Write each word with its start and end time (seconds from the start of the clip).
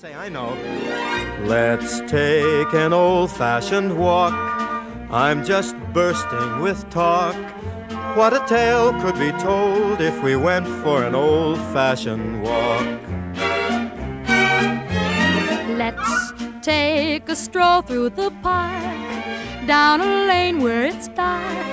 Say, 0.00 0.14
I 0.14 0.28
know. 0.28 0.54
Let's 1.48 1.98
take 2.02 2.72
an 2.72 2.92
old 2.92 3.32
fashioned 3.32 3.98
walk. 3.98 4.32
I'm 5.10 5.44
just 5.44 5.74
bursting 5.92 6.60
with 6.60 6.88
talk. 6.90 7.34
What 8.16 8.32
a 8.32 8.38
tale 8.46 8.92
could 9.00 9.18
be 9.18 9.32
told 9.42 10.00
if 10.00 10.22
we 10.22 10.36
went 10.36 10.68
for 10.68 11.02
an 11.02 11.16
old 11.16 11.58
fashioned 11.74 12.44
walk. 12.44 12.86
Let's 15.76 16.32
take 16.62 17.28
a 17.28 17.34
stroll 17.34 17.82
through 17.82 18.10
the 18.10 18.30
park, 18.40 19.66
down 19.66 20.00
a 20.00 20.26
lane 20.28 20.60
where 20.60 20.84
it's 20.84 21.08
dark, 21.08 21.66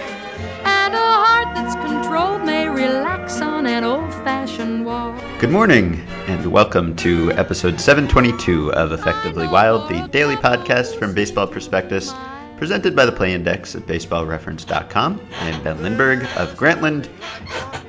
and 0.66 0.96
a 0.96 0.98
heart 0.98 1.54
that's 1.54 1.76
controlled 1.76 2.44
may 2.44 2.70
relax 2.70 3.39
on 3.39 3.68
an 3.68 3.84
old 3.84 4.12
fashioned 4.26 4.84
walk. 4.84 5.21
Good 5.39 5.52
morning, 5.52 6.02
and 6.28 6.52
welcome 6.52 6.96
to 6.96 7.32
episode 7.34 7.80
722 7.80 8.74
of 8.74 8.92
Effectively 8.92 9.48
Wild, 9.48 9.89
the 9.89 10.07
daily 10.10 10.36
podcast 10.36 10.97
from 10.97 11.14
Baseball 11.14 11.47
Prospectus, 11.47 12.14
presented 12.57 12.96
by 12.96 13.06
the 13.06 13.11
Play 13.11 13.33
Index 13.33 13.75
at 13.75 13.83
baseballreference.com. 13.83 15.21
I 15.42 15.50
am 15.50 15.64
Ben 15.64 15.82
Lindbergh 15.83 16.24
of 16.38 16.56
Grantland, 16.56 17.07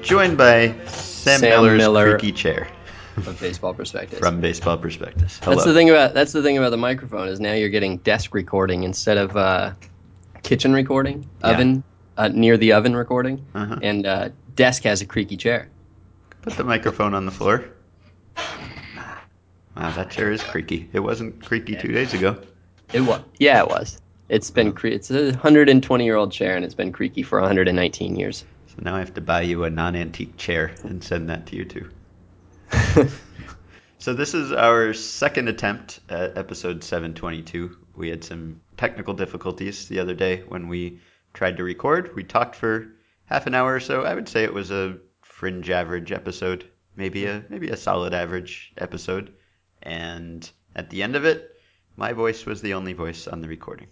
joined 0.03 0.37
by 0.37 0.69
Sam, 0.87 1.41
Sam 1.41 1.41
Miller's 1.43 1.79
Miller. 1.79 2.19
creaky 2.19 2.33
chair 2.33 2.69
of 3.17 3.39
baseball 3.41 3.73
perspective. 3.75 4.19
from 4.19 4.41
Baseball 4.41 4.77
Prospectus. 4.77 5.39
Hello. 5.43 5.55
That's 5.57 5.67
the 5.67 5.75
thing 5.75 5.89
about 5.91 6.13
that's 6.15 6.33
the 6.33 6.43
thing 6.43 6.59
about 6.59 6.71
the 6.71 6.77
microphone 6.77 7.29
is 7.29 7.41
now 7.41 7.55
you're 7.55 7.71
getting 7.71 7.97
desk 7.99 8.35
recording 8.35 8.83
instead 8.83 9.17
of 9.17 9.37
uh, 9.37 9.73
kitchen 10.43 10.73
recording, 10.75 11.27
Yeah. 11.41 11.51
oven 11.53 11.85
uh, 12.19 12.29
near 12.29 12.57
the 12.57 12.73
oven 12.73 12.95
recording, 12.97 13.45
Uh-huh. 13.55 13.79
and 13.83 14.07
uh, 14.07 14.29
desk 14.55 14.83
has 14.85 15.01
a 15.01 15.07
creaky 15.07 15.37
chair. 15.37 15.69
Put 16.43 16.55
the 16.55 16.65
microphone 16.65 17.15
on 17.15 17.25
the 17.27 17.33
floor. 17.33 17.65
Wow, 19.77 19.91
that 19.93 20.11
chair 20.11 20.33
is 20.33 20.43
creaky. 20.43 20.89
It 20.93 21.01
wasn't 21.01 21.45
creaky 21.45 21.77
two 21.77 21.93
days 21.93 22.15
ago. 22.15 22.39
It 22.93 23.01
was 23.01 23.21
yeah, 23.39 23.61
it 23.61 23.69
was. 23.69 24.01
It's 24.29 24.51
been 24.51 24.69
oh. 24.69 24.73
cre- 24.73 24.89
it's 24.89 25.11
a 25.11 25.31
120 25.31 26.05
year 26.05 26.17
old 26.17 26.33
chair 26.33 26.57
and 26.57 26.65
it's 26.65 26.75
been 26.75 26.93
creaky 26.93 27.23
for 27.23 27.41
119 27.41 28.17
years. 28.17 28.45
So 28.69 28.77
now 28.83 28.97
I 28.97 29.01
have 29.01 29.15
to 29.15 29.21
buy 29.21 29.43
you 29.43 29.65
a 29.65 29.71
non-antique 29.71 30.37
chair 30.37 30.73
and 30.83 31.03
send 31.03 31.29
that 31.29 31.47
to 31.47 31.57
you 31.57 31.65
too. 31.65 31.91
So 34.07 34.15
this 34.15 34.35
is 34.35 34.53
our 34.53 34.95
second 34.95 35.49
attempt 35.49 35.99
at 36.09 36.39
episode 36.39 36.85
722. 36.85 37.77
We 37.97 38.09
had 38.09 38.23
some 38.23 38.61
technical 38.77 39.15
difficulties 39.15 39.89
the 39.89 39.99
other 39.99 40.15
day 40.15 40.45
when 40.47 40.69
we 40.69 41.01
tried 41.35 41.57
to 41.57 41.65
record. 41.65 42.15
We 42.15 42.23
talked 42.23 42.55
for 42.55 42.87
half 43.25 43.49
an 43.49 43.55
hour 43.55 43.75
or 43.75 43.81
so. 43.81 44.03
I 44.03 44.15
would 44.15 44.29
say 44.29 44.45
it 44.45 44.55
was 44.55 44.71
a 44.71 44.99
fringe 45.23 45.71
average 45.71 46.13
episode, 46.13 46.71
maybe 46.95 47.27
a 47.27 47.45
maybe 47.49 47.71
a 47.71 47.77
solid 47.77 48.15
average 48.15 48.73
episode. 48.79 49.33
And 49.87 50.51
at 50.75 50.91
the 50.91 51.03
end 51.03 51.17
of 51.17 51.25
it, 51.25 51.57
my 51.97 52.13
voice 52.13 52.45
was 52.45 52.61
the 52.61 52.75
only 52.75 52.93
voice 52.93 53.27
on 53.29 53.41
the 53.41 53.49
recording. 53.49 53.87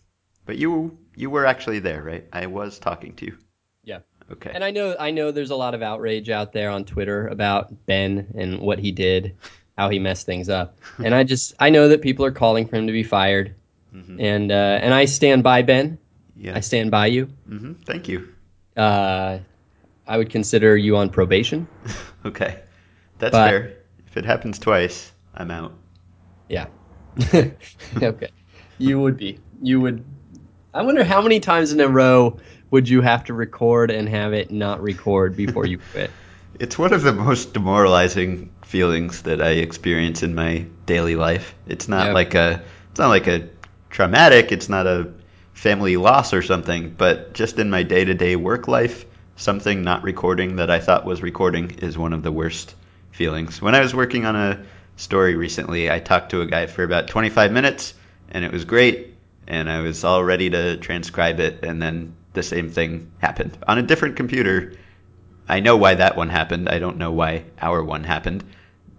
But 0.45 0.59
you 0.59 0.99
you 1.17 1.31
were 1.31 1.47
actually 1.47 1.79
there, 1.79 2.03
right? 2.03 2.25
I 2.33 2.47
was 2.47 2.79
talking 2.79 3.15
to 3.17 3.27
you. 3.27 3.39
Yeah. 3.85 4.01
Okay. 4.31 4.51
And 4.53 4.65
I 4.65 4.71
know 4.73 4.97
I 4.99 5.11
know 5.13 5.31
there's 5.31 5.51
a 5.51 5.57
lot 5.57 5.75
of 5.75 5.83
outrage 5.83 6.29
out 6.31 6.53
there 6.53 6.71
on 6.71 6.85
Twitter 6.85 7.29
about 7.29 7.87
Ben 7.87 8.27
and 8.37 8.61
what 8.61 8.79
he 8.79 8.91
did, 8.93 9.37
how 9.79 9.89
he 9.89 9.99
messed 9.99 10.27
things 10.27 10.49
up. 10.49 10.77
and 10.99 11.15
I 11.15 11.25
just 11.25 11.55
I 11.61 11.71
know 11.71 11.89
that 11.89 12.03
people 12.03 12.25
are 12.27 12.33
calling 12.33 12.67
for 12.67 12.77
him 12.77 12.87
to 12.89 12.93
be 12.93 13.05
fired. 13.05 13.55
Mhm. 13.95 14.21
And 14.21 14.51
uh, 14.53 14.79
and 14.83 14.93
I 14.93 15.05
stand 15.07 15.43
by 15.45 15.63
Ben. 15.63 15.99
Yeah. 16.37 16.57
I 16.57 16.61
stand 16.61 16.91
by 16.91 17.07
you. 17.07 17.27
hmm 17.49 17.75
Thank 17.87 18.09
you. 18.09 18.29
Uh, 18.77 19.39
I 20.07 20.19
would 20.19 20.31
consider 20.31 20.77
you 20.77 20.97
on 20.97 21.09
probation. 21.11 21.69
Okay. 22.27 22.59
That's 23.19 23.33
But- 23.33 23.51
fair. 23.51 23.77
If 24.07 24.17
it 24.17 24.25
happens 24.25 24.59
twice, 24.59 25.13
I'm 25.35 25.51
out. 25.51 25.73
Yeah. 26.49 26.67
okay. 28.03 28.31
You 28.79 29.01
would 29.01 29.17
be. 29.17 29.39
You 29.63 29.81
would. 29.81 30.05
I 30.73 30.83
wonder 30.83 31.05
how 31.05 31.23
many 31.23 31.41
times 31.41 31.73
in 31.73 31.81
a 31.81 31.89
row 31.89 32.39
would 32.71 32.89
you 32.89 33.01
have 33.03 33.25
to 33.25 33.35
record 33.35 33.91
and 33.91 34.09
have 34.09 34.33
it 34.33 34.51
not 34.51 34.83
record 34.83 35.37
before 35.37 35.67
you 35.67 35.79
quit? 35.79 36.11
It's 36.61 36.79
one 36.79 36.93
of 36.93 37.03
the 37.03 37.13
most 37.13 37.53
demoralizing 37.53 38.49
feelings 38.65 39.23
that 39.23 39.43
I 39.43 39.51
experience 39.51 40.23
in 40.23 40.37
my 40.37 40.67
daily 40.87 41.17
life. 41.17 41.53
It's 41.67 41.89
not 41.89 42.07
Yep. 42.07 42.15
like 42.15 42.35
a 42.37 42.63
it's 42.91 43.01
not 43.01 43.09
like 43.09 43.27
a 43.27 43.49
traumatic, 43.91 44.53
it's 44.53 44.69
not 44.69 44.87
a 44.87 45.13
family 45.53 45.97
loss 45.97 46.33
or 46.33 46.43
something, 46.43 46.95
but 46.97 47.35
just 47.35 47.59
in 47.59 47.71
my 47.71 47.83
day-to-day 47.83 48.37
work 48.37 48.69
life, 48.69 49.05
something 49.35 49.83
not 49.83 50.05
recording 50.05 50.57
that 50.57 50.71
I 50.71 50.79
thought 50.79 51.05
was 51.05 51.23
recording 51.23 51.73
is 51.79 51.99
one 51.99 52.13
of 52.13 52.23
the 52.23 52.31
worst 52.31 52.77
feelings. 53.11 53.61
When 53.61 53.75
I 53.75 53.81
was 53.81 53.93
working 53.93 54.25
on 54.25 54.37
a 54.37 54.65
story 54.97 55.35
recently, 55.35 55.91
I 55.91 55.99
talked 55.99 56.31
to 56.31 56.41
a 56.43 56.47
guy 56.47 56.67
for 56.67 56.83
about 56.83 57.09
25 57.09 57.53
minutes 57.53 57.95
and 58.31 58.45
it 58.45 58.53
was 58.53 58.65
great 58.65 59.15
and 59.47 59.71
I 59.71 59.81
was 59.81 60.05
all 60.05 60.25
ready 60.25 60.51
to 60.51 60.77
transcribe 60.77 61.41
it 61.41 61.65
and 61.65 61.81
then 61.81 62.15
the 62.33 62.43
same 62.43 62.71
thing 62.71 63.13
happened 63.19 63.57
on 63.69 63.79
a 63.79 63.83
different 63.83 64.17
computer 64.17 64.73
I 65.49 65.61
know 65.61 65.77
why 65.77 65.95
that 65.97 66.17
one 66.17 66.31
happened. 66.31 66.69
I 66.69 66.79
don't 66.79 66.97
know 66.97 67.13
why 67.13 67.45
our 67.61 67.83
one 67.83 68.05
happened, 68.05 68.45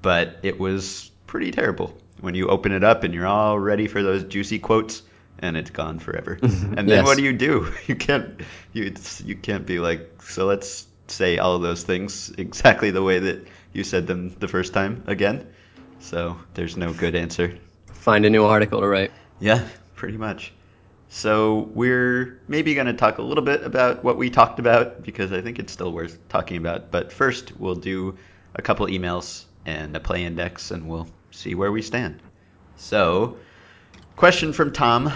but 0.02 0.38
it 0.44 0.60
was 0.60 1.10
pretty 1.26 1.52
terrible 1.52 1.98
when 2.22 2.36
you 2.36 2.48
open 2.48 2.72
it 2.72 2.84
up 2.84 3.04
and 3.04 3.14
you're 3.14 3.26
all 3.26 3.58
ready 3.58 3.88
for 3.88 4.04
those 4.04 4.24
juicy 4.24 4.60
quotes 4.60 5.02
and 5.40 5.58
it's 5.58 5.72
gone 5.72 6.00
forever. 6.00 6.38
and 6.44 6.88
then 6.88 6.88
Yes. 6.88 7.04
what 7.04 7.18
do 7.18 7.24
you 7.24 7.34
do? 7.34 7.72
You 7.88 7.96
can't 7.96 8.42
you 8.74 8.94
you 9.24 9.36
can't 9.36 9.66
be 9.66 9.80
like 9.80 10.22
so 10.22 10.46
let's 10.46 10.86
say 11.08 11.38
all 11.38 11.56
of 11.56 11.62
those 11.62 11.84
things 11.84 12.32
exactly 12.38 12.92
the 12.92 13.04
way 13.04 13.20
that 13.20 13.48
you 13.74 13.84
said 13.84 14.08
them 14.08 14.36
the 14.40 14.48
first 14.48 14.74
time 14.74 15.04
again. 15.08 15.48
So 16.06 16.38
there's 16.54 16.78
no 16.78 16.94
good 16.94 17.16
answer. 17.16 17.58
Find 17.88 18.26
a 18.26 18.30
new 18.30 18.46
article 18.46 18.80
to 18.80 18.88
write. 18.88 19.12
Yeah, 19.40 19.68
pretty 19.96 20.18
much. 20.18 20.54
So 21.10 21.72
we're 21.74 22.40
maybe 22.48 22.76
going 22.76 22.86
to 22.86 22.94
talk 22.94 23.18
a 23.18 23.24
little 23.24 23.44
bit 23.44 23.64
about 23.64 24.04
what 24.04 24.16
we 24.16 24.30
talked 24.30 24.60
about 24.60 25.02
because 25.02 25.32
I 25.32 25.42
think 25.42 25.58
it's 25.58 25.74
still 25.74 25.92
worth 25.92 26.20
talking 26.30 26.58
about. 26.58 26.92
But 26.92 27.12
first, 27.12 27.58
we'll 27.60 27.74
do 27.74 28.16
a 28.54 28.62
couple 28.62 28.86
emails 28.86 29.46
and 29.66 29.96
a 29.96 30.00
play 30.00 30.26
index, 30.26 30.70
and 30.70 30.88
we'll 30.88 31.08
see 31.32 31.56
where 31.56 31.72
we 31.72 31.82
stand. 31.82 32.22
So, 32.76 33.38
question 34.16 34.54
from 34.54 34.74
Tom: 34.74 35.12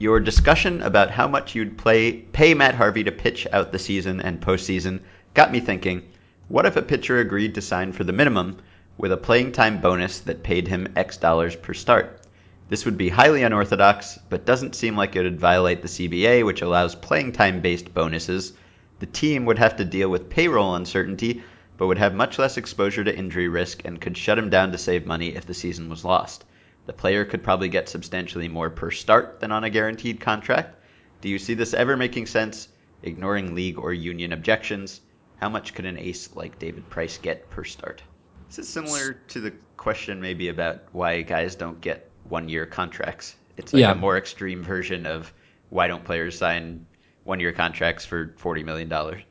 Your 0.00 0.18
discussion 0.18 0.82
about 0.82 1.12
how 1.12 1.28
much 1.28 1.54
you'd 1.54 1.78
play 1.78 2.10
pay 2.10 2.54
Matt 2.54 2.74
Harvey 2.74 3.04
to 3.04 3.12
pitch 3.12 3.46
out 3.52 3.70
the 3.70 3.78
season 3.78 4.20
and 4.20 4.40
postseason 4.40 5.00
got 5.34 5.52
me 5.52 5.60
thinking. 5.60 6.10
What 6.48 6.66
if 6.66 6.74
a 6.74 6.82
pitcher 6.82 7.20
agreed 7.20 7.54
to 7.54 7.62
sign 7.62 7.92
for 7.92 8.02
the 8.02 8.12
minimum 8.12 8.58
with 8.98 9.12
a 9.12 9.16
playing 9.16 9.52
time 9.52 9.80
bonus 9.80 10.18
that 10.20 10.42
paid 10.42 10.68
him 10.68 10.92
X 10.96 11.16
dollars 11.16 11.56
per 11.56 11.72
start? 11.72 12.20
This 12.68 12.84
would 12.84 12.98
be 12.98 13.08
highly 13.08 13.44
unorthodox, 13.44 14.18
but 14.28 14.44
doesn't 14.44 14.74
seem 14.74 14.96
like 14.96 15.16
it 15.16 15.22
would 15.22 15.40
violate 15.40 15.80
the 15.80 15.88
CBA, 15.88 16.44
which 16.44 16.60
allows 16.60 16.94
playing 16.94 17.32
time 17.32 17.60
based 17.60 17.94
bonuses. 17.94 18.52
The 18.98 19.06
team 19.06 19.46
would 19.46 19.58
have 19.58 19.76
to 19.76 19.84
deal 19.84 20.10
with 20.10 20.28
payroll 20.28 20.74
uncertainty, 20.74 21.42
but 21.78 21.86
would 21.86 21.98
have 21.98 22.14
much 22.14 22.38
less 22.38 22.56
exposure 22.56 23.04
to 23.04 23.16
injury 23.16 23.48
risk 23.48 23.82
and 23.84 24.00
could 24.00 24.18
shut 24.18 24.38
him 24.38 24.50
down 24.50 24.72
to 24.72 24.78
save 24.78 25.06
money 25.06 25.28
if 25.28 25.46
the 25.46 25.54
season 25.54 25.88
was 25.88 26.04
lost. 26.04 26.44
The 26.86 26.92
player 26.92 27.24
could 27.24 27.44
probably 27.44 27.68
get 27.68 27.88
substantially 27.88 28.48
more 28.48 28.68
per 28.68 28.90
start 28.90 29.40
than 29.40 29.52
on 29.52 29.62
a 29.62 29.70
guaranteed 29.70 30.20
contract. 30.20 30.74
Do 31.20 31.28
you 31.28 31.38
see 31.38 31.54
this 31.54 31.72
ever 31.72 31.96
making 31.96 32.26
sense? 32.26 32.68
Ignoring 33.02 33.54
league 33.54 33.78
or 33.78 33.92
union 33.92 34.32
objections, 34.32 35.00
how 35.36 35.48
much 35.48 35.72
could 35.72 35.84
an 35.84 35.98
ace 35.98 36.34
like 36.34 36.58
David 36.58 36.90
Price 36.90 37.16
get 37.16 37.48
per 37.48 37.62
start? 37.62 38.02
This 38.48 38.58
it 38.58 38.66
similar 38.66 39.12
to 39.28 39.40
the 39.40 39.52
question 39.76 40.20
maybe 40.20 40.48
about 40.48 40.80
why 40.92 41.22
guys 41.22 41.54
don't 41.54 41.80
get 41.80 42.10
one 42.28 42.48
year 42.48 42.66
contracts. 42.66 43.36
It's 43.56 43.72
like 43.72 43.80
Yeah. 43.80 43.92
a 43.92 43.94
more 43.94 44.16
extreme 44.16 44.62
version 44.62 45.06
of 45.06 45.32
why 45.70 45.86
don't 45.86 46.04
players 46.04 46.38
sign 46.38 46.86
one 47.24 47.40
year 47.40 47.52
contracts 47.52 48.04
for 48.04 48.34
forty 48.36 48.62
million 48.62 48.88
dollars? 48.88 49.22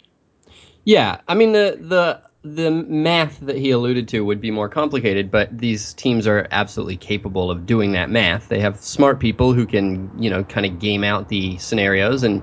Yeah, 0.85 1.21
I 1.27 1.35
mean 1.35 1.51
the 1.51 1.77
the 1.81 2.21
the 2.43 2.71
math 2.71 3.39
that 3.41 3.57
he 3.57 3.71
alluded 3.71 4.07
to 4.09 4.21
would 4.23 4.39
be 4.39 4.51
more 4.51 4.69
complicated, 4.69 5.29
but 5.31 5.57
these 5.57 5.93
teams 5.93 6.27
are 6.27 6.47
absolutely 6.51 6.95
capable 6.95 7.51
of 7.51 7.65
doing 7.65 7.91
that 7.93 8.09
math. 8.09 8.47
They 8.47 8.59
have 8.59 8.79
smart 8.79 9.19
people 9.19 9.53
who 9.53 9.65
can, 9.65 10.09
you 10.17 10.29
know, 10.29 10.43
kind 10.45 10.65
of 10.65 10.79
game 10.79 11.03
out 11.03 11.27
the 11.27 11.57
scenarios, 11.57 12.23
and 12.23 12.41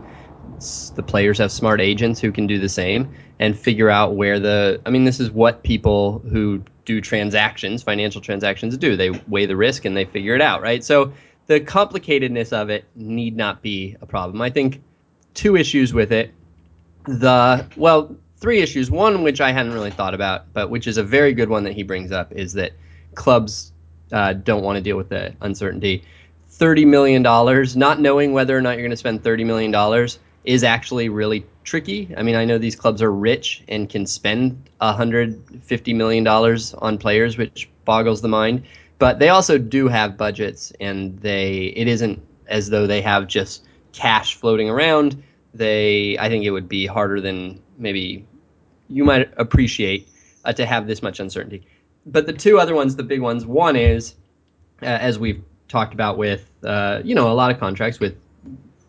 the 0.95 1.03
players 1.03 1.39
have 1.39 1.53
smart 1.53 1.81
agents 1.81 2.21
who 2.21 2.33
can 2.33 2.47
do 2.47 2.59
the 2.59 2.69
same 2.69 3.13
and 3.39 3.59
figure 3.59 3.91
out 3.91 4.15
where 4.15 4.39
the. 4.39 4.81
I 4.87 4.91
mean, 4.91 5.05
this 5.05 5.21
is 5.21 5.31
what 5.31 5.63
people 5.63 6.21
who 6.31 6.63
do 6.85 7.01
transactions, 7.01 7.83
financial 7.83 8.21
transactions, 8.21 8.77
do. 8.77 8.97
They 8.97 9.11
weigh 9.29 9.47
the 9.47 9.57
risk 9.57 9.85
and 9.85 9.97
they 9.97 10.05
figure 10.05 10.35
it 10.35 10.41
out, 10.41 10.63
right? 10.63 10.85
So 10.85 11.13
the 11.47 11.61
complicatedness 11.61 12.53
of 12.53 12.71
it 12.71 12.85
need 12.95 13.37
not 13.37 13.63
be 13.63 13.97
a 14.01 14.07
problem. 14.07 14.41
I 14.41 14.51
think 14.51 14.83
two 15.35 15.57
issues 15.57 15.93
with 15.93 16.13
it 16.13 16.33
the 17.07 17.67
well 17.77 18.17
three 18.39 18.61
issues 18.61 18.91
one 18.91 19.23
which 19.23 19.41
i 19.41 19.53
hadn't 19.53 19.73
really 19.73 19.91
thought 19.91 20.15
about 20.15 20.51
but 20.55 20.71
which 20.71 20.87
is 20.87 20.97
a 20.97 21.03
very 21.03 21.35
good 21.35 21.51
one 21.51 21.65
that 21.65 21.73
he 21.73 21.83
brings 21.83 22.13
up 22.13 22.33
is 22.33 22.53
that 22.55 22.73
clubs 23.15 23.73
uh, 24.13 24.33
don't 24.33 24.63
want 24.63 24.77
to 24.77 24.83
deal 24.83 24.97
with 24.97 25.09
the 25.09 25.35
uncertainty 25.43 26.03
$30 26.51 26.87
million 26.87 27.23
not 27.79 28.01
knowing 28.01 28.33
whether 28.33 28.57
or 28.57 28.63
not 28.63 28.73
you're 28.73 28.83
going 28.83 28.91
to 28.91 28.97
spend 28.97 29.23
$30 29.23 29.45
million 29.45 30.09
is 30.45 30.63
actually 30.63 31.09
really 31.09 31.45
tricky 31.65 32.13
i 32.17 32.23
mean 32.23 32.35
i 32.35 32.45
know 32.45 32.59
these 32.59 32.77
clubs 32.77 33.01
are 33.03 33.13
rich 33.13 33.63
and 33.69 33.89
can 33.89 34.07
spend 34.07 34.69
$150 34.81 35.95
million 35.95 36.27
on 36.27 36.99
players 36.99 37.39
which 37.39 37.69
boggles 37.85 38.21
the 38.21 38.29
mind 38.29 38.63
But 38.99 39.19
they 39.19 39.29
also 39.29 39.59
do 39.59 39.89
have 39.89 40.17
budgets, 40.17 40.73
and 40.81 41.19
they 41.19 41.73
it 41.77 41.89
isn't 41.89 42.23
as 42.47 42.71
though 42.71 42.87
they 42.87 43.03
have 43.03 43.27
just 43.27 43.67
cash 43.93 44.35
floating 44.35 44.71
around. 44.71 45.23
They 45.53 46.17
I 46.19 46.29
think 46.29 46.45
it 46.45 46.51
would 46.51 46.69
be 46.69 46.87
harder 46.87 47.21
than 47.21 47.61
maybe 47.79 48.27
you 48.89 49.05
might 49.05 49.33
appreciate 49.37 50.09
uh, 50.45 50.53
to 50.53 50.67
have 50.67 50.87
this 50.87 51.03
much 51.03 51.21
uncertainty. 51.21 51.67
But 52.07 52.27
the 52.27 52.33
two 52.33 52.59
other 52.59 52.75
ones, 52.75 52.97
the 52.97 53.03
big 53.03 53.21
ones, 53.21 53.47
one 53.47 53.77
is 53.77 54.15
uh, 54.83 54.87
as 54.87 55.19
we've 55.19 55.43
talked 55.69 55.95
about 55.95 56.19
with 56.19 56.51
uh, 56.63 57.01
you 57.05 57.15
know 57.15 57.31
a 57.33 57.35
lot 57.35 57.51
of 57.51 57.59
contracts 57.59 57.99
with 57.99 58.17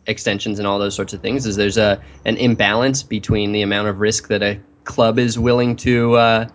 extensions 0.08 0.60
and 0.60 0.68
all 0.68 0.80
those 0.80 0.96
sorts 0.96 1.14
of 1.14 1.22
things, 1.22 1.46
is 1.46 1.56
there's 1.56 1.78
a 1.78 2.02
an 2.26 2.38
imbalance 2.38 3.04
between 3.04 3.52
the 3.52 3.62
amount 3.62 3.88
of 3.88 4.00
risk 4.00 4.28
that 4.28 4.42
a 4.42 4.60
club 4.84 5.20
is 5.20 5.38
willing 5.38 5.76
to 5.76 6.16
uh, 6.16 6.48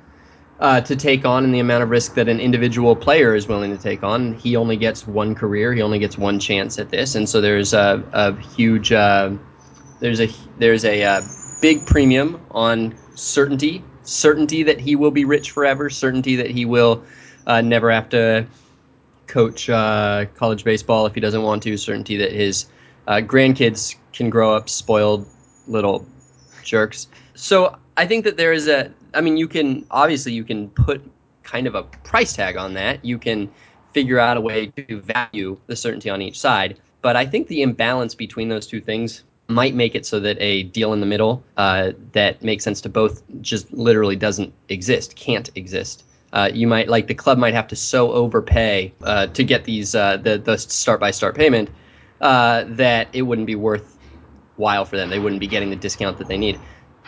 uh, 0.61 0.81
to 0.83 0.97
take 0.97 1.25
on 1.25 1.45
and 1.45 1.55
the 1.55 1.59
amount 1.59 1.83
of 1.83 1.91
risk 1.91 2.15
that 2.15 2.29
an 2.29 2.39
individual 2.41 2.95
player 2.95 3.35
is 3.35 3.49
willing 3.49 3.75
to 3.75 3.83
take 3.83 4.03
on. 4.03 4.35
He 4.35 4.57
only 4.57 4.77
gets 4.77 5.07
one 5.07 5.35
career. 5.35 5.73
He 5.73 5.83
only 5.83 5.99
gets 5.99 6.19
one 6.19 6.39
chance 6.39 6.79
at 6.79 6.91
this, 6.91 7.15
and 7.15 7.29
so 7.29 7.41
there's 7.41 7.73
a, 7.73 8.03
a 8.13 8.37
huge 8.41 8.93
uh, 8.93 9.31
there's 10.01 10.21
a 10.21 10.29
there's 10.59 10.85
a, 10.85 11.03
a 11.03 11.23
big 11.61 11.87
premium 11.87 12.41
on 12.51 12.95
certainty 13.15 13.85
certainty 14.03 14.65
that 14.65 14.81
he 14.81 14.97
will 14.97 15.11
be 15.11 15.25
rich 15.25 15.51
forever, 15.51 15.89
certainty 15.89 16.37
that 16.37 16.51
he 16.51 16.65
will 16.65 17.05
uh, 17.47 17.61
never 17.61 17.91
have 17.91 18.09
to 18.11 18.47
coach 19.27 19.71
uh, 19.71 20.27
college 20.35 20.65
baseball 20.65 21.07
if 21.07 21.15
he 21.15 21.21
doesn't 21.21 21.43
want 21.43 21.63
to, 21.63 21.77
certainty 21.77 22.17
that 22.19 22.33
his 22.33 22.67
uh, 23.07 23.17
grandkids 23.17 23.97
can 24.13 24.31
grow 24.31 24.55
up 24.55 24.69
spoiled 24.69 25.27
little 25.67 26.07
jerks. 26.65 27.07
So 27.35 27.77
I 27.97 28.07
think 28.07 28.25
that 28.25 28.37
there 28.37 28.53
is 28.53 28.69
a, 28.69 28.93
I 29.15 29.21
mean, 29.21 29.37
you 29.37 29.49
can 29.49 29.87
obviously 29.91 30.33
you 30.33 30.45
can 30.45 30.69
put 30.71 31.03
kind 31.43 31.67
of 31.67 31.75
a 31.75 31.83
price 31.83 32.35
tag 32.35 32.57
on 32.57 32.75
that. 32.75 33.05
You 33.05 33.19
can 33.19 33.51
figure 33.93 34.19
out 34.19 34.37
a 34.37 34.41
way 34.41 34.67
to 34.69 35.01
value 35.01 35.59
the 35.67 35.77
certainty 35.77 36.11
on 36.11 36.23
each 36.23 36.39
side. 36.39 36.79
But 37.03 37.17
I 37.17 37.27
think 37.27 37.49
the 37.49 37.63
imbalance 37.63 38.15
between 38.15 38.49
those 38.49 38.67
two 38.67 38.81
things 38.81 39.25
might 39.49 39.75
make 39.75 39.95
it 39.95 40.07
so 40.07 40.21
that 40.21 40.37
a 40.41 40.65
deal 40.65 40.93
in 40.93 41.01
the 41.01 41.07
middle 41.07 41.43
uh, 41.57 41.93
that 42.13 42.43
makes 42.43 42.63
sense 42.63 42.81
to 42.83 42.89
both 42.89 43.23
just 43.41 43.73
literally 43.73 44.17
doesn't 44.17 44.53
exist, 44.69 45.17
can't 45.17 45.51
exist. 45.57 46.05
Uh, 46.33 46.49
you 46.53 46.69
might 46.69 46.89
like 46.89 47.09
the 47.09 47.15
club 47.15 47.39
might 47.39 47.55
have 47.55 47.67
to 47.67 47.75
so 47.75 48.13
overpay 48.13 48.93
uh, 49.03 49.27
to 49.27 49.43
get 49.43 49.65
these 49.65 49.97
uh, 49.97 50.17
the 50.17 50.39
the 50.39 50.57
start 50.57 51.01
by 51.01 51.11
start 51.11 51.35
payment 51.35 51.69
uh, 52.21 52.65
that 52.69 53.09
it 53.13 53.23
wouldn't 53.23 53.47
be 53.47 53.55
worthwhile 53.55 54.85
for 54.85 54.97
them. 54.97 55.11
They 55.11 55.19
wouldn't 55.19 55.41
be 55.41 55.47
getting 55.47 55.71
the 55.71 55.77
discount 55.77 56.19
that 56.19 56.29
they 56.29 56.39
need. 56.39 56.59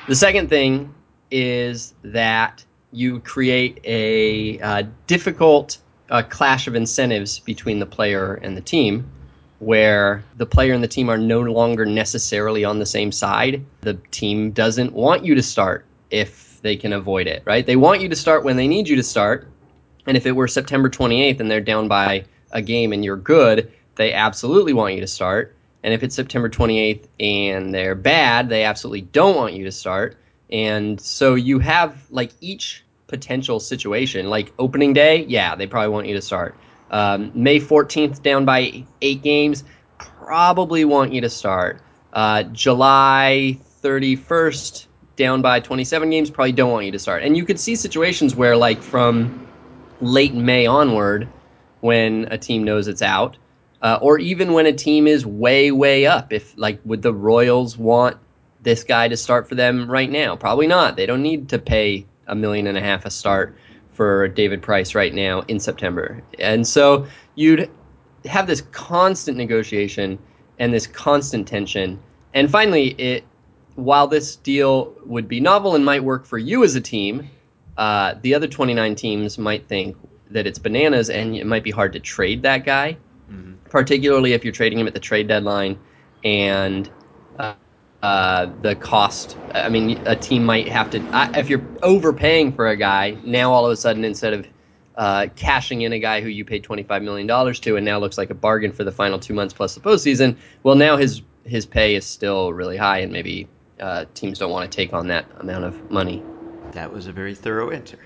The 0.08 0.16
second 0.16 0.48
thing 0.48 0.94
is 1.30 1.94
that 2.02 2.64
you 2.92 3.20
create 3.20 3.80
a 3.84 4.60
uh, 4.60 4.82
difficult 5.06 5.78
clash 6.28 6.66
of 6.66 6.74
incentives 6.74 7.38
between 7.38 7.78
the 7.78 7.86
player 7.86 8.34
and 8.34 8.56
the 8.56 8.60
team 8.60 9.10
where 9.62 10.24
the 10.36 10.44
player 10.44 10.72
and 10.72 10.82
the 10.82 10.88
team 10.88 11.08
are 11.08 11.16
no 11.16 11.40
longer 11.40 11.86
necessarily 11.86 12.64
on 12.64 12.80
the 12.80 12.86
same 12.86 13.12
side. 13.12 13.64
The 13.82 13.94
team 14.10 14.50
doesn't 14.50 14.92
want 14.92 15.24
you 15.24 15.36
to 15.36 15.42
start 15.42 15.86
if 16.10 16.60
they 16.62 16.76
can 16.76 16.92
avoid 16.92 17.28
it, 17.28 17.42
right? 17.46 17.64
They 17.64 17.76
want 17.76 18.00
you 18.00 18.08
to 18.08 18.16
start 18.16 18.42
when 18.42 18.56
they 18.56 18.66
need 18.66 18.88
you 18.88 18.96
to 18.96 19.04
start. 19.04 19.48
And 20.06 20.16
if 20.16 20.26
it 20.26 20.32
were 20.32 20.48
September 20.48 20.90
28th 20.90 21.38
and 21.38 21.48
they're 21.48 21.60
down 21.60 21.86
by 21.86 22.24
a 22.50 22.60
game 22.60 22.92
and 22.92 23.04
you're 23.04 23.16
good, 23.16 23.72
they 23.94 24.12
absolutely 24.12 24.72
want 24.72 24.94
you 24.94 25.00
to 25.00 25.06
start. 25.06 25.54
And 25.82 25.92
if 25.92 26.02
it's 26.02 26.14
September 26.14 26.48
28th 26.48 27.06
and 27.18 27.74
they're 27.74 27.94
bad, 27.94 28.48
they 28.48 28.64
absolutely 28.64 29.02
don't 29.02 29.36
want 29.36 29.54
you 29.54 29.64
to 29.64 29.72
start. 29.72 30.16
And 30.50 31.00
so 31.00 31.34
you 31.34 31.58
have 31.58 32.06
like 32.10 32.30
each 32.40 32.84
potential 33.08 33.60
situation, 33.60 34.28
like 34.30 34.52
opening 34.58 34.92
day, 34.92 35.24
yeah, 35.24 35.54
they 35.54 35.66
probably 35.66 35.88
want 35.88 36.06
you 36.06 36.14
to 36.14 36.22
start. 36.22 36.56
Um, 36.90 37.32
May 37.34 37.58
14th, 37.58 38.22
down 38.22 38.44
by 38.44 38.84
eight 39.00 39.22
games, 39.22 39.64
probably 39.98 40.84
want 40.84 41.12
you 41.12 41.22
to 41.22 41.30
start. 41.30 41.80
Uh, 42.12 42.42
July 42.44 43.58
31st, 43.82 44.86
down 45.16 45.42
by 45.42 45.60
27 45.60 46.10
games, 46.10 46.30
probably 46.30 46.52
don't 46.52 46.70
want 46.70 46.86
you 46.86 46.92
to 46.92 46.98
start. 46.98 47.22
And 47.22 47.36
you 47.36 47.44
could 47.44 47.58
see 47.58 47.76
situations 47.76 48.36
where, 48.36 48.56
like, 48.56 48.80
from 48.82 49.46
late 50.00 50.34
May 50.34 50.66
onward, 50.66 51.28
when 51.80 52.28
a 52.30 52.38
team 52.38 52.64
knows 52.64 52.88
it's 52.88 53.02
out, 53.02 53.36
uh, 53.82 53.99
or 54.00 54.19
even 54.19 54.52
when 54.52 54.67
a 54.67 54.73
team 54.73 55.06
is 55.06 55.26
way, 55.26 55.70
way 55.70 56.06
up. 56.06 56.32
If, 56.32 56.55
like, 56.56 56.81
would 56.84 57.02
the 57.02 57.12
Royals 57.12 57.76
want 57.76 58.17
this 58.62 58.84
guy 58.84 59.08
to 59.08 59.17
start 59.17 59.49
for 59.49 59.55
them 59.55 59.90
right 59.90 60.11
now? 60.11 60.37
Probably 60.37 60.67
not. 60.67 60.96
They 60.96 61.06
don't 61.06 61.23
need 61.23 61.49
to 61.50 61.58
pay 61.58 62.06
a 62.26 62.34
million 62.34 62.67
and 62.67 62.79
a 62.79 62.81
half 62.81 63.05
a 63.05 63.11
start 63.11 63.56
for 63.93 64.29
David 64.29 64.62
Price 64.62 64.94
right 64.94 65.12
now 65.12 65.40
in 65.49 65.61
September. 65.61 66.23
And 66.38 66.67
so 66.67 67.06
you'd 67.34 67.70
have 68.25 68.46
this 68.46 68.62
constant 68.73 69.37
negotiation 69.37 70.19
and 70.58 70.73
this 70.73 70.87
constant 70.87 71.46
tension. 71.46 72.00
And 72.34 72.50
finally, 72.50 72.90
it 72.99 73.25
while 73.75 74.06
this 74.06 74.37
deal 74.37 74.94
would 75.06 75.29
be 75.29 75.40
novel 75.40 75.75
and 75.75 75.84
might 75.84 76.05
work 76.05 76.26
for 76.26 76.38
you 76.38 76.62
as 76.64 76.75
a 76.75 76.81
team, 76.81 77.29
uh, 77.76 78.14
the 78.20 78.34
other 78.34 78.46
29 78.46 78.94
teams 78.94 79.38
might 79.38 79.67
think 79.67 79.96
that 80.31 80.46
it's 80.46 80.58
bananas 80.58 81.11
and 81.11 81.37
it 81.37 81.46
might 81.46 81.64
be 81.64 81.70
hard 81.70 81.93
to 81.93 82.00
trade 82.00 82.43
that 82.43 82.64
guy, 82.64 82.96
mm-hmm. 83.31 83.55
Particularly 83.72 84.34
if 84.34 84.44
you're 84.44 84.52
trading 84.52 84.78
him 84.78 84.86
at 84.86 84.92
the 84.92 85.00
trade 85.00 85.26
deadline 85.26 85.80
and 86.22 86.90
uh, 87.38 87.54
uh, 88.02 88.46
the 88.60 88.76
cost. 88.76 89.38
I 89.54 89.70
mean, 89.70 90.02
a 90.06 90.14
team 90.14 90.44
might 90.44 90.69
have 90.69 90.90
to 90.90 91.02
if 91.34 91.48
you're 91.48 91.64
overpaying 91.82 92.52
for 92.52 92.69
a 92.69 92.76
guy 92.76 93.16
now. 93.24 93.50
All 93.52 93.64
of 93.64 93.72
a 93.72 93.76
sudden, 93.76 94.04
instead 94.04 94.34
of 94.34 94.46
uh, 94.96 95.26
cashing 95.36 95.82
in 95.82 95.94
a 95.94 95.98
guy 95.98 96.20
who 96.20 96.28
you 96.28 96.44
paid 96.44 96.62
twenty 96.62 96.82
five 96.82 97.02
million 97.02 97.26
dollars 97.26 97.58
to, 97.60 97.76
and 97.76 97.84
now 97.84 97.98
looks 97.98 98.19
like 98.19 98.28
a 98.30 98.34
bargain 98.34 98.72
for 98.72 98.84
the 98.84 98.92
final 98.92 99.19
two 99.19 99.32
months 99.32 99.54
plus 99.54 99.74
the 99.74 99.80
postseason. 99.80 100.36
Well, 100.62 100.76
now 100.76 100.98
his 100.98 101.22
his 101.44 101.64
pay 101.64 101.94
is 101.94 102.04
still 102.04 102.52
really 102.52 102.76
high, 102.76 102.98
and 102.98 103.10
maybe 103.10 103.48
uh, 103.80 104.04
teams 104.14 104.38
don't 104.38 104.50
want 104.50 104.70
to 104.70 104.76
take 104.76 104.92
on 104.92 105.08
that 105.08 105.24
amount 105.40 105.64
of 105.64 105.90
money. 105.90 106.22
That 106.72 106.92
was 106.92 107.06
a 107.06 107.12
very 107.12 107.34
thorough 107.34 107.70
answer. 107.70 107.98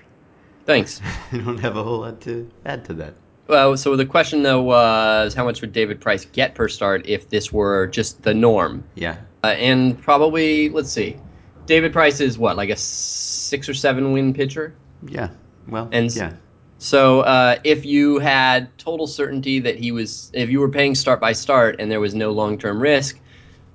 Thanks. 0.65 1.01
I 1.33 1.37
don't 1.37 1.59
have 1.59 1.75
a 1.75 1.83
whole 1.83 1.99
lot 1.99 2.21
to 2.21 2.49
add 2.65 2.85
to 2.85 2.93
that. 2.95 3.15
Well, 3.47 3.77
so 3.77 3.95
the 3.95 4.05
question 4.05 4.43
though 4.43 4.61
was 4.61 5.33
how 5.33 5.45
much 5.45 5.61
would 5.61 5.71
David 5.71 6.01
Price 6.01 6.25
get 6.25 6.55
per 6.55 6.67
start 6.67 7.05
if 7.05 7.29
this 7.29 7.51
were 7.51 7.87
just 7.87 8.23
the 8.23 8.33
norm? 8.33 8.83
Yeah. 8.95 9.17
Uh, 9.43 9.47
and 9.47 9.99
probably 10.01 10.69
let's 10.69 10.91
see, 10.91 11.17
David 11.65 11.93
Price 11.93 12.19
is 12.19 12.37
what 12.37 12.57
like 12.57 12.69
a 12.69 12.75
six 12.75 13.69
or 13.69 13.73
seven 13.73 14.11
win 14.11 14.33
pitcher. 14.33 14.73
Yeah. 15.07 15.29
Well. 15.67 15.89
And 15.91 16.13
yeah. 16.13 16.33
So 16.79 17.21
uh, 17.21 17.57
if 17.63 17.85
you 17.85 18.19
had 18.19 18.75
total 18.77 19.07
certainty 19.07 19.59
that 19.59 19.77
he 19.77 19.91
was, 19.91 20.29
if 20.33 20.49
you 20.49 20.59
were 20.59 20.69
paying 20.69 20.93
start 20.93 21.19
by 21.19 21.33
start 21.33 21.77
and 21.79 21.89
there 21.89 21.99
was 21.99 22.13
no 22.13 22.31
long 22.31 22.57
term 22.57 22.79
risk, 22.81 23.19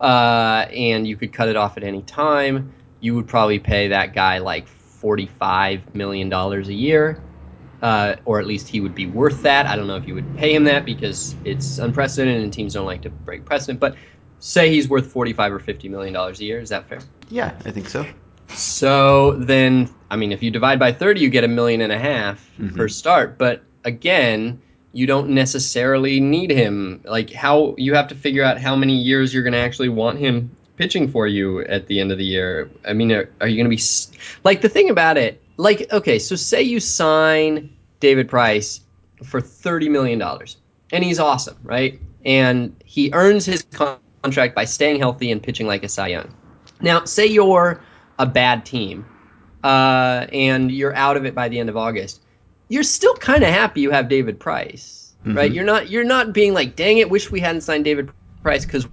uh, 0.01 0.67
and 0.73 1.07
you 1.07 1.17
could 1.17 1.33
cut 1.33 1.49
it 1.49 1.57
off 1.57 1.77
at 1.77 1.83
any 1.83 2.03
time, 2.03 2.73
you 3.01 3.15
would 3.15 3.27
probably 3.27 3.59
pay 3.59 3.89
that 3.89 4.15
guy 4.15 4.39
like 4.39 4.69
forty 4.69 5.27
five 5.27 5.95
million 5.95 6.29
dollars 6.29 6.69
a 6.69 6.75
year. 6.75 7.21
Uh, 7.83 8.15
or 8.27 8.39
at 8.39 8.47
least 8.47 8.69
he 8.69 8.81
would 8.81 8.95
be 8.95 9.07
worth 9.07 9.43
that. 9.43 9.67
I 9.67 9.75
don't 9.75 9.89
know 9.89 9.97
if 9.97 10.07
you 10.07 10.15
would 10.15 10.37
pay 10.37 10.55
him 10.55 10.63
that 10.65 10.85
because 10.85 11.35
it's 11.45 11.79
unprecedented 11.79 12.41
and 12.41 12.53
teams 12.53 12.75
don't 12.75 12.87
like 12.87 13.03
to 13.03 13.11
break 13.11 13.45
precedent. 13.45 13.81
But 13.81 13.97
say 14.43 14.69
he's 14.71 14.89
worth 14.89 15.07
45 15.07 15.53
or 15.53 15.59
50 15.61 15.89
million 15.89 16.13
dollars 16.13 16.41
a 16.41 16.45
year 16.45 16.61
is 16.61 16.69
that 16.71 16.89
fair 16.89 16.99
yeah 17.31 17.57
i 17.65 17.71
think 17.71 17.89
so 17.89 18.05
so 18.49 19.33
then 19.37 19.89
i 20.11 20.17
mean 20.17 20.33
if 20.33 20.43
you 20.43 20.51
divide 20.51 20.81
by 20.81 20.93
30 20.93 21.21
you 21.21 21.31
get 21.31 21.45
a 21.45 21.49
million 21.49 21.81
and 21.81 21.93
a 21.93 21.99
half 21.99 22.41
mm-hmm. 22.59 22.77
per 22.77 22.89
start 22.89 23.39
but 23.39 23.63
again 23.85 24.61
you 24.93 25.07
don't 25.07 25.31
necessarily 25.31 26.19
need 26.19 26.51
him 26.51 27.01
like 27.05 27.31
how 27.31 27.75
you 27.79 27.95
have 27.95 28.09
to 28.09 28.17
figure 28.17 28.43
out 28.43 28.59
how 28.59 28.75
many 28.75 28.97
years 28.97 29.33
you're 29.33 29.45
going 29.45 29.53
to 29.53 29.59
actually 29.59 29.89
want 29.89 30.19
him 30.19 30.55
pitching 30.77 31.09
for 31.09 31.29
you 31.29 31.61
at 31.61 31.87
the 31.87 32.01
end 32.01 32.11
of 32.11 32.19
the 32.19 32.25
year 32.25 32.69
i 32.85 32.93
mean 32.93 33.13
are, 33.13 33.31
are 33.41 33.47
you 33.47 33.57
going 33.57 33.71
to 33.71 33.75
be 33.75 33.83
like 34.43 34.61
the 34.61 34.69
thing 34.69 34.91
about 34.91 35.17
it 35.17 35.41
like 35.57 35.93
okay 35.93 36.19
so 36.19 36.37
say 36.37 36.63
you 36.63 36.81
sign 36.81 37.71
david 38.01 38.29
price 38.29 38.81
for 39.25 39.41
30 39.41 39.89
million 39.89 40.19
dollars 40.19 40.57
and 40.93 41.05
he's 41.05 41.19
awesome 41.19 41.57
right 41.63 42.01
and 42.25 42.75
he 42.85 43.11
earns 43.13 43.45
his 43.45 43.65
contract 44.23 44.55
by 44.55 44.65
staying 44.65 44.99
healthy 44.99 45.31
and 45.31 45.43
pitching 45.43 45.67
like 45.67 45.83
a 45.83 45.89
Cy 45.89 46.09
Young. 46.09 46.35
Now, 46.81 47.05
say 47.05 47.27
you're 47.27 47.81
a 48.19 48.27
bad 48.27 48.65
team 48.65 49.05
uh, 49.65 50.27
and 50.33 50.71
you're 50.71 50.95
out 50.95 51.17
of 51.17 51.25
it 51.25 51.35
by 51.35 51.49
the 51.49 51.59
end 51.59 51.69
of 51.69 51.77
August, 51.77 52.23
you're 52.69 52.83
still 52.83 53.15
kind 53.15 53.43
of 53.43 53.51
happy 53.51 53.81
you 53.81 53.91
have 53.91 54.09
David 54.09 54.39
Price, 54.39 55.15
mm-hmm. 55.25 55.37
right? 55.37 55.53
You're 55.53 55.65
not 55.65 55.91
you're 55.91 56.05
not 56.05 56.33
being 56.33 56.55
like, 56.55 56.77
dang 56.77 56.99
it, 56.99 57.11
wish 57.11 57.31
we 57.31 57.41
hadn't 57.41 57.63
signed 57.63 57.85
David 57.85 58.11
Price 58.43 58.65
because 58.65 58.87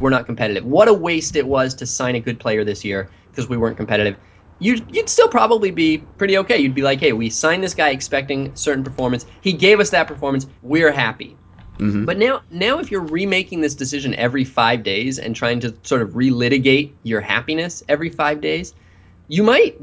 we're 0.00 0.10
not 0.10 0.26
competitive. 0.26 0.64
What 0.64 0.88
a 0.88 0.94
waste 0.94 1.36
it 1.36 1.46
was 1.46 1.74
to 1.74 1.86
sign 1.86 2.14
a 2.16 2.20
good 2.20 2.38
player 2.38 2.64
this 2.64 2.84
year 2.84 3.08
because 3.30 3.48
we 3.48 3.56
weren't 3.56 3.76
competitive. 3.76 4.16
You'd, 4.58 4.84
you'd 4.94 5.08
still 5.08 5.28
probably 5.28 5.70
be 5.70 5.98
pretty 5.98 6.38
okay. 6.38 6.58
You'd 6.58 6.74
be 6.74 6.82
like, 6.82 6.98
hey, 7.00 7.12
we 7.12 7.28
signed 7.30 7.62
this 7.62 7.74
guy 7.74 7.90
expecting 7.90 8.54
certain 8.56 8.82
performance. 8.82 9.26
He 9.42 9.52
gave 9.52 9.80
us 9.80 9.90
that 9.90 10.06
performance. 10.06 10.46
We're 10.62 10.92
happy. 10.92 11.36
Mm-hmm. 11.78 12.06
But 12.06 12.16
now, 12.16 12.40
now 12.50 12.78
if 12.78 12.90
you're 12.90 13.02
remaking 13.04 13.60
this 13.60 13.74
decision 13.74 14.14
every 14.14 14.44
five 14.44 14.82
days 14.82 15.18
and 15.18 15.36
trying 15.36 15.60
to 15.60 15.74
sort 15.82 16.00
of 16.00 16.10
relitigate 16.10 16.92
your 17.02 17.20
happiness 17.20 17.82
every 17.88 18.08
five 18.08 18.40
days, 18.40 18.74
you 19.28 19.42
might 19.42 19.76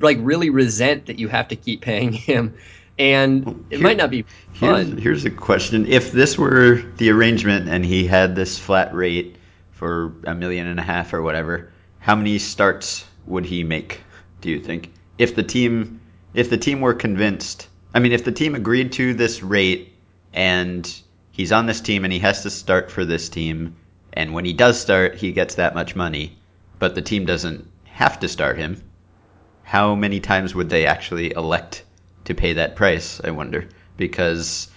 like 0.00 0.16
really 0.20 0.48
resent 0.50 1.06
that 1.06 1.18
you 1.18 1.28
have 1.28 1.48
to 1.48 1.56
keep 1.56 1.80
paying 1.82 2.12
him 2.12 2.54
and 2.98 3.64
it 3.70 3.76
Here- 3.76 3.84
might 3.84 3.96
not 3.98 4.10
be 4.10 4.24
Here's, 4.54 4.88
fun. 4.88 4.96
here's 4.98 5.24
a 5.26 5.30
question. 5.30 5.86
If 5.86 6.12
this 6.12 6.38
were 6.38 6.82
the 6.96 7.10
arrangement 7.10 7.68
and 7.68 7.84
he 7.84 8.06
had 8.06 8.34
this 8.34 8.58
flat 8.58 8.94
rate 8.94 9.36
for 9.72 10.14
a 10.24 10.34
million 10.34 10.66
and 10.66 10.80
a 10.80 10.82
half 10.82 11.12
or 11.12 11.20
whatever, 11.20 11.70
how 11.98 12.16
many 12.16 12.38
starts 12.38 13.04
would 13.26 13.46
he 13.46 13.64
make, 13.64 14.00
do 14.40 14.50
you 14.50 14.60
think? 14.60 14.92
If 15.18 15.34
the 15.34 15.42
team 15.42 16.00
if 16.34 16.50
the 16.50 16.58
team 16.58 16.80
were 16.80 16.94
convinced 16.94 17.68
I 17.94 17.98
mean 17.98 18.12
if 18.12 18.24
the 18.24 18.32
team 18.32 18.54
agreed 18.54 18.92
to 18.92 19.14
this 19.14 19.42
rate 19.42 19.94
and 20.32 21.00
he's 21.32 21.52
on 21.52 21.66
this 21.66 21.80
team 21.80 22.04
and 22.04 22.12
he 22.12 22.18
has 22.20 22.42
to 22.42 22.50
start 22.50 22.90
for 22.90 23.04
this 23.04 23.28
team 23.28 23.76
and 24.12 24.32
when 24.34 24.44
he 24.44 24.52
does 24.52 24.80
start 24.80 25.14
he 25.14 25.32
gets 25.32 25.56
that 25.56 25.74
much 25.74 25.96
money, 25.96 26.36
but 26.78 26.94
the 26.94 27.02
team 27.02 27.24
doesn't 27.24 27.68
have 27.84 28.20
to 28.20 28.28
start 28.28 28.58
him, 28.58 28.82
how 29.62 29.94
many 29.94 30.20
times 30.20 30.54
would 30.54 30.68
they 30.68 30.86
actually 30.86 31.32
elect 31.32 31.84
to 32.24 32.34
pay 32.34 32.54
that 32.54 32.76
price, 32.76 33.20
I 33.24 33.30
wonder? 33.30 33.68
Because 33.96 34.68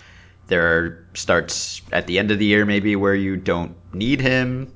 there 0.48 0.64
are 0.64 1.06
starts 1.14 1.82
at 1.92 2.08
the 2.08 2.20
end 2.20 2.32
of 2.32 2.40
the 2.40 2.46
year 2.46 2.66
maybe 2.66 2.96
where 2.96 3.16
you 3.16 3.36
don't 3.38 3.76
need 3.94 4.22
him 4.22 4.74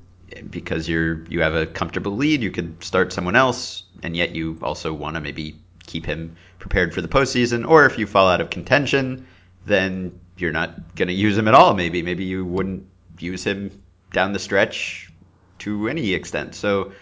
because 0.50 0.88
you're 0.88 1.24
you 1.24 1.42
have 1.42 1.54
a 1.54 1.66
comfortable 1.66 2.12
lead, 2.12 2.42
you 2.42 2.50
could 2.50 2.82
start 2.82 3.12
someone 3.12 3.36
else, 3.36 3.84
and 4.02 4.16
yet 4.16 4.34
you 4.34 4.58
also 4.62 4.92
want 4.92 5.16
to 5.16 5.20
maybe 5.20 5.56
keep 5.86 6.06
him 6.06 6.36
prepared 6.58 6.94
for 6.94 7.00
the 7.00 7.08
postseason. 7.08 7.68
Or 7.68 7.86
if 7.86 7.98
you 7.98 8.06
fall 8.06 8.28
out 8.28 8.40
of 8.40 8.50
contention, 8.50 9.26
then 9.66 10.18
you're 10.36 10.52
not 10.52 10.94
going 10.96 11.08
to 11.08 11.14
use 11.14 11.36
him 11.36 11.48
at 11.48 11.54
all. 11.54 11.74
Maybe 11.74 12.02
maybe 12.02 12.24
you 12.24 12.44
wouldn't 12.44 12.86
use 13.18 13.44
him 13.44 13.82
down 14.12 14.32
the 14.32 14.38
stretch 14.38 15.10
to 15.60 15.88
any 15.88 16.14
extent. 16.14 16.54
So 16.54 16.92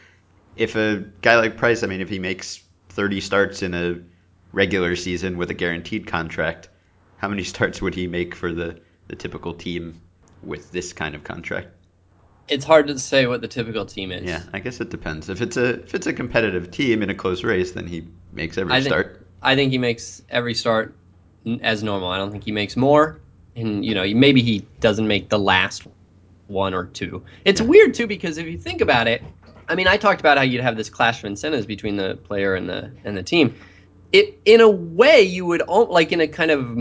if 0.56 0.76
a 0.76 1.04
guy 1.22 1.36
like 1.36 1.56
Price, 1.56 1.82
I 1.82 1.86
mean, 1.86 2.00
if 2.00 2.08
he 2.08 2.18
makes 2.18 2.62
30 2.90 3.20
starts 3.20 3.62
in 3.62 3.74
a 3.74 4.00
regular 4.52 4.96
season 4.96 5.38
with 5.38 5.50
a 5.50 5.54
guaranteed 5.54 6.06
contract, 6.06 6.68
how 7.16 7.28
many 7.28 7.44
starts 7.54 7.80
would 7.80 7.94
he 7.94 8.06
make 8.06 8.34
for 8.34 8.52
the, 8.52 8.80
the 9.08 9.16
typical 9.16 9.54
team 9.54 10.00
with 10.42 10.70
this 10.72 10.92
kind 10.92 11.14
of 11.14 11.24
contract? 11.24 11.68
It's 12.48 12.64
hard 12.64 12.86
to 12.88 12.98
say 12.98 13.26
what 13.26 13.40
the 13.40 13.48
typical 13.48 13.86
team 13.86 14.10
is. 14.12 14.24
Yeah, 14.24 14.42
I 14.52 14.58
guess 14.58 14.80
it 14.80 14.90
depends. 14.90 15.28
If 15.28 15.40
it's 15.40 15.56
a 15.56 15.80
if 15.82 15.94
it's 15.94 16.06
a 16.06 16.12
competitive 16.12 16.70
team 16.70 17.02
in 17.02 17.10
a 17.10 17.14
close 17.14 17.44
race, 17.44 17.72
then 17.72 17.86
he 17.86 18.06
makes 18.32 18.58
every 18.58 18.72
I 18.72 18.80
think- 18.80 18.88
start. 18.88 19.26
I 19.44 19.56
think 19.56 19.72
he 19.72 19.78
makes 19.78 20.22
every 20.30 20.54
start 20.54 20.94
n- 21.46 21.60
as 21.62 21.82
normal. 21.82 22.08
I 22.10 22.16
don't 22.18 22.30
think 22.30 22.44
he 22.44 22.52
makes 22.52 22.76
more, 22.76 23.20
and 23.56 23.84
you 23.84 23.94
know 23.94 24.04
maybe 24.14 24.42
he 24.42 24.66
doesn't 24.80 25.06
make 25.08 25.28
the 25.30 25.38
last 25.38 25.86
one 26.48 26.74
or 26.74 26.86
two. 26.86 27.22
It's 27.44 27.60
weird 27.60 27.94
too 27.94 28.06
because 28.06 28.38
if 28.38 28.46
you 28.46 28.58
think 28.58 28.80
about 28.80 29.06
it, 29.08 29.22
I 29.68 29.74
mean, 29.74 29.88
I 29.88 29.96
talked 29.96 30.20
about 30.20 30.36
how 30.36 30.42
you'd 30.44 30.60
have 30.62 30.76
this 30.76 30.90
clash 30.90 31.20
of 31.20 31.24
incentives 31.24 31.66
between 31.66 31.96
the 31.96 32.16
player 32.24 32.54
and 32.54 32.68
the 32.68 32.90
and 33.04 33.16
the 33.16 33.22
team. 33.22 33.54
It 34.12 34.38
in 34.44 34.60
a 34.60 34.68
way 34.68 35.22
you 35.22 35.46
would 35.46 35.62
like 35.68 36.12
in 36.12 36.20
a 36.20 36.28
kind 36.28 36.50
of 36.50 36.76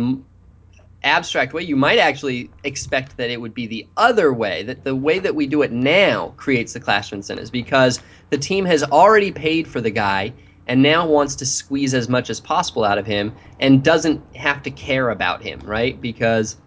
abstract 1.04 1.54
way 1.54 1.64
you 1.64 1.76
might 1.76 1.98
actually 1.98 2.50
expect 2.64 3.18
that 3.18 3.30
it 3.30 3.42
would 3.42 3.54
be 3.54 3.66
the 3.66 3.88
other 3.98 4.32
way 4.34 4.62
that 4.64 4.84
the 4.84 4.96
way 4.96 5.18
that 5.18 5.34
we 5.34 5.48
do 5.48 5.64
it 5.64 5.72
now 5.72 6.34
creates 6.38 6.74
the 6.74 6.80
clash 6.80 7.12
of 7.12 7.18
incentives 7.18 7.50
because 7.50 8.00
the 8.30 8.38
team 8.38 8.66
has 8.66 8.84
already 8.84 9.32
paid 9.32 9.68
for 9.68 9.82
the 9.82 9.90
guy 9.90 10.32
and 10.68 10.82
now 10.82 11.08
wants 11.08 11.36
to 11.36 11.46
squeeze 11.46 11.94
as 11.94 12.08
much 12.08 12.30
as 12.30 12.40
possible 12.40 12.84
out 12.84 13.00
of 13.00 13.06
him 13.06 13.34
and 13.60 13.84
doesn't 13.84 14.24
have 14.36 14.62
to 14.62 14.70
care 14.70 15.10
about 15.10 15.42
him 15.42 15.60
right? 15.66 16.00
Because 16.00 16.58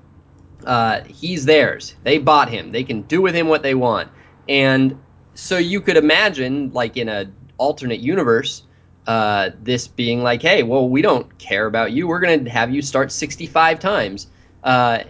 uh, 0.67 1.03
he's 1.05 1.45
theirs. 1.45 1.95
They 2.03 2.19
bought 2.19 2.49
him. 2.49 2.73
They 2.73 2.85
can 2.85 3.03
do 3.03 3.21
with 3.21 3.35
him 3.35 3.49
what 3.49 3.63
they 3.63 3.75
want. 3.75 4.11
And 4.49 4.99
so 5.35 5.59
you 5.59 5.81
could 5.81 5.97
imagine 5.97 6.73
like 6.73 6.97
in 6.97 7.09
an 7.09 7.35
alternate 7.59 8.01
universe 8.01 8.63
uh, 9.07 9.51
this 9.63 9.87
being 9.87 10.23
like, 10.23 10.43
hey, 10.43 10.63
well, 10.63 10.89
we 10.89 11.03
don't 11.03 11.37
care 11.39 11.67
about 11.67 11.93
you. 11.93 12.07
We're 12.07 12.21
gonna 12.21 12.49
have 12.51 12.71
you 12.71 12.83
start 12.83 13.13
65 13.13 13.79
times. 13.79 14.29
Uh, 14.63 15.01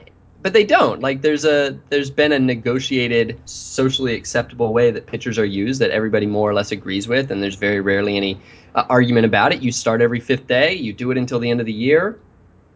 but 0.43 0.53
they 0.53 0.65
don't. 0.65 1.01
Like, 1.01 1.23
there's 1.23 1.47
a 1.47 1.79
there's 1.89 2.11
been 2.11 2.33
a 2.33 2.39
negotiated, 2.39 3.41
socially 3.47 4.15
acceptable 4.15 4.75
way 4.75 4.91
that 4.91 5.07
pitchers 5.07 5.39
are 5.39 5.45
used 5.45 5.81
that 5.81 5.91
everybody 5.91 6.27
more 6.27 6.51
or 6.51 6.55
less 6.55 6.71
agrees 6.71 7.09
with, 7.09 7.31
and 7.31 7.43
there's 7.43 7.55
very 7.55 7.81
rarely 7.81 8.17
any 8.17 8.39
uh, 8.75 8.85
argument 8.91 9.25
about 9.25 9.55
it. 9.55 9.63
You 9.63 9.73
start 9.73 10.03
every 10.03 10.21
fifth 10.21 10.47
day. 10.47 10.75
You 10.75 10.93
do 10.93 11.11
it 11.11 11.17
until 11.17 11.39
the 11.39 11.51
end 11.51 11.61
of 11.61 11.67
the 11.67 11.73
year. 11.73 12.19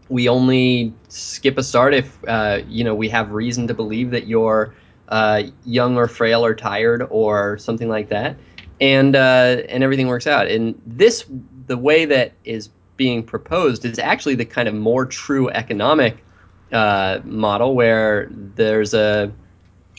We 0.08 0.30
only 0.30 0.94
skip 1.08 1.58
a 1.58 1.62
start 1.62 1.92
if 1.92 2.18
uh, 2.26 2.62
you 2.66 2.84
know 2.84 2.94
we 2.94 3.10
have 3.10 3.32
reason 3.32 3.66
to 3.66 3.74
believe 3.74 4.12
that 4.12 4.26
you're 4.26 4.74
uh, 5.08 5.42
young 5.66 5.98
or 5.98 6.08
frail 6.08 6.44
or 6.44 6.54
tired 6.54 7.06
or 7.10 7.58
something 7.58 7.88
like 7.88 8.08
that 8.08 8.36
and 8.80 9.16
uh, 9.16 9.62
and 9.68 9.82
everything 9.82 10.08
works 10.08 10.26
out. 10.26 10.48
And 10.48 10.80
this, 10.86 11.24
the 11.66 11.76
way 11.76 12.04
that 12.04 12.32
is 12.44 12.70
being 12.96 13.22
proposed, 13.22 13.84
is 13.84 13.98
actually 13.98 14.34
the 14.34 14.44
kind 14.44 14.68
of 14.68 14.74
more 14.74 15.06
true 15.06 15.48
economic 15.50 16.24
uh, 16.72 17.20
model 17.24 17.74
where 17.74 18.28
there's 18.30 18.94
a 18.94 19.32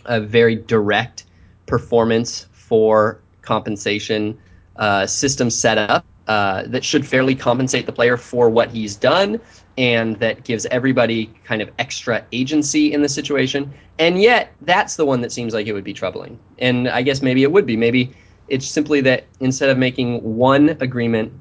a 0.05 0.21
very 0.21 0.55
direct 0.55 1.25
performance 1.65 2.47
for 2.51 3.19
compensation 3.41 4.37
uh, 4.77 5.05
system 5.05 5.49
set 5.49 5.77
up 5.77 6.05
uh, 6.27 6.63
that 6.67 6.83
should 6.83 7.05
fairly 7.05 7.35
compensate 7.35 7.85
the 7.85 7.91
player 7.91 8.15
for 8.15 8.49
what 8.49 8.69
he's 8.69 8.95
done 8.95 9.39
and 9.79 10.17
that 10.17 10.43
gives 10.43 10.65
everybody 10.67 11.27
kind 11.45 11.61
of 11.61 11.71
extra 11.79 12.23
agency 12.33 12.91
in 12.91 13.01
the 13.01 13.07
situation. 13.07 13.73
And 13.97 14.21
yet, 14.21 14.53
that's 14.61 14.97
the 14.97 15.05
one 15.05 15.21
that 15.21 15.31
seems 15.31 15.53
like 15.53 15.67
it 15.67 15.73
would 15.73 15.85
be 15.85 15.93
troubling. 15.93 16.37
And 16.59 16.89
I 16.89 17.01
guess 17.01 17.21
maybe 17.21 17.43
it 17.43 17.51
would 17.53 17.65
be. 17.65 17.77
Maybe 17.77 18.11
it's 18.49 18.67
simply 18.67 19.01
that 19.01 19.25
instead 19.39 19.69
of 19.69 19.77
making 19.77 20.37
one 20.37 20.69
agreement 20.81 21.31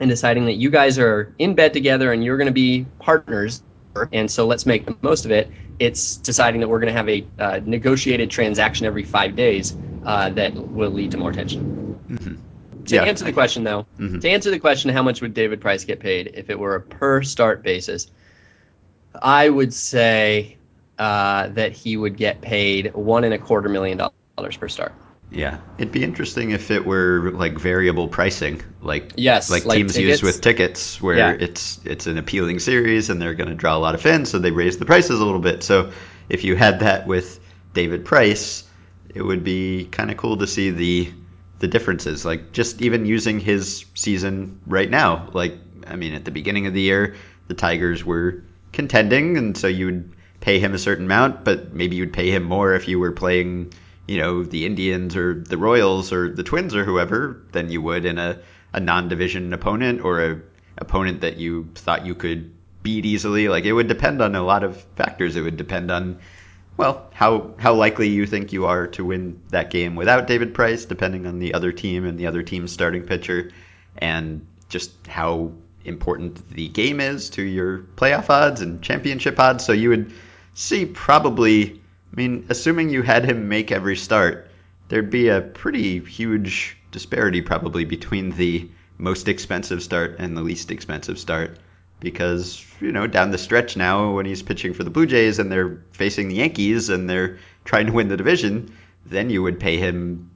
and 0.00 0.10
deciding 0.10 0.44
that 0.46 0.54
you 0.54 0.70
guys 0.70 0.98
are 0.98 1.32
in 1.38 1.54
bed 1.54 1.72
together 1.72 2.12
and 2.12 2.24
you're 2.24 2.36
going 2.36 2.46
to 2.46 2.52
be 2.52 2.86
partners, 2.98 3.62
and 4.12 4.30
so 4.30 4.46
let's 4.46 4.66
make 4.66 4.86
the 4.86 4.96
most 5.02 5.24
of 5.24 5.30
it, 5.30 5.50
it's 5.78 6.16
deciding 6.18 6.60
that 6.60 6.68
we're 6.68 6.80
going 6.80 6.92
to 6.92 6.96
have 6.96 7.08
a 7.08 7.24
uh, 7.38 7.60
negotiated 7.64 8.30
transaction 8.30 8.86
every 8.86 9.04
five 9.04 9.36
days 9.36 9.76
uh, 10.04 10.30
that 10.30 10.54
will 10.72 10.90
lead 10.90 11.10
to 11.12 11.18
more 11.18 11.32
tension. 11.32 11.96
Mm-hmm. 12.10 12.34
To 12.86 12.94
Yeah. 12.96 13.02
answer 13.02 13.24
the 13.24 13.32
question, 13.32 13.64
though, 13.64 13.86
Mhm. 13.98 14.20
to 14.20 14.28
answer 14.28 14.50
the 14.50 14.58
question, 14.58 14.90
how 14.90 15.02
much 15.02 15.20
would 15.22 15.34
David 15.34 15.60
Price 15.60 15.84
get 15.84 16.00
paid 16.00 16.32
if 16.34 16.50
it 16.50 16.58
were 16.58 16.74
a 16.74 16.80
per 16.80 17.22
start 17.22 17.62
basis? 17.62 18.08
I 19.22 19.48
would 19.48 19.72
say 19.72 20.56
uh, 20.98 21.48
that 21.48 21.72
he 21.72 21.96
would 21.96 22.16
get 22.16 22.40
paid 22.40 22.92
one 22.94 23.24
and 23.24 23.34
a 23.34 23.38
quarter 23.38 23.68
million 23.68 23.98
dollars 24.36 24.56
per 24.56 24.68
start. 24.68 24.92
Yeah, 25.34 25.58
it'd 25.78 25.92
be 25.92 26.04
interesting 26.04 26.50
if 26.50 26.70
it 26.70 26.86
were 26.86 27.30
like 27.32 27.58
variable 27.58 28.08
pricing, 28.08 28.62
like 28.80 29.12
Yes, 29.16 29.50
like, 29.50 29.64
like 29.64 29.76
teams 29.76 29.98
use 29.98 30.22
with 30.22 30.40
tickets, 30.40 31.00
where 31.02 31.16
Yeah. 31.16 31.36
it's 31.38 31.80
it's 31.84 32.06
an 32.06 32.18
appealing 32.18 32.60
series 32.60 33.10
and 33.10 33.20
they're 33.20 33.34
going 33.34 33.48
to 33.48 33.54
draw 33.54 33.76
a 33.76 33.78
lot 33.78 33.94
of 33.94 34.00
fans, 34.00 34.30
so 34.30 34.38
they 34.38 34.52
raise 34.52 34.78
the 34.78 34.84
prices 34.84 35.20
a 35.20 35.24
little 35.24 35.40
bit. 35.40 35.62
So 35.62 35.90
if 36.28 36.44
you 36.44 36.54
had 36.56 36.80
that 36.80 37.06
with 37.06 37.40
David 37.72 38.04
Price, 38.04 38.64
it 39.12 39.22
would 39.22 39.42
be 39.44 39.86
kind 39.90 40.10
of 40.10 40.16
cool 40.16 40.36
to 40.38 40.46
see 40.46 40.70
the 40.70 41.12
the 41.58 41.66
differences. 41.68 42.24
Like 42.24 42.52
just 42.52 42.80
even 42.82 43.04
using 43.04 43.40
his 43.40 43.84
season 43.94 44.60
right 44.66 44.90
now, 44.90 45.30
like 45.32 45.54
I 45.86 45.96
mean, 45.96 46.14
at 46.14 46.24
the 46.24 46.30
beginning 46.30 46.66
of 46.66 46.74
the 46.74 46.80
year, 46.80 47.16
the 47.48 47.54
Tigers 47.54 48.04
were 48.04 48.42
contending, 48.72 49.36
and 49.36 49.56
so 49.56 49.66
you 49.66 49.86
would 49.86 50.12
pay 50.40 50.58
him 50.58 50.74
a 50.74 50.78
certain 50.78 51.06
amount, 51.06 51.44
but 51.44 51.72
maybe 51.72 51.96
you'd 51.96 52.12
pay 52.12 52.30
him 52.30 52.42
more 52.44 52.74
if 52.74 52.86
you 52.86 52.98
were 52.98 53.12
playing, 53.12 53.72
you 54.06 54.18
know, 54.18 54.44
the 54.44 54.66
Indians 54.66 55.16
or 55.16 55.34
the 55.34 55.58
Royals 55.58 56.12
or 56.12 56.30
the 56.30 56.42
Twins 56.42 56.74
or 56.74 56.84
whoever 56.84 57.42
than 57.52 57.70
you 57.70 57.80
would 57.82 58.04
in 58.04 58.18
a, 58.18 58.38
a 58.72 58.80
non-division 58.80 59.52
opponent 59.52 60.02
or 60.02 60.24
a 60.24 60.40
opponent 60.78 61.20
that 61.20 61.36
you 61.36 61.68
thought 61.74 62.04
you 62.04 62.14
could 62.14 62.52
beat 62.82 63.06
easily. 63.06 63.48
Like 63.48 63.64
it 63.64 63.72
would 63.72 63.88
depend 63.88 64.20
on 64.20 64.34
a 64.34 64.42
lot 64.42 64.64
of 64.64 64.80
factors. 64.96 65.36
It 65.36 65.42
would 65.42 65.56
depend 65.56 65.90
on 65.90 66.18
well, 66.76 67.08
how 67.12 67.54
how 67.56 67.74
likely 67.74 68.08
you 68.08 68.26
think 68.26 68.52
you 68.52 68.66
are 68.66 68.88
to 68.88 69.04
win 69.04 69.40
that 69.50 69.70
game 69.70 69.94
without 69.94 70.26
David 70.26 70.54
Price, 70.54 70.84
depending 70.84 71.26
on 71.26 71.38
the 71.38 71.54
other 71.54 71.72
team 71.72 72.04
and 72.04 72.18
the 72.18 72.26
other 72.26 72.42
team's 72.42 72.72
starting 72.72 73.04
pitcher, 73.04 73.52
and 73.96 74.44
just 74.68 74.92
how 75.06 75.52
important 75.84 76.48
the 76.50 76.68
game 76.68 76.98
is 76.98 77.30
to 77.30 77.42
your 77.42 77.78
playoff 77.96 78.28
odds 78.28 78.60
and 78.60 78.82
championship 78.82 79.38
odds. 79.38 79.64
So 79.64 79.72
you 79.72 79.90
would 79.90 80.12
see 80.54 80.86
probably, 80.86 81.80
I 82.14 82.20
mean, 82.20 82.46
assuming 82.48 82.90
you 82.90 83.02
had 83.02 83.24
him 83.24 83.48
make 83.48 83.72
every 83.72 83.96
start, 83.96 84.48
there'd 84.88 85.10
be 85.10 85.28
a 85.28 85.40
pretty 85.40 85.98
huge 85.98 86.76
disparity 86.92 87.42
probably 87.42 87.84
between 87.84 88.30
the 88.30 88.68
most 88.98 89.26
expensive 89.26 89.82
start 89.82 90.14
and 90.20 90.36
the 90.36 90.42
least 90.42 90.70
expensive 90.70 91.18
start 91.18 91.58
because 91.98 92.64
you 92.80 92.92
know 92.92 93.08
down 93.08 93.32
the 93.32 93.38
stretch 93.38 93.76
now 93.76 94.12
when 94.12 94.26
he's 94.26 94.42
pitching 94.44 94.74
for 94.74 94.84
the 94.84 94.90
Blue 94.90 95.06
Jays 95.06 95.40
and 95.40 95.50
they're 95.50 95.82
facing 95.90 96.28
the 96.28 96.36
Yankees 96.36 96.88
and 96.88 97.10
they're 97.10 97.38
trying 97.64 97.86
to 97.86 97.92
win 97.92 98.06
the 98.06 98.16
division, 98.16 98.72
then 99.04 99.28
you 99.28 99.42
would 99.42 99.58
pay 99.58 99.76
him. 99.76 100.30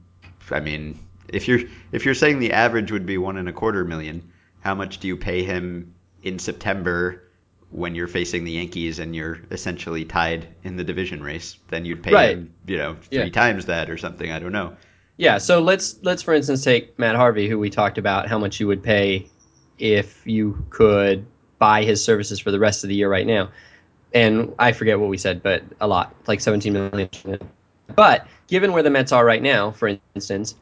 I 0.51 0.59
mean, 0.59 0.99
if 1.29 1.47
you're 1.47 1.61
if 1.93 2.03
you're 2.03 2.13
saying 2.13 2.39
the 2.39 2.51
average 2.51 2.91
would 2.91 3.05
be 3.05 3.17
one 3.17 3.37
and 3.37 3.47
a 3.47 3.53
quarter 3.53 3.85
million, 3.85 4.29
how 4.59 4.75
much 4.75 4.97
do 4.97 5.07
you 5.07 5.15
pay 5.15 5.43
him 5.43 5.93
in 6.23 6.39
September 6.39 7.23
when 7.71 7.95
you're 7.95 8.07
facing 8.07 8.43
the 8.43 8.51
Yankees 8.51 8.99
and 8.99 9.15
you're 9.15 9.39
essentially 9.51 10.05
tied 10.05 10.47
in 10.63 10.75
the 10.75 10.83
division 10.83 11.21
race? 11.21 11.57
Then 11.69 11.85
you'd 11.85 12.03
pay 12.03 12.13
Right. 12.13 12.29
him, 12.37 12.53
you 12.67 12.77
know, 12.77 12.95
three 13.01 13.19
Yeah. 13.19 13.29
times 13.29 13.65
that 13.65 13.89
or 13.89 13.97
something. 13.97 14.31
I 14.31 14.39
don't 14.39 14.51
know. 14.51 14.75
Yeah, 15.17 15.37
so 15.37 15.59
let's 15.59 15.97
let's 16.01 16.21
for 16.23 16.33
instance 16.33 16.63
take 16.63 16.97
Matt 16.97 17.15
Harvey, 17.15 17.49
who 17.49 17.59
we 17.59 17.69
talked 17.69 17.97
about 17.97 18.27
how 18.29 18.39
much 18.39 18.59
you 18.59 18.67
would 18.67 18.81
pay 18.81 19.25
if 19.77 20.25
you 20.25 20.65
could 20.69 21.25
buy 21.59 21.83
his 21.83 22.03
services 22.03 22.39
for 22.39 22.51
the 22.51 22.59
rest 22.59 22.83
of 22.83 22.87
the 22.89 22.95
year 22.95 23.09
right 23.09 23.27
now. 23.27 23.49
And 24.13 24.53
I 24.57 24.71
forget 24.71 24.99
what 24.99 25.09
we 25.09 25.17
said, 25.17 25.43
but 25.43 25.61
a 25.81 25.87
lot, 25.87 26.15
like 26.25 26.39
17 26.39 26.73
million. 26.73 27.09
But 27.95 28.27
given 28.47 28.71
where 28.71 28.81
the 28.81 28.89
Mets 28.89 29.11
are 29.11 29.25
right 29.25 29.41
now, 29.41 29.71
for 29.71 29.95
instance, 30.15 30.55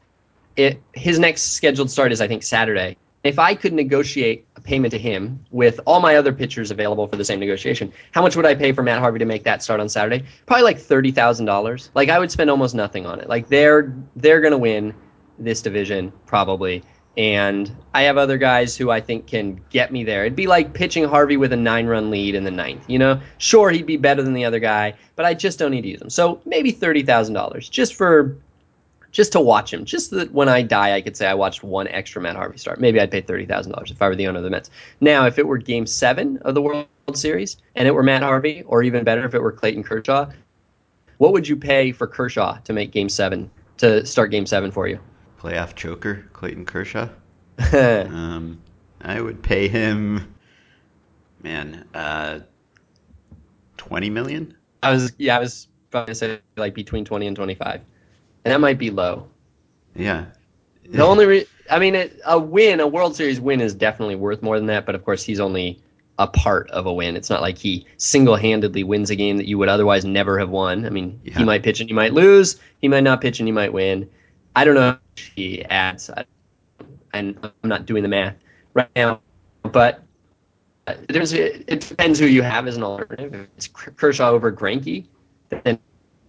it, 0.56 0.82
his 0.94 1.20
next 1.20 1.54
scheduled 1.54 1.92
start 1.92 2.12
is 2.12 2.20
I 2.20 2.28
think 2.28 2.44
Saturday. 2.44 2.98
If 3.24 3.40
I 3.40 3.54
could 3.56 3.74
negotiate 3.74 4.47
payment 4.68 4.92
to 4.92 5.00
him 5.00 5.44
with 5.50 5.80
all 5.86 6.02
my 6.02 6.18
other 6.18 6.34
pitchers 6.34 6.72
available 6.72 7.08
for 7.08 7.16
the 7.16 7.24
same 7.24 7.40
negotiation, 7.40 7.92
how 8.12 8.22
much 8.22 8.36
would 8.36 8.46
I 8.46 8.54
pay 8.54 8.74
for 8.74 8.84
Matt 8.84 9.00
Harvey 9.00 9.20
to 9.20 9.26
make 9.26 9.46
that 9.46 9.64
start 9.64 9.80
on 9.80 9.88
Saturday? 9.88 10.26
Probably 10.46 10.64
like 10.64 10.78
thirty 10.78 11.12
thousand 11.12 11.46
dollars. 11.46 11.90
Like 11.96 12.10
I 12.10 12.20
would 12.20 12.30
spend 12.30 12.50
almost 12.50 12.76
nothing 12.76 13.06
on 13.06 13.20
it. 13.20 13.30
Like 13.30 13.48
they're 13.48 13.96
they're 14.18 14.42
gonna 14.42 14.58
win 14.58 14.94
this 15.40 15.62
division 15.62 16.12
probably. 16.26 16.84
And 17.16 17.76
I 17.96 18.04
have 18.04 18.18
other 18.18 18.38
guys 18.38 18.78
who 18.78 18.92
I 18.92 19.02
think 19.02 19.26
can 19.26 19.60
get 19.72 19.92
me 19.92 20.04
there. 20.04 20.26
It'd 20.26 20.36
be 20.36 20.46
like 20.46 20.74
pitching 20.74 21.06
Harvey 21.06 21.36
with 21.36 21.52
a 21.52 21.58
nine 21.58 21.88
run 21.88 22.12
lead 22.12 22.36
in 22.36 22.44
the 22.44 22.52
ninth. 22.52 22.84
You 22.88 23.00
know, 23.00 23.22
sure 23.40 23.72
he'd 23.72 23.88
be 23.88 23.98
better 23.98 24.22
than 24.22 24.34
the 24.34 24.46
other 24.46 24.60
guy, 24.60 24.94
but 25.16 25.26
I 25.26 25.34
just 25.34 25.58
don't 25.58 25.72
need 25.72 25.82
to 25.82 25.88
use 25.88 26.02
him. 26.02 26.12
So 26.12 26.42
maybe 26.46 26.72
thirty 26.72 27.04
thousand 27.04 27.34
dollars 27.34 27.70
just 27.70 27.96
for 27.96 28.38
just 29.18 29.32
to 29.32 29.40
watch 29.42 29.74
him. 29.74 29.84
Just 29.84 30.12
that 30.12 30.32
when 30.32 30.48
I 30.48 30.62
die, 30.62 30.94
I 30.94 31.02
could 31.02 31.18
say 31.18 31.26
I 31.26 31.34
watched 31.34 31.64
one 31.64 31.88
extra 31.88 32.22
Matt 32.22 32.36
Harvey 32.36 32.60
start. 32.60 32.80
Maybe 32.80 33.02
I'd 33.02 33.10
pay 33.10 33.22
thirty 33.22 33.48
thousand 33.48 33.72
dollars 33.72 33.90
if 33.90 34.00
I 34.00 34.08
were 34.08 34.16
the 34.16 34.28
owner 34.28 34.38
of 34.38 34.44
the 34.44 34.52
Mets. 34.52 34.70
Now, 35.02 35.26
if 35.26 35.40
it 35.40 35.48
were 35.48 35.58
Game 35.58 35.88
Seven 35.88 36.38
of 36.44 36.54
the 36.54 36.62
World 36.62 36.86
Series 37.16 37.58
and 37.74 37.88
it 37.88 37.96
were 37.96 38.04
Matt 38.04 38.22
Harvey, 38.22 38.62
or 38.68 38.84
even 38.84 39.04
better, 39.04 39.26
if 39.26 39.34
it 39.34 39.42
were 39.42 39.52
Clayton 39.52 39.82
Kershaw, 39.82 40.30
what 41.18 41.34
would 41.34 41.48
you 41.48 41.56
pay 41.56 41.92
for 41.92 42.06
Kershaw 42.06 42.60
to 42.60 42.74
make 42.74 42.92
Game 42.92 43.10
Seven 43.10 43.50
to 43.78 44.06
start 44.06 44.30
Game 44.30 44.46
Seven 44.46 44.70
for 44.70 44.88
you? 44.88 45.00
Playoff 45.42 45.74
choker, 45.74 46.28
Clayton 46.34 46.68
Kershaw. 46.68 47.10
um, 47.74 48.62
I 49.02 49.20
would 49.20 49.42
pay 49.42 49.68
him, 49.68 50.32
man, 51.42 51.88
uh, 51.96 52.42
twenty 53.78 54.12
million. 54.12 54.56
I 54.84 54.92
was 54.92 55.12
yeah, 55.18 55.38
I 55.38 55.40
was 55.40 55.70
probably 55.90 56.14
say 56.14 56.40
like 56.56 56.76
between 56.76 57.04
twenty 57.04 57.26
and 57.26 57.36
twenty 57.36 57.56
five, 57.56 57.82
and 58.48 58.54
that 58.54 58.62
might 58.62 58.78
be 58.78 58.90
low. 58.90 59.28
Yeah. 59.96 60.26
The 60.90 61.04
only 61.04 61.26
re- 61.26 61.48
I 61.70 61.80
mean, 61.80 61.96
it, 61.96 62.20
a 62.26 62.40
win, 62.40 62.80
a 62.80 62.88
World 62.88 63.16
Series 63.16 63.42
win, 63.42 63.60
is 63.60 63.76
definitely 63.76 64.16
worth 64.16 64.42
more 64.42 64.58
than 64.58 64.68
that. 64.68 64.86
But 64.86 64.96
of 64.96 65.04
course, 65.04 65.22
he's 65.22 65.42
only 65.42 65.82
a 66.18 66.28
part 66.28 66.70
of 66.72 66.86
a 66.86 66.94
win. 66.94 67.16
It's 67.18 67.30
not 67.30 67.42
like 67.42 67.58
he 67.58 67.86
single-handedly 67.98 68.84
wins 68.84 69.10
a 69.10 69.16
game 69.16 69.38
that 69.38 69.48
you 69.48 69.58
would 69.58 69.70
otherwise 69.70 70.06
never 70.06 70.40
have 70.40 70.50
won. 70.50 70.86
I 70.86 70.90
mean, 70.90 71.20
Yeah. 71.24 71.38
he 71.40 71.44
might 71.44 71.62
pitch 71.62 71.82
and 71.82 71.90
you 71.90 71.96
might 71.96 72.14
lose. 72.14 72.60
He 72.82 72.88
might 72.88 73.04
not 73.04 73.22
pitch 73.22 73.40
and 73.40 73.48
you 73.48 73.54
might 73.54 73.74
win. 73.74 74.10
I 74.56 74.64
don't 74.64 74.76
know 74.76 74.98
if 75.18 75.32
he 75.36 75.64
adds. 75.66 76.10
I, 76.10 76.24
and 77.14 77.38
I'm 77.44 77.70
not 77.70 77.86
doing 77.86 78.02
the 78.02 78.10
math 78.10 78.36
right 78.74 78.90
now, 78.96 79.20
but 79.62 80.04
it, 80.88 81.66
it 81.68 81.82
depends 81.82 82.18
who 82.18 82.26
you 82.26 82.42
have 82.44 82.66
as 82.68 82.78
an 82.78 82.84
alternative. 82.84 83.34
If 83.34 83.48
it's 83.58 83.68
Kershaw 83.68 84.30
over 84.30 84.52
Greinke, 84.52 85.06
then 85.50 85.80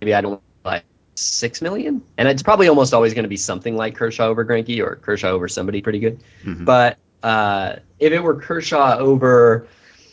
maybe 0.00 0.14
I 0.14 0.20
don't 0.20 0.42
like 0.64 0.84
six 1.18 1.60
million, 1.60 2.02
and 2.16 2.28
it's 2.28 2.42
probably 2.42 2.68
almost 2.68 2.94
always 2.94 3.14
going 3.14 3.24
to 3.24 3.28
be 3.28 3.36
something 3.36 3.76
like 3.76 3.94
Kershaw 3.96 4.26
over 4.26 4.44
Greinke 4.44 4.80
or 4.80 4.96
Kershaw 4.96 5.28
over 5.30 5.48
somebody 5.48 5.82
pretty 5.82 5.98
good. 5.98 6.20
Mhm. 6.44 6.64
But 6.64 6.98
uh, 7.22 7.76
if 7.98 8.12
it 8.12 8.22
were 8.22 8.40
Kershaw 8.40 8.96
over 8.98 9.66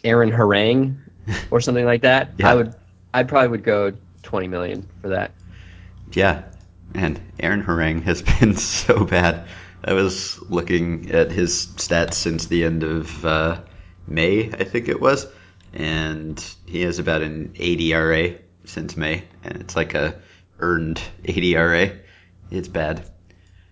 Aaron 0.04 0.32
Harang 0.32 0.98
or 1.52 1.62
something 1.62 1.86
like 1.86 2.02
that, 2.02 2.32
Yeah. 2.38 2.52
I 2.52 2.56
would 2.56 2.76
I 3.14 3.24
probably 3.24 3.50
would 3.50 3.64
go 3.64 3.94
twenty 4.24 4.48
million 4.48 4.88
for 5.02 5.10
that. 5.10 5.32
Yeah, 6.12 6.44
and 6.94 7.20
Aaron 7.40 7.64
Harang 7.64 8.04
has 8.04 8.22
been 8.40 8.56
so 8.56 9.06
bad. 9.06 9.48
I 9.84 9.94
was 9.94 10.42
looking 10.50 11.12
at 11.12 11.32
his 11.32 11.68
stats 11.76 12.16
since 12.16 12.48
the 12.48 12.64
end 12.64 12.84
of 12.84 13.24
uh, 13.26 13.60
May, 14.08 14.52
I 14.52 14.64
think 14.64 14.88
it 14.88 15.00
was, 15.00 15.28
and 15.74 16.44
he 16.66 16.82
has 16.82 16.98
about 17.00 17.22
an 17.22 17.54
80 17.56 17.94
ERA 17.94 18.36
since 18.66 18.98
May, 18.98 19.24
and 19.44 19.58
it's 19.62 19.76
like 19.76 19.94
a 19.94 20.16
earned 20.60 21.02
80 21.26 21.56
ERA. 21.56 21.92
It's 22.52 22.68
bad. 22.68 23.04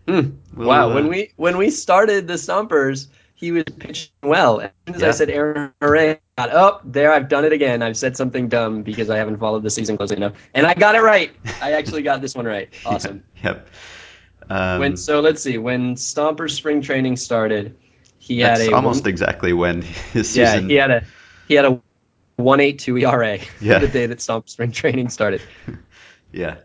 We'll, 0.06 0.32
wow, 0.54 0.90
uh, 0.90 0.94
when 0.96 1.08
we 1.08 1.32
when 1.38 1.58
we 1.58 1.70
started 1.70 2.28
the 2.28 2.34
Stompers, 2.34 3.08
he 3.36 3.52
was 3.52 3.64
pitching 3.80 4.12
well. 4.22 4.60
As 4.60 4.72
soon 4.86 4.96
as 4.96 5.04
I 5.04 5.12
said 5.12 5.30
Aaron 5.30 5.72
I 5.82 6.20
got 6.38 6.50
up 6.50 6.82
there. 6.84 7.14
I've 7.14 7.30
done 7.30 7.46
it 7.46 7.54
again. 7.54 7.82
I've 7.82 7.96
said 7.96 8.18
something 8.18 8.50
dumb 8.50 8.84
because 8.84 9.10
I 9.10 9.18
haven't 9.18 9.38
followed 9.38 9.64
the 9.64 9.70
season 9.70 9.96
closely 9.96 10.18
enough, 10.18 10.34
and 10.54 10.66
I 10.68 10.74
got 10.74 10.96
it 10.96 11.02
right. 11.02 11.32
I 11.62 11.72
actually 11.72 12.02
got 12.02 12.22
this 12.22 12.36
one 12.36 12.46
right. 12.46 12.70
Awesome. 12.86 13.24
Yep. 13.44 13.68
Um, 14.50 14.80
When 14.80 14.98
so 14.98 15.22
let's 15.22 15.42
see 15.42 15.58
when 15.58 15.96
Stomper 15.96 16.52
spring 16.52 16.82
training 16.82 17.16
started, 17.16 17.78
he 18.20 18.40
had 18.42 18.60
a 18.60 18.74
almost 18.74 19.04
one, 19.04 19.10
exactly 19.10 19.54
when 19.54 19.82
his 19.82 20.30
season. 20.30 20.70
yeah 20.70 20.70
he 20.70 20.76
had 20.76 20.92
a 20.92 21.06
he 21.48 21.54
had 21.54 21.66
a 21.66 21.82
one 22.36 22.60
eight 22.60 22.80
two 22.80 22.98
ERA 22.98 23.40
Yeah. 23.62 23.80
the 23.80 23.88
day 23.88 24.06
that 24.06 24.20
Stomp 24.22 24.50
spring 24.50 24.72
training 24.72 25.10
started. 25.10 25.42
Yeah. 26.36 26.56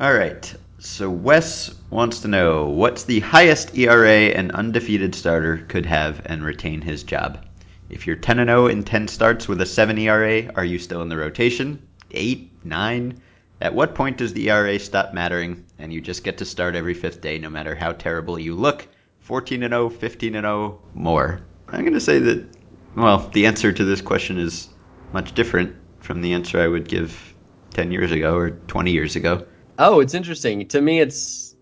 All 0.00 0.14
right. 0.14 0.54
So 0.78 1.10
Wes 1.10 1.74
wants 1.90 2.20
to 2.20 2.28
know 2.28 2.66
what's 2.66 3.02
the 3.02 3.18
highest 3.18 3.76
ERA 3.76 4.28
an 4.30 4.52
undefeated 4.52 5.12
starter 5.12 5.56
could 5.66 5.86
have 5.86 6.22
and 6.24 6.44
retain 6.44 6.80
his 6.80 7.02
job. 7.02 7.44
If 7.90 8.06
you're 8.06 8.14
10 8.14 8.38
and 8.38 8.48
0 8.48 8.68
in 8.68 8.84
10 8.84 9.08
starts 9.08 9.48
with 9.48 9.60
a 9.60 9.66
7 9.66 9.98
ERA, 9.98 10.52
are 10.54 10.64
you 10.64 10.78
still 10.78 11.02
in 11.02 11.08
the 11.08 11.16
rotation? 11.16 11.82
8, 12.12 12.64
9? 12.64 13.20
At 13.60 13.74
what 13.74 13.96
point 13.96 14.18
does 14.18 14.32
the 14.32 14.48
ERA 14.48 14.78
stop 14.78 15.14
mattering 15.14 15.64
and 15.80 15.92
you 15.92 16.00
just 16.00 16.22
get 16.22 16.38
to 16.38 16.44
start 16.44 16.76
every 16.76 16.94
5th 16.94 17.20
day 17.20 17.38
no 17.38 17.50
matter 17.50 17.74
how 17.74 17.90
terrible 17.90 18.38
you 18.38 18.54
look? 18.54 18.86
14 19.22 19.64
and 19.64 19.72
0, 19.72 19.90
15 19.90 20.36
and 20.36 20.44
0, 20.44 20.80
more. 20.94 21.40
I'm 21.66 21.80
going 21.80 21.94
to 21.94 22.00
say 22.00 22.20
that 22.20 22.46
well, 22.94 23.28
the 23.32 23.46
answer 23.46 23.72
to 23.72 23.84
this 23.84 24.00
question 24.00 24.38
is 24.38 24.68
much 25.12 25.34
different 25.34 25.74
from 25.98 26.20
the 26.20 26.34
answer 26.34 26.60
I 26.60 26.68
would 26.68 26.86
give 26.86 27.34
10 27.74 27.90
years 27.90 28.12
ago 28.12 28.36
or 28.36 28.50
20 28.50 28.92
years 28.92 29.16
ago. 29.16 29.44
Oh, 29.78 30.00
it's 30.00 30.14
interesting. 30.14 30.66
To 30.68 30.80
me, 30.80 31.00
it's 31.00 31.54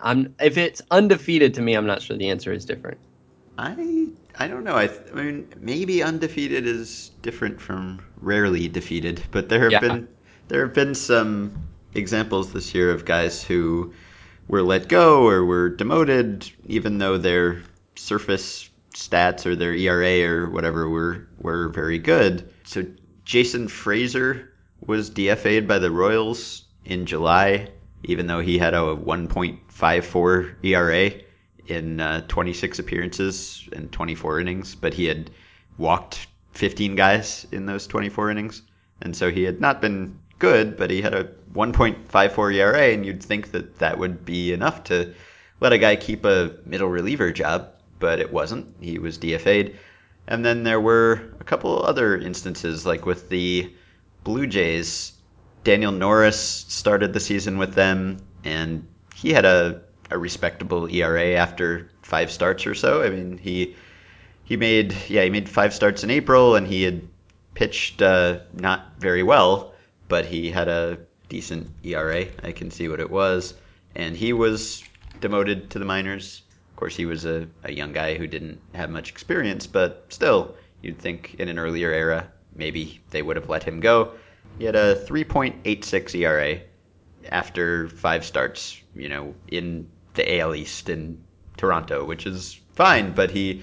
I'm 0.00 0.34
if 0.40 0.58
it's 0.58 0.82
undefeated. 0.90 1.54
To 1.54 1.62
me, 1.62 1.74
I'm 1.74 1.86
not 1.86 2.02
sure 2.02 2.16
the 2.16 2.30
answer 2.30 2.52
is 2.52 2.64
different. 2.64 2.98
I 3.58 4.08
I 4.38 4.48
don't 4.48 4.64
know. 4.64 4.76
I, 4.76 4.86
th- 4.86 5.00
I 5.12 5.22
mean, 5.22 5.48
maybe 5.60 6.02
undefeated 6.02 6.66
is 6.66 7.10
different 7.22 7.60
from 7.60 8.00
rarely 8.20 8.68
defeated, 8.68 9.22
but 9.30 9.48
there 9.48 9.60
have 9.62 9.72
Yeah. 9.72 9.80
been 9.80 10.08
there 10.48 10.64
have 10.66 10.74
been 10.74 10.94
some 10.94 11.52
examples 11.94 12.52
this 12.52 12.74
year 12.74 12.90
of 12.90 13.04
guys 13.04 13.42
who 13.42 13.92
were 14.48 14.62
let 14.62 14.88
go 14.88 15.26
or 15.28 15.44
were 15.44 15.68
demoted, 15.68 16.50
even 16.66 16.98
though 16.98 17.18
their 17.18 17.62
surface 17.96 18.68
stats 18.94 19.46
or 19.46 19.54
their 19.54 19.74
ERA 19.74 20.28
or 20.28 20.50
whatever 20.50 20.88
were 20.88 21.28
were 21.38 21.68
very 21.68 21.98
good. 21.98 22.52
So 22.64 22.84
Jason 23.24 23.68
Frasor 23.68 24.48
was 24.84 25.10
DFA'd 25.10 25.68
by 25.68 25.78
the 25.78 25.90
Royals 25.90 26.64
in 26.84 27.06
July, 27.06 27.68
even 28.04 28.26
though 28.26 28.40
he 28.40 28.58
had 28.58 28.74
a 28.74 28.96
1.54 28.96 30.54
ERA 30.64 31.10
in 31.66 32.00
uh, 32.00 32.22
26 32.26 32.78
appearances 32.78 33.68
and 33.72 33.92
24 33.92 34.40
innings, 34.40 34.74
but 34.74 34.94
he 34.94 35.06
had 35.06 35.30
walked 35.78 36.26
15 36.52 36.96
guys 36.96 37.46
in 37.52 37.66
those 37.66 37.86
24 37.86 38.30
innings, 38.30 38.62
and 39.02 39.16
so 39.16 39.30
he 39.30 39.42
had 39.44 39.60
not 39.60 39.80
been 39.80 40.18
good, 40.38 40.76
but 40.76 40.90
he 40.90 41.00
had 41.00 41.14
a 41.14 41.24
1.54 41.54 42.54
ERA, 42.54 42.88
and 42.88 43.06
you'd 43.06 43.22
think 43.22 43.52
that 43.52 43.78
that 43.78 43.98
would 43.98 44.24
be 44.24 44.52
enough 44.52 44.84
to 44.84 45.14
let 45.60 45.72
a 45.72 45.78
guy 45.78 45.94
keep 45.94 46.24
a 46.24 46.56
middle 46.64 46.88
reliever 46.88 47.30
job, 47.30 47.68
but 47.98 48.18
it 48.18 48.32
wasn't. 48.32 48.74
He 48.80 48.98
was 48.98 49.18
DFA'd. 49.18 49.76
And 50.26 50.44
then 50.44 50.64
there 50.64 50.80
were 50.80 51.34
a 51.40 51.44
couple 51.44 51.82
other 51.82 52.16
instances, 52.16 52.86
like 52.86 53.04
with 53.06 53.28
the 53.28 53.72
Blue 54.24 54.46
Jays. 54.46 55.12
Daniel 55.62 55.92
Norris 55.92 56.40
started 56.40 57.12
the 57.12 57.20
season 57.20 57.58
with 57.58 57.74
them, 57.74 58.18
and 58.44 58.86
he 59.14 59.32
had 59.32 59.44
a, 59.44 59.82
a 60.10 60.18
respectable 60.18 60.88
ERA 60.88 61.34
after 61.34 61.90
five 62.02 62.30
starts 62.30 62.66
or 62.66 62.74
so. 62.74 63.02
I 63.02 63.10
mean, 63.10 63.38
he 63.38 63.76
he 64.44 64.56
made 64.56 64.94
yeah 65.08 65.22
he 65.22 65.30
made 65.30 65.48
five 65.48 65.74
starts 65.74 66.02
in 66.02 66.10
April, 66.10 66.56
and 66.56 66.66
he 66.66 66.82
had 66.82 67.06
pitched 67.54 68.00
uh, 68.00 68.40
not 68.54 68.94
very 68.98 69.22
well, 69.22 69.74
but 70.08 70.24
he 70.24 70.50
had 70.50 70.68
a 70.68 70.98
decent 71.28 71.68
ERA. 71.84 72.26
I 72.42 72.52
can 72.52 72.70
see 72.70 72.88
what 72.88 73.00
it 73.00 73.10
was, 73.10 73.54
and 73.94 74.16
he 74.16 74.32
was 74.32 74.82
demoted 75.20 75.70
to 75.70 75.78
the 75.78 75.84
minors. 75.84 76.42
Of 76.70 76.76
course, 76.76 76.96
he 76.96 77.04
was 77.04 77.26
a, 77.26 77.46
a 77.64 77.72
young 77.72 77.92
guy 77.92 78.14
who 78.14 78.26
didn't 78.26 78.60
have 78.74 78.88
much 78.88 79.10
experience, 79.10 79.66
but 79.66 80.06
still, 80.08 80.54
you'd 80.80 80.98
think 80.98 81.34
in 81.38 81.48
an 81.48 81.58
earlier 81.58 81.92
era 81.92 82.28
maybe 82.54 83.00
they 83.10 83.22
would 83.22 83.36
have 83.36 83.48
let 83.48 83.62
him 83.62 83.80
go. 83.80 84.12
He 84.58 84.64
had 84.64 84.76
a 84.76 84.94
3.86 84.94 86.14
ERA 86.14 86.60
after 87.30 87.88
five 87.88 88.24
starts, 88.24 88.80
you 88.94 89.08
know, 89.08 89.34
in 89.48 89.88
the 90.14 90.40
AL 90.40 90.54
East 90.54 90.88
in 90.88 91.22
Toronto, 91.56 92.04
which 92.04 92.26
is 92.26 92.58
fine, 92.74 93.12
but 93.12 93.30
he 93.30 93.62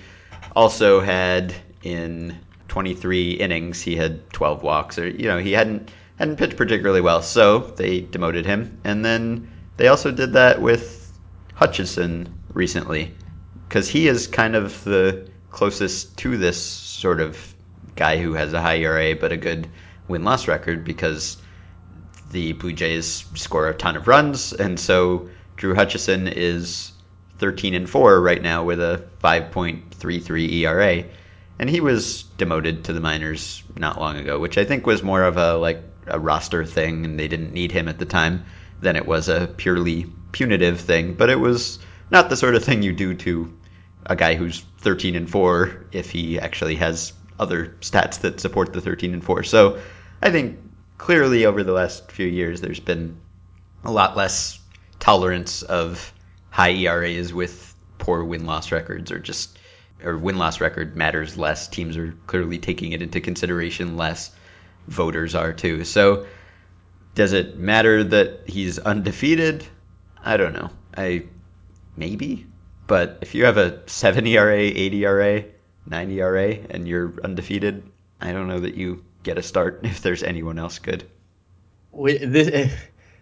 also 0.55 0.99
had 0.99 1.53
in 1.83 2.37
23 2.67 3.31
innings 3.31 3.81
he 3.81 3.95
had 3.95 4.29
12 4.31 4.63
walks 4.63 4.97
or 4.99 5.07
you 5.07 5.27
know, 5.27 5.37
he 5.37 5.51
hadn't 5.51 5.91
hadn't 6.17 6.37
pitched 6.37 6.57
particularly 6.57 7.01
well, 7.01 7.21
so 7.21 7.59
they 7.59 8.01
demoted 8.01 8.45
him. 8.45 8.79
And 8.83 9.05
then 9.05 9.51
they 9.77 9.87
also 9.87 10.11
did 10.11 10.33
that 10.33 10.61
with 10.61 11.11
Hutchison 11.53 12.33
recently 12.53 13.13
cuz 13.69 13.87
he 13.87 14.07
is 14.07 14.27
kind 14.27 14.55
of 14.55 14.83
the 14.83 15.27
closest 15.51 16.17
to 16.17 16.37
this 16.37 16.61
sort 16.61 17.19
of 17.19 17.37
guy 17.95 18.17
who 18.17 18.33
has 18.33 18.53
a 18.53 18.61
high 18.61 18.77
ERA 18.77 19.15
but 19.15 19.31
a 19.31 19.37
good 19.37 19.67
win 20.07 20.23
loss 20.23 20.47
record 20.47 20.83
because 20.83 21.37
the 22.31 22.53
Blue 22.53 22.73
Jays 22.73 23.25
score 23.35 23.67
a 23.67 23.73
ton 23.73 23.95
of 23.95 24.07
runs, 24.07 24.53
and 24.53 24.79
so 24.79 25.29
Drew 25.55 25.75
Hutchison 25.75 26.27
is 26.27 26.91
13 27.39 27.73
and 27.73 27.89
4 27.89 28.21
right 28.21 28.41
now 28.41 28.63
with 28.63 28.79
a 28.79 29.03
5.33 29.23 30.51
ERA, 30.53 31.03
and 31.59 31.69
he 31.69 31.79
was 31.79 32.23
demoted 32.37 32.85
to 32.85 32.93
the 32.93 32.99
minors 32.99 33.63
not 33.75 33.99
long 33.99 34.17
ago, 34.17 34.39
which 34.39 34.57
I 34.57 34.65
think 34.65 34.85
was 34.85 35.03
more 35.03 35.23
of 35.23 35.37
a 35.37 35.55
like 35.55 35.81
a 36.07 36.19
roster 36.19 36.65
thing, 36.65 37.05
and 37.05 37.19
they 37.19 37.27
didn't 37.27 37.53
need 37.53 37.71
him 37.71 37.87
at 37.87 37.99
the 37.99 38.05
time 38.05 38.45
than 38.81 38.95
it 38.95 39.05
was 39.05 39.29
a 39.29 39.47
purely 39.57 40.05
punitive 40.31 40.79
thing. 40.79 41.13
But 41.13 41.29
it 41.29 41.39
was 41.39 41.79
not 42.11 42.29
the 42.29 42.37
sort 42.37 42.55
of 42.55 42.63
thing 42.63 42.83
you 42.83 42.93
do 42.93 43.13
to 43.15 43.53
a 44.05 44.15
guy 44.15 44.35
who's 44.35 44.63
13 44.79 45.15
and 45.15 45.29
4 45.29 45.87
if 45.91 46.09
he 46.11 46.39
actually 46.39 46.75
has 46.75 47.13
other 47.39 47.75
stats 47.81 48.21
that 48.21 48.39
support 48.39 48.73
the 48.73 48.81
13 48.81 49.13
and 49.13 49.23
4. 49.23 49.43
So 49.43 49.79
I 50.21 50.31
think 50.31 50.59
clearly 50.97 51.45
over 51.45 51.63
the 51.63 51.73
last 51.73 52.11
few 52.11 52.27
years 52.27 52.61
there's 52.61 52.79
been 52.79 53.17
a 53.83 53.91
lot 53.91 54.17
less 54.17 54.59
tolerance 54.99 55.61
of 55.61 56.13
high 56.49 56.71
ERAs 56.71 57.33
with 57.33 57.75
poor 57.97 58.23
win 58.23 58.45
loss 58.45 58.71
records 58.71 59.11
or 59.11 59.19
just 59.19 59.59
or 60.03 60.17
win 60.17 60.37
loss 60.37 60.61
record 60.61 60.95
matters 60.95 61.37
less. 61.37 61.67
Teams 61.67 61.97
are 61.97 62.13
clearly 62.27 62.57
taking 62.57 62.91
it 62.91 63.01
into 63.01 63.21
consideration 63.21 63.97
less. 63.97 64.31
Voters 64.87 65.35
are 65.35 65.53
too. 65.53 65.83
So 65.83 66.25
does 67.15 67.33
it 67.33 67.57
matter 67.57 68.03
that 68.03 68.47
he's 68.47 68.79
undefeated? 68.79 69.65
I 70.23 70.37
don't 70.37 70.53
know. 70.53 70.69
I 70.95 71.25
maybe, 71.95 72.45
but 72.85 73.19
if 73.21 73.33
you 73.35 73.45
have 73.45 73.57
a 73.57 73.81
7 73.87 74.25
ERA, 74.27 74.55
8 74.55 74.93
ERA, 74.93 75.45
9 75.85 76.11
ERA, 76.11 76.49
and 76.69 76.87
you're 76.87 77.13
undefeated, 77.23 77.83
I 78.21 78.31
don't 78.31 78.47
know 78.47 78.59
that 78.59 78.75
you 78.75 79.03
get 79.27 79.37
a 79.37 79.43
start 79.43 79.79
if 79.83 80.01
there's 80.01 80.23
anyone 80.23 80.57
else 80.57 80.79
good. 80.79 81.03
We, 81.91 82.17
this, 82.17 82.71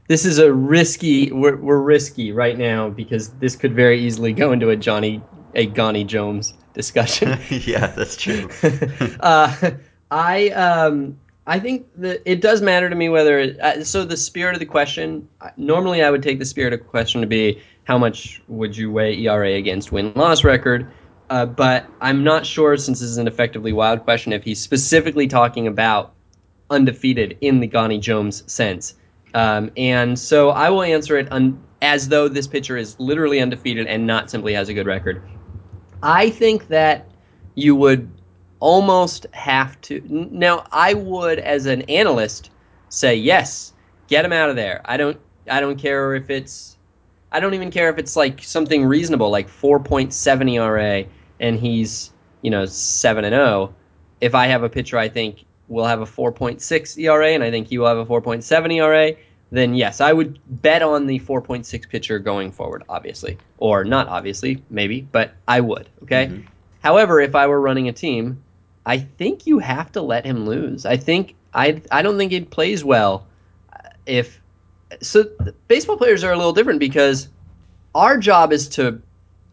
this 0.07 0.25
is 0.25 0.37
a 0.37 0.53
risky. 0.53 1.31
We're, 1.31 1.57
we're 1.57 1.81
risky 1.81 2.31
right 2.31 2.57
now 2.57 2.89
because 2.89 3.29
this 3.39 3.55
could 3.55 3.73
very 3.73 3.99
easily 3.99 4.31
go 4.31 4.51
into 4.51 4.69
a 4.69 4.75
Johnny 4.75 5.21
a 5.55 5.65
Gani 5.65 6.03
Jones 6.03 6.53
discussion. 6.73 7.39
yeah, 7.49 7.87
that's 7.87 8.17
true. 8.17 8.49
uh, 9.21 9.71
I 10.11 10.49
um, 10.49 11.17
I 11.47 11.59
think 11.59 11.87
that 11.97 12.21
it 12.25 12.41
does 12.41 12.61
matter 12.61 12.89
to 12.89 12.95
me 12.95 13.09
whether. 13.09 13.39
It, 13.39 13.59
uh, 13.59 13.83
so 13.83 14.03
the 14.03 14.17
spirit 14.17 14.53
of 14.53 14.59
the 14.59 14.65
question. 14.65 15.27
Normally, 15.57 16.03
I 16.03 16.11
would 16.11 16.21
take 16.21 16.39
the 16.39 16.45
spirit 16.45 16.73
of 16.73 16.79
the 16.79 16.85
question 16.85 17.21
to 17.21 17.27
be 17.27 17.61
how 17.85 17.97
much 17.97 18.41
would 18.47 18.75
you 18.75 18.91
weigh 18.91 19.17
ERA 19.17 19.53
against 19.53 19.91
win 19.91 20.13
loss 20.15 20.43
record. 20.43 20.91
Uh, 21.29 21.45
but 21.45 21.87
I'm 22.01 22.23
not 22.23 22.45
sure, 22.45 22.77
since 22.77 22.99
this 22.99 23.09
is 23.09 23.17
an 23.17 23.27
effectively 23.27 23.73
wild 23.73 24.03
question, 24.03 24.31
if 24.33 24.43
he's 24.43 24.61
specifically 24.61 25.27
talking 25.27 25.67
about 25.67 26.13
undefeated 26.69 27.37
in 27.41 27.59
the 27.59 27.67
Gani 27.67 27.99
Jones 27.99 28.43
sense. 28.51 28.95
Um, 29.33 29.71
and 29.75 30.17
so 30.17 30.49
I 30.49 30.69
will 30.69 30.83
answer 30.83 31.17
it 31.17 31.27
un- 31.31 31.61
as 31.81 32.07
though 32.07 32.27
this 32.27 32.47
pitcher 32.47 32.77
is 32.77 32.99
literally 32.99 33.41
undefeated 33.41 33.87
and 33.87 34.07
not 34.07 34.29
simply 34.29 34.53
has 34.53 34.69
a 34.69 34.73
good 34.73 34.87
record. 34.87 35.21
I 36.01 36.29
think 36.29 36.67
that 36.69 37.07
you 37.55 37.75
would 37.75 38.09
almost 38.59 39.27
have 39.31 39.79
to. 39.81 40.01
Now, 40.09 40.65
I 40.71 40.93
would, 40.93 41.39
as 41.39 41.65
an 41.65 41.81
analyst, 41.83 42.49
say 42.89 43.15
yes, 43.15 43.73
get 44.07 44.25
him 44.25 44.31
out 44.31 44.49
of 44.49 44.55
there. 44.55 44.81
I 44.85 44.97
don't. 44.97 45.19
I 45.49 45.59
don't 45.59 45.77
care 45.77 46.15
if 46.15 46.29
it's. 46.29 46.74
I 47.31 47.39
don't 47.39 47.53
even 47.53 47.71
care 47.71 47.89
if 47.89 47.97
it's 47.97 48.15
like 48.15 48.43
something 48.43 48.85
reasonable, 48.85 49.29
like 49.29 49.49
4.7 49.49 50.53
ERA, 50.53 51.05
and 51.39 51.59
he's 51.59 52.11
you 52.41 52.51
know 52.51 52.65
seven 52.65 53.25
and 53.25 53.33
zero. 53.33 53.73
If 54.21 54.35
I 54.35 54.47
have 54.47 54.63
a 54.63 54.69
pitcher, 54.69 54.97
I 54.97 55.09
think 55.09 55.45
will 55.67 55.85
have 55.85 56.01
a 56.01 56.05
4.6 56.05 56.97
ERA, 56.97 57.29
and 57.29 57.43
I 57.43 57.51
think 57.51 57.67
he 57.67 57.77
will 57.77 57.87
have 57.87 57.97
a 57.97 58.05
4.7 58.05 58.73
ERA 58.73 59.15
then 59.51 59.75
yes, 59.75 60.01
I 60.01 60.11
would 60.11 60.39
bet 60.61 60.81
on 60.81 61.07
the 61.07 61.19
4.6 61.19 61.89
pitcher 61.89 62.19
going 62.19 62.51
forward, 62.51 62.83
obviously. 62.89 63.37
Or 63.57 63.83
not 63.83 64.07
obviously, 64.07 64.63
maybe, 64.69 65.01
but 65.01 65.33
I 65.47 65.61
would, 65.61 65.89
okay? 66.03 66.27
Mm-hmm. 66.27 66.47
However, 66.81 67.21
if 67.21 67.35
I 67.35 67.47
were 67.47 67.61
running 67.61 67.87
a 67.87 67.93
team, 67.93 68.43
I 68.85 68.99
think 68.99 69.47
you 69.47 69.59
have 69.59 69.91
to 69.93 70.01
let 70.01 70.25
him 70.25 70.45
lose. 70.45 70.85
I 70.85 70.97
think 70.97 71.35
I 71.53 71.81
I 71.89 72.01
don't 72.01 72.17
think 72.17 72.31
it 72.31 72.51
plays 72.51 72.83
well 72.83 73.25
if 74.05 74.39
so 75.01 75.25
baseball 75.67 75.97
players 75.97 76.23
are 76.23 76.31
a 76.31 76.37
little 76.37 76.53
different 76.53 76.79
because 76.79 77.29
our 77.93 78.17
job 78.17 78.51
is 78.51 78.67
to 78.69 79.01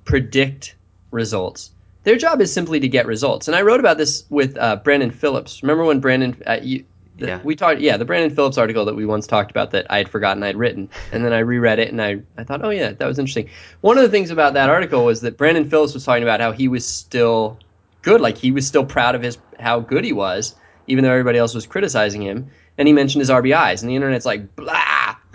predict 0.05 0.75
results. 1.11 1.71
Their 2.05 2.17
job 2.17 2.41
is 2.41 2.53
simply 2.53 2.81
to 2.81 2.89
get 2.89 3.07
results. 3.07 3.47
And 3.47 3.57
I 3.57 3.63
wrote 3.63 3.81
about 3.81 3.97
this 3.97 4.25
with 4.29 4.57
uh, 4.59 4.77
Brandon 4.77 5.11
Phillips. 5.11 5.63
Remember 5.63 5.85
when 5.85 6.01
Brandon, 6.01 6.37
uh, 6.47 6.59
you, 6.61 6.85
the, 7.19 7.27
yeah. 7.27 7.41
We 7.45 7.55
talked, 7.55 7.81
yeah, 7.81 7.97
the 7.97 8.05
Brandon 8.05 8.35
Phillips 8.35 8.59
article 8.59 8.85
that 8.85 8.97
we 8.97 9.07
once 9.07 9.27
talked 9.27 9.51
about 9.51 9.71
that 9.73 9.87
I 9.91 9.99
had 9.99 10.09
forgotten 10.09 10.43
I'd 10.43 10.57
written, 10.57 10.89
and 11.13 11.25
then 11.25 11.33
I 11.33 11.39
reread 11.41 11.79
it 11.79 11.91
and 11.91 12.03
I, 12.03 12.21
I 12.37 12.45
thought, 12.45 12.65
oh 12.65 12.71
yeah, 12.71 12.93
that 12.93 13.07
was 13.07 13.19
interesting. 13.19 13.49
One 13.83 13.99
of 13.99 14.03
the 14.03 14.09
things 14.09 14.31
about 14.31 14.55
that 14.55 14.71
article 14.71 15.05
was 15.05 15.21
that 15.21 15.37
Brandon 15.37 15.69
Phillips 15.69 15.95
was 15.95 16.05
talking 16.05 16.23
about 16.23 16.41
how 16.41 16.53
he 16.53 16.69
was 16.69 16.87
still 16.87 17.59
good, 18.01 18.21
like 18.21 18.37
he 18.37 18.51
was 18.51 18.67
still 18.67 18.85
proud 18.85 19.15
of 19.15 19.23
his 19.23 19.39
how 19.61 19.79
good 19.79 20.05
he 20.05 20.13
was, 20.13 20.57
even 20.87 21.05
though 21.05 21.11
everybody 21.11 21.39
else 21.39 21.55
was 21.55 21.67
criticizing 21.67 22.23
him. 22.23 22.51
And 22.79 22.89
he 22.89 22.95
mentioned 22.95 23.21
his 23.21 23.31
RBIs, 23.31 23.83
and 23.83 23.91
the 23.91 23.95
internet's 23.95 24.25
like, 24.25 24.57
blah, 24.57 24.73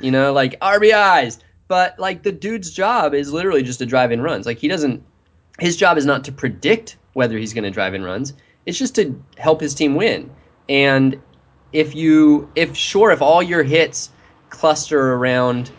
you 0.02 0.12
know, 0.12 0.34
like 0.34 0.60
RBIs. 0.60 1.40
But 1.68 2.00
like 2.00 2.24
the 2.24 2.32
dude's 2.32 2.72
job 2.72 3.14
is 3.14 3.34
literally 3.34 3.64
just 3.64 3.80
to 3.80 3.86
drive 3.86 4.12
in 4.12 4.22
runs. 4.22 4.46
Like 4.46 4.58
he 4.58 4.68
doesn't, 4.68 5.04
his 5.60 5.76
job 5.76 5.98
is 5.98 6.06
not 6.06 6.24
to 6.26 6.32
predict 6.32 6.98
whether 7.14 7.38
he's 7.38 7.54
going 7.54 7.64
to 7.66 7.72
drive 7.72 7.94
in 7.94 8.04
runs. 8.04 8.34
It's 8.66 8.78
just 8.78 8.96
to 8.96 9.22
help 9.38 9.60
his 9.60 9.74
team 9.74 9.96
win. 9.96 10.30
And 10.70 11.22
if 11.74 11.96
you 11.96 12.50
if 12.56 12.76
sure 12.76 13.12
if 13.12 13.22
all 13.22 13.44
your 13.44 13.64
hits 13.64 14.10
cluster 14.50 15.14
around 15.14 15.72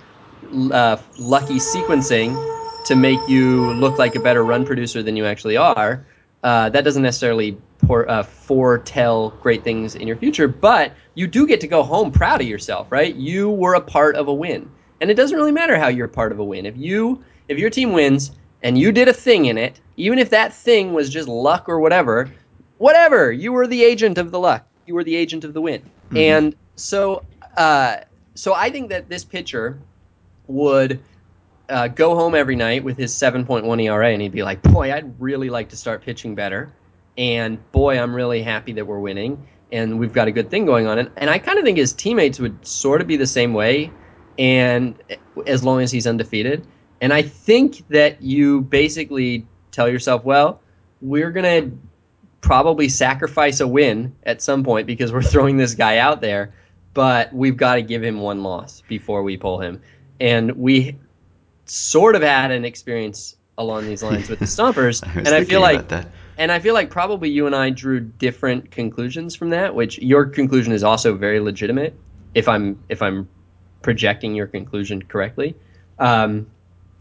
uh, 0.72 0.96
lucky 1.18 1.56
sequencing 1.56 2.36
to 2.86 2.96
make 2.96 3.20
you 3.28 3.72
look 3.74 3.98
like 3.98 4.14
a 4.14 4.20
better 4.20 4.44
run 4.44 4.64
producer 4.64 5.02
than 5.02 5.16
you 5.16 5.26
actually 5.26 5.56
are, 5.56 6.06
uh, 6.42 6.68
that 6.70 6.84
doesn't 6.84 7.02
necessarily 7.02 7.56
uh, 7.88 8.22
foretell 8.22 9.30
great 9.42 9.64
things 9.64 9.94
in 9.94 10.06
your 10.06 10.16
future. 10.16 10.48
But 10.48 10.92
you 11.14 11.26
do 11.26 11.46
get 11.46 11.60
to 11.60 11.68
go 11.68 11.82
home 11.82 12.10
proud 12.10 12.40
of 12.40 12.46
yourself, 12.46 12.90
right? 12.90 13.14
You 13.14 13.50
were 13.50 13.74
a 13.74 13.80
part 13.80 14.16
of 14.16 14.28
a 14.28 14.34
win, 14.34 14.70
and 15.00 15.10
it 15.10 15.14
doesn't 15.14 15.36
really 15.36 15.52
matter 15.52 15.78
how 15.78 15.88
you're 15.88 16.08
part 16.08 16.32
of 16.32 16.38
a 16.38 16.44
win. 16.44 16.66
If 16.66 16.76
you 16.76 17.22
if 17.48 17.58
your 17.58 17.70
team 17.70 17.92
wins 17.92 18.32
and 18.62 18.78
you 18.78 18.92
did 18.92 19.08
a 19.08 19.12
thing 19.12 19.46
in 19.46 19.56
it, 19.56 19.80
even 19.96 20.18
if 20.18 20.30
that 20.30 20.52
thing 20.52 20.92
was 20.92 21.08
just 21.08 21.28
luck 21.28 21.68
or 21.68 21.80
whatever, 21.80 22.30
whatever, 22.78 23.32
you 23.32 23.52
were 23.52 23.66
the 23.66 23.84
agent 23.84 24.18
of 24.18 24.30
the 24.30 24.38
luck 24.38 24.64
you 24.88 24.94
were 24.94 25.04
the 25.04 25.14
agent 25.14 25.44
of 25.44 25.54
the 25.54 25.60
win. 25.60 25.82
Mm-hmm. 25.82 26.16
And 26.16 26.56
so, 26.74 27.22
uh, 27.56 27.98
so 28.34 28.54
I 28.54 28.70
think 28.70 28.88
that 28.88 29.08
this 29.08 29.24
pitcher 29.24 29.78
would 30.48 31.00
uh, 31.68 31.88
go 31.88 32.14
home 32.14 32.34
every 32.34 32.56
night 32.56 32.82
with 32.84 32.96
his 32.96 33.12
7.1 33.12 33.82
ERA, 33.82 34.10
and 34.10 34.22
he'd 34.22 34.32
be 34.32 34.42
like, 34.42 34.62
"Boy, 34.62 34.92
I'd 34.92 35.20
really 35.20 35.50
like 35.50 35.68
to 35.70 35.76
start 35.76 36.02
pitching 36.02 36.34
better." 36.34 36.72
And 37.16 37.58
boy, 37.72 37.98
I'm 37.98 38.14
really 38.14 38.42
happy 38.42 38.72
that 38.74 38.86
we're 38.86 39.00
winning, 39.00 39.46
and 39.72 39.98
we've 39.98 40.12
got 40.12 40.28
a 40.28 40.32
good 40.32 40.50
thing 40.50 40.66
going 40.66 40.86
on. 40.86 40.98
And, 40.98 41.10
and 41.16 41.30
I 41.30 41.38
kind 41.38 41.58
of 41.58 41.64
think 41.64 41.78
his 41.78 41.92
teammates 41.92 42.38
would 42.38 42.66
sort 42.66 43.00
of 43.00 43.06
be 43.06 43.16
the 43.16 43.26
same 43.26 43.52
way, 43.54 43.90
and 44.38 44.94
as 45.46 45.64
long 45.64 45.82
as 45.82 45.90
he's 45.90 46.06
undefeated. 46.06 46.66
And 47.00 47.12
I 47.12 47.22
think 47.22 47.86
that 47.88 48.22
you 48.22 48.62
basically 48.62 49.46
tell 49.70 49.88
yourself, 49.88 50.24
well, 50.24 50.60
we're 51.00 51.30
gonna 51.30 51.70
probably 52.40 52.88
sacrifice 52.88 53.60
a 53.60 53.66
win 53.66 54.14
at 54.24 54.40
some 54.42 54.64
point 54.64 54.86
because 54.86 55.12
we're 55.12 55.22
throwing 55.34 55.56
this 55.56 55.74
guy 55.74 55.98
out 55.98 56.20
there, 56.20 56.54
but 56.94 57.32
we've 57.32 57.56
got 57.56 57.76
to 57.76 57.82
give 57.82 58.02
him 58.02 58.20
one 58.20 58.42
loss 58.42 58.82
before 58.88 59.22
we 59.22 59.36
pull 59.36 59.60
him. 59.60 59.80
And 60.20 60.52
we 60.52 60.96
sort 61.70 62.14
of 62.14 62.22
had 62.22 62.50
an 62.50 62.64
experience 62.64 63.36
along 63.56 63.86
these 63.86 64.02
lines 64.02 64.28
with 64.28 64.38
the 64.38 64.44
Stompers, 64.46 65.06
I 65.06 65.18
and 65.20 65.28
I 65.28 65.44
feel 65.44 65.60
like 65.60 65.90
and 66.38 66.52
I 66.52 66.60
feel 66.60 66.74
like 66.74 66.90
probably 66.90 67.30
you 67.30 67.46
and 67.46 67.54
I 67.54 67.70
drew 67.70 68.00
different 68.00 68.70
conclusions 68.70 69.34
from 69.34 69.50
that, 69.50 69.74
which 69.74 69.98
your 69.98 70.26
conclusion 70.26 70.72
is 70.72 70.84
also 70.84 71.14
very 71.14 71.40
legitimate 71.40 71.94
if 72.34 72.48
I'm 72.48 72.82
if 72.88 73.02
I'm 73.02 73.28
projecting 73.82 74.34
your 74.34 74.46
conclusion 74.46 75.02
correctly. 75.02 75.54
Um, 75.98 76.46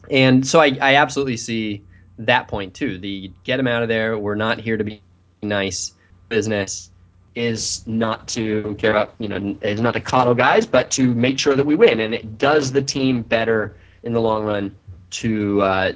and 0.10 0.46
so 0.46 0.60
I, 0.60 0.78
I 0.82 0.96
absolutely 0.96 1.38
see 1.38 1.84
that 2.20 2.48
point 2.48 2.74
too. 2.74 2.98
The 2.98 3.32
get 3.44 3.58
them 3.58 3.68
out 3.68 3.84
of 3.84 3.90
there. 3.90 4.18
We're 4.18 4.36
not 4.36 4.60
here 4.60 4.78
to 4.78 4.84
be 4.84 5.02
nice 5.44 5.94
business 6.30 6.90
is 7.36 7.86
not 7.86 8.28
to 8.28 8.76
care 8.80 8.90
about, 8.90 9.14
you 9.20 9.28
know, 9.28 9.56
is 9.62 9.80
not 9.80 9.94
to 9.94 10.02
coddle 10.02 10.34
guys, 10.34 10.66
but 10.66 10.90
to 10.90 11.14
make 11.14 11.38
sure 11.38 11.56
that 11.56 11.66
we 11.66 11.76
win. 11.76 12.00
And 12.00 12.16
it 12.16 12.40
does 12.40 12.72
the 12.72 12.82
team 12.82 13.22
better 13.22 13.78
in 14.08 14.14
the 14.14 14.22
long 14.22 14.44
run 14.46 14.76
to 15.10 15.62
uh, 15.62 15.92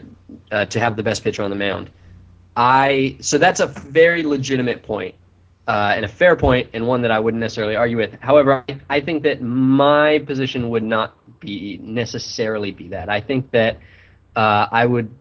uh, 0.52 0.66
to 0.66 0.80
have 0.80 0.96
the 0.96 1.04
best 1.04 1.24
pitcher 1.24 1.42
on 1.42 1.50
the 1.50 1.56
mound. 1.56 1.90
I 2.56 3.18
so 3.22 3.38
that's 3.38 3.62
a 3.62 3.68
very 3.68 4.24
legitimate 4.24 4.84
point, 4.84 5.16
uh, 5.68 5.94
and 5.96 6.06
a 6.06 6.08
fair 6.08 6.36
point, 6.36 6.70
and 6.74 6.86
one 6.86 7.02
that 7.04 7.12
I 7.12 7.20
wouldn't 7.20 7.40
necessarily 7.40 7.76
argue 7.76 7.98
with. 7.98 8.20
However, 8.20 8.64
I, 8.68 8.80
I 8.90 9.02
think 9.02 9.24
that 9.24 9.42
my 9.42 10.20
position 10.20 10.70
would 10.70 10.84
not 10.84 11.40
be 11.40 11.80
necessarily 11.82 12.72
be 12.72 12.90
that. 12.90 13.10
I 13.10 13.22
think 13.22 13.52
that 13.52 13.78
uh, 14.36 14.68
I 14.72 14.86
would 14.86 15.16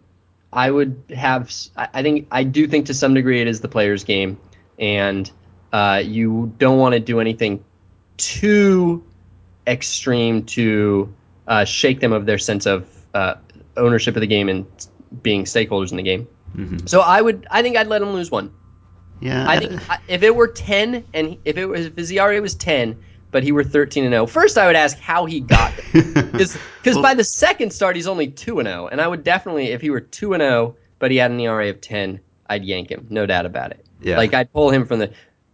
I 0.51 0.69
would 0.69 1.03
have. 1.15 1.51
I 1.75 2.03
think 2.03 2.27
I 2.29 2.43
do 2.43 2.67
think 2.67 2.87
to 2.87 2.93
some 2.93 3.13
degree 3.13 3.41
it 3.41 3.47
is 3.47 3.61
the 3.61 3.69
player's 3.69 4.03
game, 4.03 4.37
and 4.77 5.31
uh, 5.71 6.01
you 6.03 6.53
don't 6.57 6.77
want 6.77 6.93
to 6.93 6.99
do 6.99 7.21
anything 7.21 7.63
too 8.17 9.03
extreme 9.65 10.43
to 10.43 11.13
uh, 11.47 11.65
shake 11.65 11.99
them 11.99 12.13
of 12.13 12.25
their 12.25 12.37
sense 12.37 12.65
of 12.65 12.87
uh, 13.13 13.35
ownership 13.77 14.15
of 14.15 14.21
the 14.21 14.27
game 14.27 14.49
and 14.49 14.65
being 15.21 15.43
stakeholders 15.43 15.91
in 15.91 15.97
the 15.97 16.03
game. 16.03 16.27
Mhm. 16.55 16.87
So 16.87 17.01
I 17.01 17.21
would, 17.21 17.45
I 17.51 17.61
think 17.61 17.77
I'd 17.77 17.87
let 17.87 18.01
him 18.01 18.13
lose 18.13 18.31
one. 18.31 18.51
Yeah, 19.19 19.45
I 19.47 19.59
think 19.59 19.89
I- 19.89 19.99
if 20.07 20.23
it 20.23 20.35
were 20.35 20.47
ten 20.47 21.03
and 21.13 21.37
if 21.45 21.57
it 21.57 21.65
was 21.67 21.85
if 21.87 21.95
his 21.95 22.11
ERA 22.11 22.41
was 22.41 22.55
ten, 22.55 22.97
but 23.31 23.43
he 23.43 23.51
were 23.51 23.63
thirteen 23.63 24.03
and 24.03 24.11
zero, 24.13 24.25
first 24.25 24.57
I 24.57 24.65
would 24.67 24.75
ask 24.75 24.97
how 24.97 25.25
he 25.25 25.39
got 25.41 25.73
because 25.93 26.57
because 26.81 26.95
Well- 26.95 27.03
by 27.03 27.13
the 27.13 27.23
second 27.23 27.71
start 27.71 27.95
he's 27.95 28.07
only 28.07 28.27
two 28.27 28.59
and 28.59 28.67
zero, 28.67 28.87
and 28.87 28.99
I 28.99 29.07
would 29.07 29.23
definitely 29.23 29.67
if 29.67 29.81
he 29.81 29.89
were 29.91 30.01
two 30.01 30.33
and 30.33 30.41
zero, 30.41 30.75
but 30.99 31.11
he 31.11 31.17
had 31.17 31.29
an 31.31 31.39
ERA 31.39 31.69
of 31.69 31.79
ten, 31.81 32.19
I'd 32.49 32.63
yank 32.65 32.89
him, 32.89 33.05
no 33.09 33.25
doubt 33.25 33.45
about 33.45 33.71
it. 33.71 33.85
yeah, 34.01 34.17
Like 34.17 34.33
I'd 34.33 34.51
pull 34.51 34.69
him 34.71 34.85
from 34.85 34.99
the. 34.99 35.11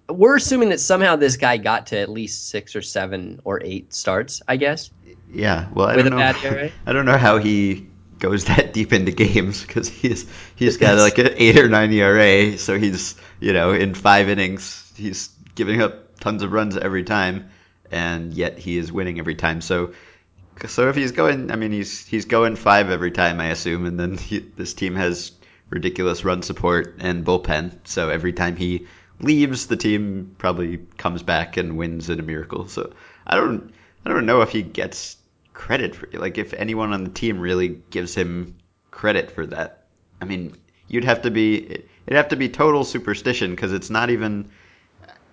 We're 0.10 0.38
assuming 0.38 0.70
that 0.70 0.80
somehow 0.80 1.18
this 1.18 1.36
guy 1.36 1.58
got 1.58 1.88
to 1.88 1.98
at 2.00 2.08
least 2.10 2.48
six 2.50 2.74
or 2.78 2.82
seven 2.82 3.42
or 3.44 3.62
eight 3.64 3.94
starts, 3.94 4.42
I 4.48 4.56
guess. 4.56 4.90
Yeah. 5.38 5.68
Well, 5.72 5.88
I 5.88 5.96
with 5.96 6.10
don't 6.10 6.18
know. 6.18 6.70
I 6.86 6.94
don't 6.94 7.06
know 7.06 7.18
how 7.18 7.38
he 7.38 7.88
goes 8.20 8.46
that 8.46 8.74
deep 8.74 8.92
into 8.92 9.12
games 9.12 9.64
because 9.64 9.88
he's 9.88 10.26
he's 10.56 10.78
got 10.86 10.98
like 10.98 11.18
an 11.20 11.34
eight 11.36 11.58
or 11.58 11.70
nine 11.70 11.92
ERA, 11.94 12.58
so 12.58 12.78
he's 12.78 13.16
you 13.40 13.54
know 13.54 13.72
in 13.72 13.94
five 13.94 14.30
innings 14.30 14.92
he's 14.96 15.30
giving 15.56 15.82
up 15.82 16.20
tons 16.20 16.42
of 16.42 16.52
runs 16.52 16.76
every 16.76 17.04
time, 17.04 17.52
and 17.92 18.34
yet 18.34 18.58
he 18.58 18.78
is 18.78 18.92
winning 18.92 19.20
every 19.20 19.36
time. 19.36 19.62
So. 19.62 19.94
So 20.66 20.90
if 20.90 20.96
he's 20.96 21.12
going, 21.12 21.52
I 21.52 21.56
mean, 21.56 21.72
he's 21.72 22.08
he's 22.08 22.26
going 22.26 22.56
five 22.56 22.90
every 22.90 23.12
time, 23.12 23.40
I 23.40 23.50
assume, 23.50 23.86
and 23.86 24.00
then 24.00 24.18
he, 24.18 24.40
this 24.40 24.74
team 24.74 24.96
has 24.96 25.32
ridiculous 25.70 26.26
run 26.26 26.42
support 26.42 26.96
and 26.98 27.24
bullpen. 27.24 27.78
So 27.84 28.10
every 28.10 28.34
time 28.34 28.56
he 28.56 28.88
leaves, 29.20 29.68
the 29.68 29.78
team 29.78 30.34
probably 30.40 30.80
comes 30.98 31.22
back 31.22 31.58
and 31.58 31.78
wins 31.78 32.10
in 32.10 32.20
a 32.20 32.24
miracle. 32.24 32.68
So 32.68 32.92
I 33.28 33.36
don't 33.36 33.72
I 34.04 34.10
don't 34.10 34.26
know 34.26 34.42
if 34.42 34.50
he 34.50 34.64
gets 34.64 35.18
credit 35.58 35.96
for 35.96 36.08
like 36.14 36.38
if 36.38 36.54
anyone 36.54 36.94
on 36.94 37.04
the 37.04 37.10
team 37.10 37.40
really 37.40 37.82
gives 37.90 38.14
him 38.14 38.56
credit 38.92 39.32
for 39.32 39.48
that. 39.48 39.86
I 40.22 40.26
mean, 40.26 40.56
you'd 40.88 41.04
have 41.04 41.24
to 41.24 41.32
be 41.32 41.66
it'd 41.66 42.16
have 42.16 42.30
to 42.30 42.36
be 42.36 42.48
total 42.48 42.84
superstition 42.84 43.52
because 43.52 43.74
it's 43.74 43.90
not 43.90 44.12
even 44.12 44.50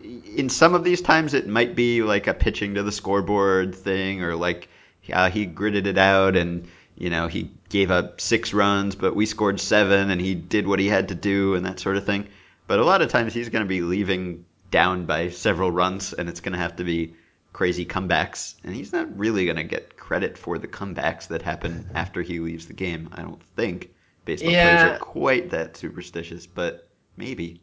in 0.03 0.49
some 0.49 0.75
of 0.75 0.83
these 0.83 1.03
times 1.03 1.35
it 1.35 1.47
might 1.47 1.77
be 1.77 2.03
like 2.03 2.27
a 2.27 2.35
pitching 2.35 2.75
to 2.75 2.83
the 2.83 2.91
scoreboard 2.91 3.75
thing 3.75 4.23
or 4.23 4.35
like 4.35 4.69
uh, 5.13 5.31
he 5.31 5.45
gritted 5.45 5.87
it 5.87 5.99
out 5.99 6.37
and 6.37 6.69
you 6.97 7.11
know 7.11 7.29
he 7.29 7.51
gave 7.69 7.91
up 7.91 8.21
six 8.21 8.55
runs 8.55 8.95
but 8.95 9.15
we 9.15 9.27
scored 9.27 9.61
seven 9.61 10.11
and 10.11 10.21
he 10.21 10.35
did 10.35 10.67
what 10.67 10.79
he 10.79 10.89
had 10.89 11.09
to 11.09 11.15
do 11.15 11.55
and 11.55 11.67
that 11.67 11.81
sort 11.81 11.97
of 11.97 12.05
thing 12.05 12.27
but 12.67 12.79
a 12.79 12.85
lot 12.85 13.03
of 13.03 13.11
times 13.11 13.35
he's 13.35 13.51
going 13.51 13.65
to 13.65 13.69
be 13.69 13.83
leaving 13.83 14.45
down 14.71 15.05
by 15.05 15.29
several 15.29 15.71
runs 15.71 16.13
and 16.13 16.29
it's 16.29 16.41
going 16.41 16.53
to 16.53 16.59
have 16.59 16.77
to 16.77 16.85
be 16.85 17.15
crazy 17.53 17.87
comebacks 17.87 18.55
and 18.65 18.75
he's 18.75 18.93
not 18.93 19.19
really 19.19 19.45
going 19.45 19.57
to 19.57 19.65
get 19.65 19.93
credit 20.05 20.37
for 20.37 20.59
the 20.59 20.69
comebacks 20.69 21.29
that 21.29 21.40
happen 21.40 21.88
after 21.95 22.21
he 22.21 22.38
leaves 22.38 22.67
the 22.67 22.75
game 22.75 23.09
i 23.12 23.23
don't 23.23 23.43
think 23.57 23.90
baseball 24.27 24.51
players 24.51 24.83
are 24.83 24.99
quite 24.99 25.51
that 25.51 25.77
superstitious 25.77 26.47
but 26.47 26.88
maybe 27.17 27.61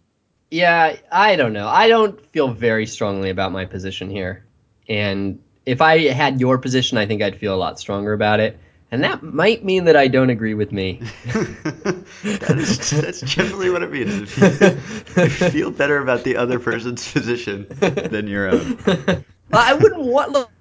Yeah, 0.49 0.97
I 1.11 1.37
don't 1.37 1.53
know. 1.53 1.67
I 1.67 1.87
don't 1.87 2.19
feel 2.33 2.49
very 2.49 2.85
strongly 2.85 3.29
about 3.29 3.53
my 3.53 3.65
position 3.65 4.09
here. 4.09 4.45
And 4.89 5.39
if 5.65 5.81
I 5.81 6.09
had 6.09 6.41
your 6.41 6.57
position, 6.57 6.97
I 6.97 7.05
think 7.05 7.21
I'd 7.21 7.39
feel 7.39 7.55
a 7.55 7.61
lot 7.61 7.79
stronger 7.79 8.11
about 8.11 8.41
it. 8.41 8.59
And 8.91 9.05
that 9.05 9.23
might 9.23 9.63
mean 9.63 9.85
that 9.85 9.95
I 9.95 10.09
don't 10.09 10.29
agree 10.29 10.53
with 10.53 10.73
me. 10.73 10.99
that 11.25 12.55
is, 12.57 12.89
that's 12.89 13.21
generally 13.21 13.69
what 13.69 13.81
it 13.81 13.91
means. 13.91 14.23
If 14.23 14.37
you, 14.37 15.23
if 15.23 15.41
you 15.41 15.49
feel 15.49 15.71
better 15.71 15.99
about 15.99 16.25
the 16.25 16.35
other 16.35 16.59
person's 16.59 17.09
position 17.09 17.67
than 17.79 18.27
your 18.27 18.49
own. 18.49 18.77
I 19.53 19.73
wouldn't 19.73 20.03
want 20.03 20.33
look, 20.33 20.51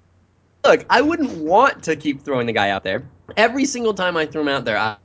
look, 0.63 0.85
I 0.89 1.01
wouldn't 1.01 1.37
want 1.37 1.83
to 1.83 1.95
keep 1.95 2.21
throwing 2.21 2.47
the 2.47 2.53
guy 2.53 2.69
out 2.69 2.83
there. 2.83 3.03
Every 3.37 3.65
single 3.65 3.93
time 3.93 4.17
I 4.17 4.25
throw 4.25 4.41
him 4.41 4.47
out 4.47 4.65
there, 4.65 4.77
I, 4.77 4.97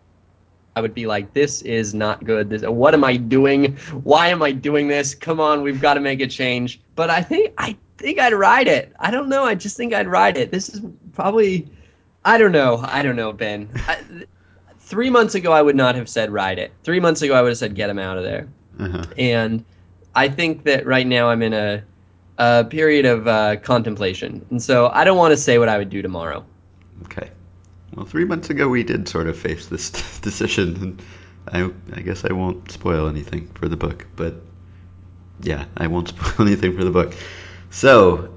I 0.75 0.81
would 0.81 0.95
be 0.95 1.07
like, 1.07 1.33
"This 1.33 1.63
is 1.63 1.95
not 1.95 2.25
good. 2.25 2.51
This, 2.51 2.63
what 2.63 2.95
am 2.95 3.05
I 3.05 3.17
doing? 3.17 3.77
Why 4.03 4.29
am 4.29 4.43
I 4.43 4.53
doing 4.53 4.89
this? 4.89 5.15
Come 5.15 5.41
on, 5.41 5.63
we've 5.63 5.81
got 5.81 5.95
to 5.95 6.01
make 6.01 6.21
a 6.21 6.27
change." 6.27 6.81
But 6.95 7.11
I 7.11 7.23
think 7.23 7.55
I 7.59 7.77
think 7.99 8.19
I'd 8.19 8.35
ride 8.35 8.69
it. 8.69 8.93
I 8.99 9.11
don't 9.11 9.29
know. 9.29 9.45
I 9.45 9.55
just 9.55 9.77
think 9.77 9.95
I'd 9.95 10.09
ride 10.09 10.37
it. 10.37 10.51
This 10.51 10.69
is 10.69 10.83
probably, 11.13 11.69
I 12.25 12.39
don't 12.39 12.53
know. 12.53 12.83
I 12.85 13.03
don't 13.03 13.17
know, 13.17 13.33
Ben. 13.33 13.71
I, 13.89 13.99
three 14.81 15.11
months 15.11 15.35
ago, 15.35 15.53
I 15.53 15.63
would 15.63 15.77
not 15.77 15.95
have 15.95 16.09
said 16.09 16.31
ride 16.31 16.59
it. 16.59 16.73
Three 16.83 17.01
months 17.01 17.23
ago, 17.23 17.35
I 17.35 17.43
would 17.43 17.49
have 17.49 17.59
said 17.59 17.75
get 17.75 17.91
him 17.91 17.99
out 17.99 18.19
of 18.19 18.25
there. 18.25 18.49
Uh-huh. 18.79 19.05
And 19.17 19.65
I 20.15 20.29
think 20.29 20.65
that 20.65 20.87
right 20.87 21.07
now 21.07 21.29
I'm 21.29 21.43
in 21.43 21.53
a, 21.53 21.83
a 22.39 22.65
period 22.65 23.07
of 23.07 23.27
uh, 23.27 23.57
contemplation. 23.57 24.45
And 24.51 24.63
so 24.63 24.89
I 24.89 25.05
don't 25.05 25.17
want 25.17 25.33
to 25.33 25.37
say 25.37 25.59
what 25.59 25.69
I 25.69 25.79
would 25.79 25.91
do 25.91 26.03
tomorrow. 26.03 26.45
Okay. 27.05 27.31
Well, 27.95 28.07
three 28.07 28.25
months 28.25 28.51
ago 28.51 28.69
we 28.69 28.83
did 28.83 29.09
sort 29.09 29.27
of 29.27 29.39
face 29.39 29.67
this 29.67 29.91
decision, 30.21 30.77
and 30.77 31.03
I, 31.49 31.97
I 31.97 32.03
guess 32.03 32.25
I 32.25 32.33
won't 32.33 32.71
spoil 32.71 33.09
anything 33.09 33.49
for 33.55 33.69
the 33.69 33.77
book, 33.77 34.07
but 34.17 34.35
yeah, 35.41 35.65
I 35.77 35.87
won't 35.87 36.09
spoil 36.11 36.47
anything 36.47 36.77
for 36.77 36.85
the 36.85 36.91
book. 36.91 37.15
So, 37.71 38.35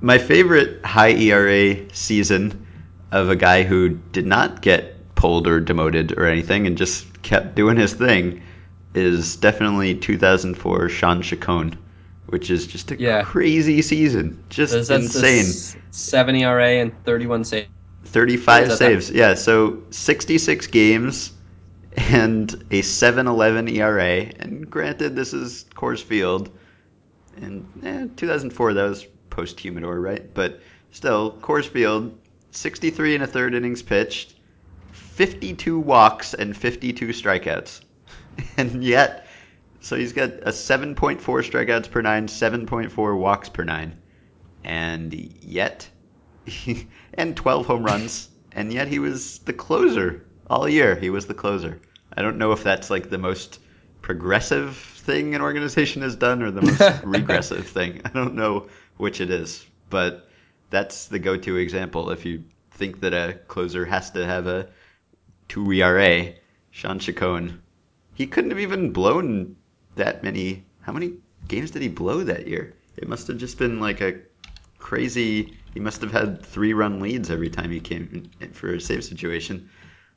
my 0.00 0.18
favorite 0.18 0.84
high 0.84 1.10
ERA 1.10 1.92
season 1.92 2.66
of 3.10 3.30
a 3.30 3.36
guy 3.36 3.62
who 3.62 3.90
did 4.12 4.26
not 4.26 4.62
get 4.62 5.14
pulled 5.14 5.48
or 5.48 5.60
demoted 5.60 6.16
or 6.16 6.26
anything 6.26 6.66
and 6.66 6.78
just 6.78 7.22
kept 7.22 7.56
doing 7.56 7.76
his 7.76 7.92
thing 7.92 8.42
is 8.94 9.36
definitely 9.36 9.94
2004 9.94 10.88
Shawn 10.88 11.22
Chacon, 11.22 11.76
which 12.28 12.50
is 12.50 12.66
just 12.66 12.90
a 12.90 12.98
Yeah. 13.00 13.22
crazy 13.22 13.82
season, 13.82 14.42
just 14.50 14.72
That's, 14.72 14.88
that's 14.88 15.14
insane. 15.14 15.40
s- 15.40 15.76
7 15.90 16.34
ERA 16.36 16.80
and 16.80 16.92
31 17.04 17.44
saves. 17.44 17.68
35 18.04 18.62
Is 18.64 18.68
that 18.70 18.76
saves. 18.78 19.10
Yeah, 19.10 19.34
so 19.34 19.82
66 19.90 20.66
games 20.68 21.32
and 21.96 22.52
a 22.70 22.80
7-11 22.82 23.68
ERA. 23.68 24.30
And 24.38 24.68
granted, 24.70 25.16
this 25.16 25.32
is 25.34 25.64
Coors 25.74 26.02
Field. 26.02 26.50
And 27.36 27.66
eh, 27.84 28.06
2004, 28.16 28.74
that 28.74 28.84
was 28.88 29.04
post 29.30 29.60
Humidor, 29.60 30.00
right? 30.00 30.32
But 30.34 30.60
still, 30.90 31.32
Coors 31.40 31.66
Field, 31.66 32.16
63 32.50 33.14
and 33.16 33.24
a 33.24 33.26
third 33.26 33.54
innings 33.54 33.82
pitched, 33.82 34.34
52 34.92 35.78
walks 35.78 36.34
and 36.34 36.56
52 36.56 37.08
strikeouts. 37.08 37.80
And 38.56 38.84
yet, 38.84 39.26
so 39.80 39.96
he's 39.96 40.12
got 40.12 40.30
a 40.30 40.50
7.4 40.50 41.18
strikeouts 41.20 41.90
per 41.90 42.02
nine, 42.02 42.26
7.4 42.26 43.18
walks 43.18 43.48
per 43.48 43.64
nine. 43.64 44.00
And 44.64 45.14
yet, 45.14 45.88
and 47.14 47.36
12 47.36 47.66
home 47.66 47.84
runs, 47.84 48.28
and 48.52 48.72
yet 48.72 48.88
he 48.88 48.98
was 48.98 49.38
the 49.40 49.52
closer 49.52 50.26
all 50.48 50.68
year. 50.68 50.96
He 50.96 51.10
was 51.10 51.26
the 51.26 51.34
closer. 51.34 51.80
I 52.16 52.22
don't 52.22 52.38
know 52.38 52.52
if 52.52 52.64
that's 52.64 52.90
like 52.90 53.10
the 53.10 53.18
most 53.18 53.60
progressive 54.02 54.76
thing 54.76 55.34
an 55.34 55.42
organization 55.42 56.02
has 56.02 56.16
done 56.16 56.42
or 56.42 56.50
the 56.50 56.62
most 56.62 57.02
regressive 57.04 57.66
thing. 57.66 58.00
I 58.04 58.08
don't 58.08 58.34
know 58.34 58.68
which 58.96 59.20
it 59.20 59.30
is, 59.30 59.64
but 59.90 60.28
that's 60.70 61.06
the 61.06 61.18
go-to 61.18 61.56
example. 61.56 62.10
If 62.10 62.24
you 62.24 62.44
think 62.72 63.00
that 63.00 63.14
a 63.14 63.34
closer 63.46 63.84
has 63.84 64.10
to 64.12 64.26
have 64.26 64.46
a 64.46 64.68
two 65.48 65.70
ERA, 65.72 66.34
Shawn 66.70 66.98
Chacon, 66.98 67.62
he 68.14 68.26
couldn't 68.26 68.50
have 68.50 68.60
even 68.60 68.92
blown 68.92 69.56
that 69.98 70.22
many. 70.24 70.64
How 70.80 70.92
many 70.92 71.12
games 71.46 71.70
did 71.70 71.82
he 71.82 71.88
blow 71.88 72.24
that 72.24 72.48
year? 72.48 72.74
It 72.96 73.08
must 73.08 73.28
have 73.28 73.36
just 73.36 73.58
been 73.58 73.78
like 73.78 74.00
a 74.00 74.14
crazy. 74.78 75.54
He 75.74 75.80
must 75.80 76.00
have 76.00 76.10
had 76.10 76.44
three 76.44 76.72
run 76.72 76.98
leads 77.00 77.30
every 77.30 77.50
time 77.50 77.70
he 77.70 77.78
came 77.80 78.30
in 78.40 78.50
for 78.52 78.74
a 78.74 78.80
save 78.80 79.04
situation. 79.04 79.68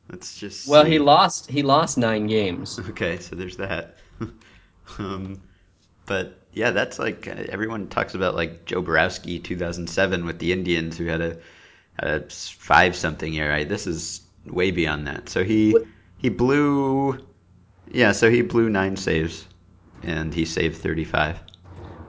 That's 0.09 0.37
just 0.39 0.67
Well, 0.67 0.85
he 0.85 0.99
lost 0.99 1.49
he 1.49 1.61
lost 1.61 1.97
9 1.97 2.27
games. 2.27 2.79
Okay, 2.89 3.19
so 3.19 3.35
there's 3.35 3.57
that. 3.57 3.97
um, 4.99 5.41
but 6.05 6.39
yeah, 6.53 6.71
that's 6.71 6.99
like 6.99 7.27
uh, 7.27 7.35
everyone 7.49 7.87
talks 7.87 8.15
about 8.15 8.35
like 8.35 8.65
Joe 8.65 8.81
Borowski 8.81 9.39
2007 9.39 10.25
with 10.25 10.39
the 10.39 10.51
Indians 10.51 10.97
who 10.97 11.05
had 11.05 11.21
a, 11.21 11.37
had 11.99 12.07
a 12.09 12.29
five 12.29 12.95
something 12.95 13.31
year. 13.31 13.49
Right? 13.49 13.67
This 13.69 13.87
is 13.87 14.21
way 14.45 14.71
beyond 14.71 15.07
that. 15.07 15.29
So 15.29 15.43
he 15.43 15.71
What- 15.71 15.85
he 16.17 16.29
blew, 16.29 17.17
yeah. 17.91 18.11
So 18.11 18.29
he 18.29 18.41
blew 18.43 18.69
nine 18.69 18.95
saves, 18.95 19.45
and 20.03 20.33
he 20.33 20.45
saved 20.45 20.77
35. 20.77 21.39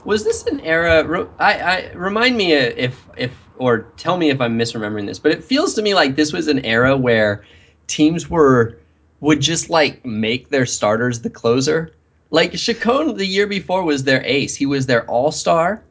Was 0.05 0.25
this 0.25 0.47
an 0.47 0.61
era? 0.61 1.29
I, 1.39 1.59
I 1.61 1.93
remind 1.93 2.37
me 2.37 2.55
uh, 2.57 2.73
if 2.77 3.09
if 3.17 3.33
or 3.57 3.93
tell 3.97 4.17
me 4.17 4.31
if 4.31 4.41
I'm 4.41 4.59
misremembering 4.59 5.07
this, 5.07 5.19
but 5.19 5.33
it 5.33 5.45
feels 5.45 5.75
to 5.75 5.83
me 5.83 5.95
like 5.95 6.17
this 6.17 6.33
was 6.33 6.49
an 6.49 6.65
era 6.65 6.97
where 6.97 7.45
teams 7.87 8.29
were 8.29 8.79
would 9.21 9.41
just 9.41 9.71
like 9.71 10.05
make 10.05 10.49
their 10.49 10.67
starters 10.67 11.21
the 11.21 11.31
closer. 11.31 11.95
Like 12.31 12.53
Chacon 12.55 13.17
the 13.17 13.27
year 13.27 13.47
before 13.47 13.85
was 13.85 14.05
their 14.05 14.23
ace. 14.25 14.57
He 14.57 14.67
was 14.67 14.87
their 14.87 15.05
all 15.09 15.31
star. 15.31 15.83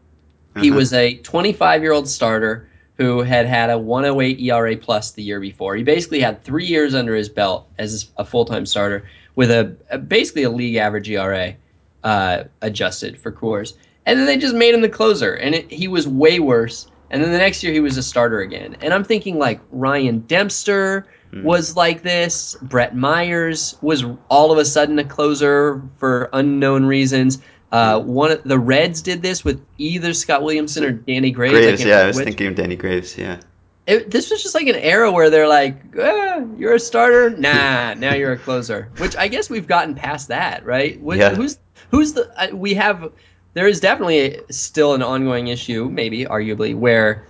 He 0.56 0.70
Uh-huh. 0.70 0.78
was 0.78 0.94
a 0.94 1.16
25 1.20 1.82
year 1.82 1.94
old 1.94 2.10
starter 2.10 2.68
who 2.98 3.22
had 3.22 3.46
had 3.46 3.70
a 3.70 3.78
108 3.78 4.40
ERA 4.42 4.76
plus 4.76 5.12
the 5.12 5.24
year 5.24 5.40
before. 5.40 5.76
He 5.76 5.84
basically 5.84 6.20
had 6.20 6.44
three 6.44 6.66
years 6.66 6.94
under 6.94 7.16
his 7.16 7.30
belt 7.30 7.68
as 7.78 8.10
a 8.18 8.26
full 8.26 8.46
time 8.46 8.66
starter 8.66 9.06
with 9.36 9.50
a, 9.52 9.76
a 9.90 9.98
basically 9.98 10.44
a 10.44 10.50
league 10.50 10.76
average 10.76 11.10
ERA 11.10 11.56
uh, 12.04 12.44
adjusted 12.62 13.18
for 13.18 13.32
Coors. 13.32 13.74
and 14.06 14.18
then 14.20 14.26
they 14.26 14.38
just 14.38 14.56
made 14.56 14.74
him 14.74 14.82
the 14.82 14.90
closer, 14.90 15.34
and 15.36 15.54
it, 15.56 15.72
he 15.72 15.88
was 15.88 16.08
way 16.08 16.40
worse. 16.40 16.88
And 17.12 17.22
then 17.22 17.32
the 17.32 17.38
next 17.38 17.62
year 17.62 17.74
he 17.74 17.80
was 17.82 17.98
a 17.98 18.04
starter 18.04 18.40
again, 18.40 18.78
and 18.82 18.94
I'm 18.94 19.04
thinking 19.04 19.38
like 19.38 19.60
Ryan 19.72 20.20
Dempster 20.22 21.06
Hmm. 21.32 21.44
was 21.44 21.78
like 21.78 22.02
this. 22.04 22.58
Brett 22.62 22.94
Myers 22.94 23.78
was 23.82 24.04
all 24.30 24.52
of 24.52 24.58
a 24.58 24.66
sudden 24.66 25.00
a 25.00 25.04
closer 25.06 25.82
for 25.98 26.30
unknown 26.34 26.84
reasons. 26.86 27.40
Uh, 27.72 28.02
one 28.02 28.32
of 28.32 28.44
the 28.44 28.60
Reds 28.60 29.02
did 29.02 29.22
this 29.22 29.46
with 29.46 29.64
either 29.78 30.14
Scott 30.14 30.44
Williamson 30.44 30.84
or 30.84 30.92
Danny 30.92 31.32
Graves. 31.32 31.54
Graves, 31.54 31.78
can't 31.80 31.90
yeah, 31.90 32.00
I 32.00 32.08
was 32.08 32.18
which. 32.18 32.26
thinking 32.26 32.48
of 32.48 32.56
Danny 32.56 32.76
Graves, 32.76 33.18
yeah. 33.18 33.40
It, 33.88 34.12
this 34.12 34.30
was 34.30 34.44
just 34.44 34.54
like 34.56 34.68
an 34.68 34.76
era 34.76 35.10
where 35.10 35.30
they're 35.30 35.48
like, 35.48 35.78
ah, 35.98 36.42
"You're 36.58 36.76
a 36.76 36.80
starter, 36.80 37.30
nah. 37.30 37.94
Now 37.94 38.14
you're 38.14 38.34
a 38.34 38.38
closer." 38.38 38.90
Which 38.98 39.16
I 39.16 39.30
guess 39.30 39.50
we've 39.50 39.68
gotten 39.68 39.96
past 39.96 40.28
that, 40.28 40.66
right? 40.66 41.00
Yeah. 41.02 41.34
Who's 41.34 41.60
who's 41.92 42.14
the? 42.14 42.32
Uh, 42.42 42.56
we 42.56 42.74
have. 42.74 43.12
There 43.54 43.68
is 43.68 43.80
definitely 43.82 44.40
still 44.50 44.94
an 44.94 45.04
ongoing 45.04 45.48
issue, 45.48 45.90
maybe 45.90 46.26
arguably, 46.26 46.74
where 46.74 47.28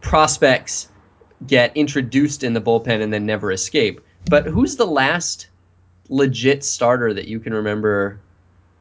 prospects 0.00 0.88
get 1.46 1.74
introduced 1.76 2.42
in 2.44 2.52
the 2.52 2.60
bullpen 2.60 3.00
and 3.00 3.12
then 3.12 3.24
never 3.24 3.52
escape. 3.52 4.00
But 4.28 4.46
who's 4.46 4.76
the 4.76 4.86
last 4.86 5.48
legit 6.08 6.64
starter 6.64 7.14
that 7.14 7.28
you 7.28 7.38
can 7.40 7.54
remember 7.54 8.20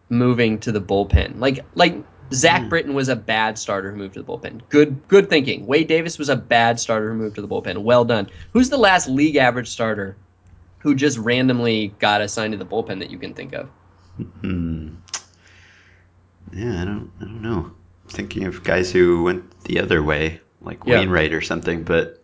moving 0.10 0.60
to 0.60 0.72
the 0.72 0.82
bullpen? 0.82 1.39
Like 1.39 1.63
like 1.76 1.96
Zach 2.34 2.63
Hmm. 2.63 2.70
Britton 2.70 2.94
was 2.96 3.08
a 3.10 3.15
bad 3.15 3.58
starter 3.58 3.92
who 3.92 3.98
moved 3.98 4.15
to 4.15 4.24
the 4.24 4.28
bullpen. 4.28 4.62
Good 4.70 5.08
good 5.08 5.30
thinking. 5.30 5.65
Wade 5.68 5.88
Davis 5.88 6.18
was 6.18 6.30
a 6.30 6.36
bad 6.36 6.80
starter 6.80 7.12
who 7.12 7.18
moved 7.18 7.36
to 7.36 7.42
the 7.42 7.48
bullpen. 7.48 7.78
Well 7.84 8.04
done. 8.06 8.30
Who's 8.54 8.70
the 8.70 8.78
last 8.78 9.08
league 9.08 9.36
average 9.36 9.70
starter 9.70 10.15
who 10.80 10.96
just 10.96 11.18
randomly 11.18 11.94
got 12.00 12.22
assigned 12.22 12.54
to 12.54 12.58
the 12.58 12.65
bullpen 12.65 13.00
that 13.00 13.12
you 13.12 13.20
can 13.20 13.34
think 13.34 13.54
of? 13.54 13.70
Hmm. 14.42 14.69
Yeah, 16.54 16.82
I 16.82 16.86
don't, 16.86 17.12
I 17.22 17.26
don't 17.26 17.42
know. 17.42 17.72
thinking 18.08 18.46
of 18.46 18.64
guys 18.64 18.92
who 18.92 19.24
went 19.24 19.64
the 19.66 19.80
other 19.80 20.02
way, 20.02 20.42
like 20.62 20.80
Yeah. 20.86 21.00
Wainwright 21.00 21.34
or 21.34 21.42
something. 21.42 21.84
But, 21.84 22.24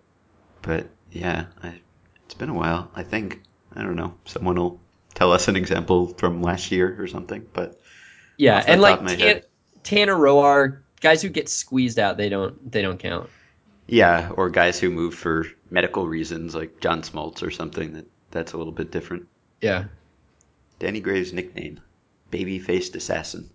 but 0.61 0.87
yeah, 1.11 1.45
I, 1.61 1.79
it's 2.25 2.33
been 2.33 2.49
a 2.49 2.53
while. 2.53 2.89
I 2.95 3.03
think 3.03 3.41
I 3.75 3.83
don't 3.83 3.95
know. 3.95 4.15
Someone 4.25 4.55
will 4.55 4.79
tell 5.13 5.31
us 5.31 5.47
an 5.47 5.55
example 5.55 6.07
from 6.17 6.41
last 6.41 6.71
year 6.71 6.95
or 6.99 7.07
something. 7.07 7.45
But 7.53 7.79
Yeah, 8.37 8.63
and 8.65 8.81
like 8.81 9.05
Tan- 9.05 9.19
head. 9.19 9.45
Tanner 9.83 10.15
Roark, 10.15 10.79
guys 11.01 11.21
who 11.21 11.29
get 11.29 11.47
squeezed 11.49 11.99
out, 11.99 12.17
they 12.17 12.29
don't 12.29 12.71
they 12.71 12.81
don't 12.81 12.97
count. 12.97 13.29
yeah, 13.87 14.31
or 14.35 14.49
guys 14.49 14.79
who 14.79 14.89
move 14.89 15.13
for 15.13 15.45
medical 15.69 16.07
reasons, 16.07 16.55
like 16.55 16.79
John 16.79 17.03
Smoltz 17.03 17.43
or 17.43 17.51
something. 17.51 17.93
That 17.93 18.05
that's 18.31 18.53
a 18.53 18.57
little 18.57 18.73
bit 18.73 18.89
different. 18.91 19.27
Yeah. 19.61 19.85
Danny 20.79 20.99
Graves' 20.99 21.31
nickname, 21.31 21.79
baby-faced 22.31 22.95
assassin. 22.95 23.49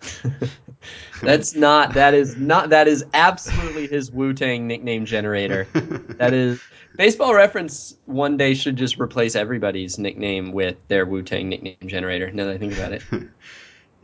That's 1.22 1.54
not 1.54 1.92
that 1.94 2.14
is 2.14 2.36
not 2.36 2.70
that 2.70 2.88
is 2.88 3.04
absolutely 3.12 3.86
his 3.86 4.10
Wu 4.10 4.32
Tang 4.32 4.66
nickname 4.66 5.04
generator. 5.04 5.66
That 6.16 6.32
is 6.32 6.60
baseball 6.96 7.34
reference 7.34 7.96
one 8.06 8.36
day 8.36 8.54
should 8.54 8.76
just 8.76 8.98
replace 8.98 9.34
everybody's 9.34 9.98
nickname 9.98 10.52
with 10.52 10.76
their 10.88 11.04
Wu 11.04 11.22
Tang 11.22 11.48
nickname 11.48 11.76
generator, 11.86 12.30
now 12.30 12.44
that 12.44 12.54
I 12.54 12.58
think 12.58 12.74
about 12.74 12.92
it. 12.92 13.02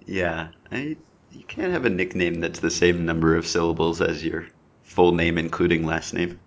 Yeah, 0.09 0.51
I, 0.71 0.97
you 1.33 1.43
can't 1.49 1.73
have 1.73 1.85
a 1.85 1.91
nickname 1.91 2.41
that's 2.41 2.61
the 2.61 2.71
same 2.71 3.05
number 3.05 3.35
of 3.35 3.45
syllables 3.45 4.01
as 4.01 4.25
your 4.25 4.47
full 4.85 5.11
name, 5.11 5.37
including 5.37 5.85
last 5.85 6.15
name. 6.15 6.39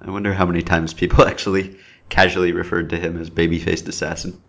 I 0.00 0.10
wonder 0.10 0.32
how 0.32 0.46
many 0.46 0.62
times 0.62 0.94
people 0.94 1.24
actually 1.26 1.76
casually 2.08 2.52
referred 2.52 2.90
to 2.90 2.98
him 2.98 3.20
as 3.20 3.28
baby-faced 3.28 3.88
assassin. 3.88 4.40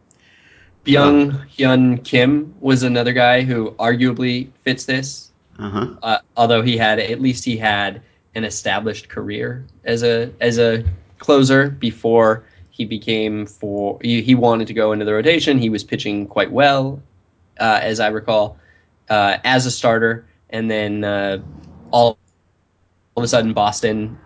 Byung 0.86 1.48
Hyun 1.48 2.04
Kim 2.04 2.56
was 2.60 2.84
another 2.84 3.13
guy 3.13 3.41
who 3.41 3.72
arguably 3.72 4.50
fits 4.63 4.86
this. 4.86 5.32
Uh 5.60 5.70
huh. 5.70 5.88
Uh, 6.02 6.17
although 6.36 6.62
he 6.62 6.78
had 6.78 7.00
at 7.00 7.22
least 7.22 7.46
he 7.46 7.58
had 7.58 8.02
an 8.34 8.44
established 8.44 9.10
career 9.10 9.65
as 9.84 10.04
a 10.04 10.32
as 10.39 10.58
a 10.58 10.84
closer 11.20 11.70
before 11.70 12.44
he 12.72 12.86
became 12.86 13.46
for 13.46 14.00
he, 14.02 14.22
he 14.22 14.34
wanted 14.34 14.67
to 14.67 14.74
go 14.74 14.91
into 14.91 15.06
the 15.06 15.13
rotation. 15.13 15.60
He 15.60 15.70
was 15.70 15.84
pitching 15.84 16.26
quite 16.26 16.52
well, 16.52 17.02
uh, 17.60 17.80
as 17.82 18.00
I 18.00 18.08
recall, 18.08 18.58
uh, 19.10 19.38
as 19.44 19.65
a 19.67 19.72
starter, 19.72 20.26
and 20.50 20.72
then 20.72 21.04
uh, 21.04 21.41
all, 21.91 22.17
all 23.15 23.22
of 23.22 23.24
a 23.24 23.28
sudden 23.28 23.54
Boston 23.54 24.17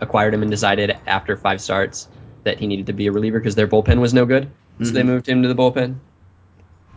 acquired 0.00 0.34
him 0.34 0.42
and 0.42 0.50
decided 0.50 0.96
after 1.06 1.36
five 1.36 1.62
starts 1.62 2.08
that 2.44 2.58
he 2.58 2.66
needed 2.66 2.86
to 2.86 2.92
be 2.92 3.06
a 3.06 3.12
reliever 3.12 3.38
because 3.38 3.54
their 3.54 3.66
bullpen 3.66 4.00
was 4.00 4.12
no 4.12 4.26
good. 4.26 4.50
So 4.82 4.90
they 4.90 5.02
Mhm. 5.02 5.06
moved 5.06 5.28
him 5.28 5.42
to 5.42 5.48
the 5.48 5.54
bullpen. 5.54 5.96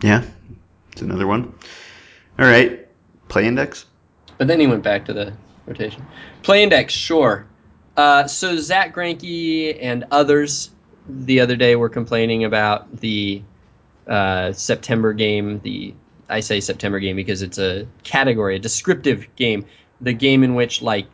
Yeah, 0.02 0.22
it's 0.92 1.02
another 1.02 1.26
one. 1.26 1.52
All 2.38 2.46
right, 2.46 2.86
play 3.28 3.46
index. 3.46 3.86
But 4.38 4.48
then 4.48 4.60
he 4.60 4.66
went 4.66 4.82
back 4.82 5.04
to 5.06 5.12
the 5.12 5.32
rotation. 5.66 6.04
Play 6.42 6.62
index, 6.62 6.92
sure. 6.92 7.46
Uh, 7.96 8.26
so 8.26 8.56
Zach 8.56 8.94
Greinke 8.94 9.78
and 9.80 10.04
others 10.10 10.70
the 11.08 11.40
other 11.40 11.56
day 11.56 11.76
were 11.76 11.88
complaining 11.88 12.44
about 12.44 12.96
the 13.00 13.42
uh, 14.06 14.52
September 14.52 15.12
game. 15.12 15.60
The 15.62 15.94
I 16.28 16.40
say 16.40 16.60
September 16.60 16.98
game 17.00 17.16
because 17.16 17.42
it's 17.42 17.58
a 17.58 17.86
category, 18.02 18.56
a 18.56 18.58
descriptive 18.58 19.26
game. 19.36 19.64
The 20.00 20.12
game 20.12 20.42
in 20.42 20.54
which 20.54 20.80
like 20.82 21.06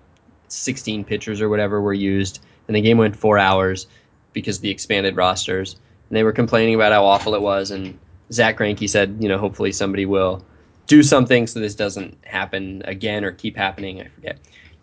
16 0.49 1.05
pitchers 1.05 1.41
or 1.41 1.49
whatever 1.49 1.81
were 1.81 1.95
used, 1.95 2.41
and 2.69 2.77
the 2.77 2.81
game 2.81 2.99
went 2.99 3.17
four 3.17 3.39
hours 3.39 3.87
because 4.33 4.57
of 4.57 4.63
the 4.63 4.71
expanded 4.71 5.17
rosters. 5.17 5.77
And 6.09 6.17
they 6.17 6.23
were 6.23 6.33
complaining 6.33 6.75
about 6.75 6.93
how 6.93 7.05
awful 7.05 7.35
it 7.35 7.43
was. 7.43 7.71
And 7.71 7.99
Zach 8.33 8.59
Greinke 8.59 8.89
said, 8.89 9.19
you 9.21 9.29
know, 9.29 9.39
hopefully 9.39 9.73
somebody 9.73 10.07
will 10.07 10.45
do 10.87 11.03
something 11.03 11.47
so 11.47 11.61
this 11.61 11.75
doesn't 11.75 12.17
happen 12.25 12.83
again 12.85 13.25
or 13.25 13.33
keep 13.33 13.57
happening. 13.57 14.01
I 14.01 14.09
forget. 14.09 14.39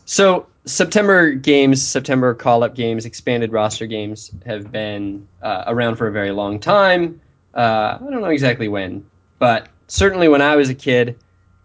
So 0.06 0.48
September 0.66 1.32
games, 1.32 1.82
September 1.82 2.34
call-up 2.34 2.76
games, 2.76 3.06
expanded 3.06 3.52
roster 3.52 3.88
games 3.88 4.32
have 4.46 4.72
been 4.72 5.28
uh, 5.42 5.64
around 5.68 5.96
for 5.96 6.08
a 6.08 6.12
very 6.12 6.32
long 6.32 6.60
time. 6.60 7.22
Uh, 7.54 7.98
I 8.02 8.10
don't 8.10 8.22
know 8.22 8.28
exactly 8.28 8.68
when, 8.68 9.06
but 9.40 9.68
certainly 9.88 10.28
when 10.28 10.42
I 10.42 10.56
was 10.56 10.70
a 10.70 10.74
kid, 10.74 11.20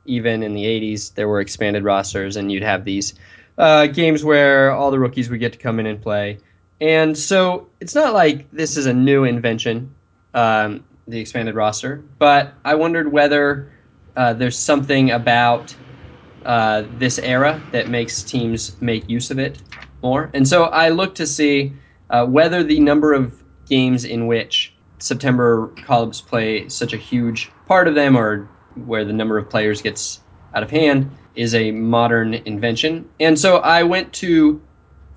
even 0.05 0.43
in 0.43 0.55
the 0.55 0.65
'80s, 0.65 1.15
there 1.15 1.29
were 1.29 1.41
expanded 1.41 1.85
rosters, 1.85 2.37
and 2.37 2.51
you'd 2.53 2.63
have 2.63 2.85
these 2.85 3.15
uh, 3.57 3.87
games 3.87 4.23
where 4.25 4.71
all 4.71 4.91
the 4.91 4.99
rookies 4.99 5.31
would 5.31 5.41
get 5.41 5.53
to 5.53 5.59
come 5.59 5.81
in 5.81 5.87
and 5.87 6.01
play. 6.01 6.39
And 6.81 7.17
so 7.19 7.69
it's 7.81 7.95
not 7.95 8.15
like 8.15 8.51
this 8.53 8.77
is 8.77 8.87
a 8.87 8.95
new 8.95 9.25
invention, 9.25 9.95
um, 10.35 10.85
the 11.09 11.19
expanded 11.19 11.55
roster, 11.55 12.03
but 12.19 12.55
I 12.65 12.75
wondered 12.75 13.11
whether 13.11 13.73
uh, 14.17 14.33
there's 14.35 14.59
something 14.59 15.11
about 15.11 15.75
uh, 16.45 16.85
this 16.99 17.19
era 17.19 17.61
that 17.73 17.89
makes 17.89 18.23
teams 18.23 18.81
make 18.81 19.09
use 19.09 19.31
of 19.31 19.39
it 19.39 19.63
more. 20.03 20.31
And 20.35 20.47
so 20.47 20.65
I 20.65 20.91
looked 20.91 21.17
to 21.17 21.27
see 21.27 21.73
uh, 22.11 22.27
whether 22.27 22.63
the 22.63 22.81
number 22.81 23.13
of 23.13 23.43
games 23.69 24.05
in 24.05 24.27
which 24.27 24.73
September 24.99 25.69
call-ups 25.85 26.21
play 26.21 26.69
such 26.69 26.93
a 26.93 26.97
huge 26.97 27.51
part 27.67 27.89
of 27.89 27.95
them, 27.95 28.17
or 28.17 28.49
where 28.87 29.05
the 29.05 29.13
number 29.13 29.39
of 29.39 29.51
players 29.51 29.83
gets 29.83 30.21
out 30.55 30.63
of 30.63 30.71
hand, 30.71 31.11
is 31.35 31.55
a 31.55 31.71
modern 31.71 32.35
invention. 32.35 33.09
And 33.21 33.39
so 33.39 33.59
I 33.59 33.83
went 33.83 34.13
to 34.15 34.61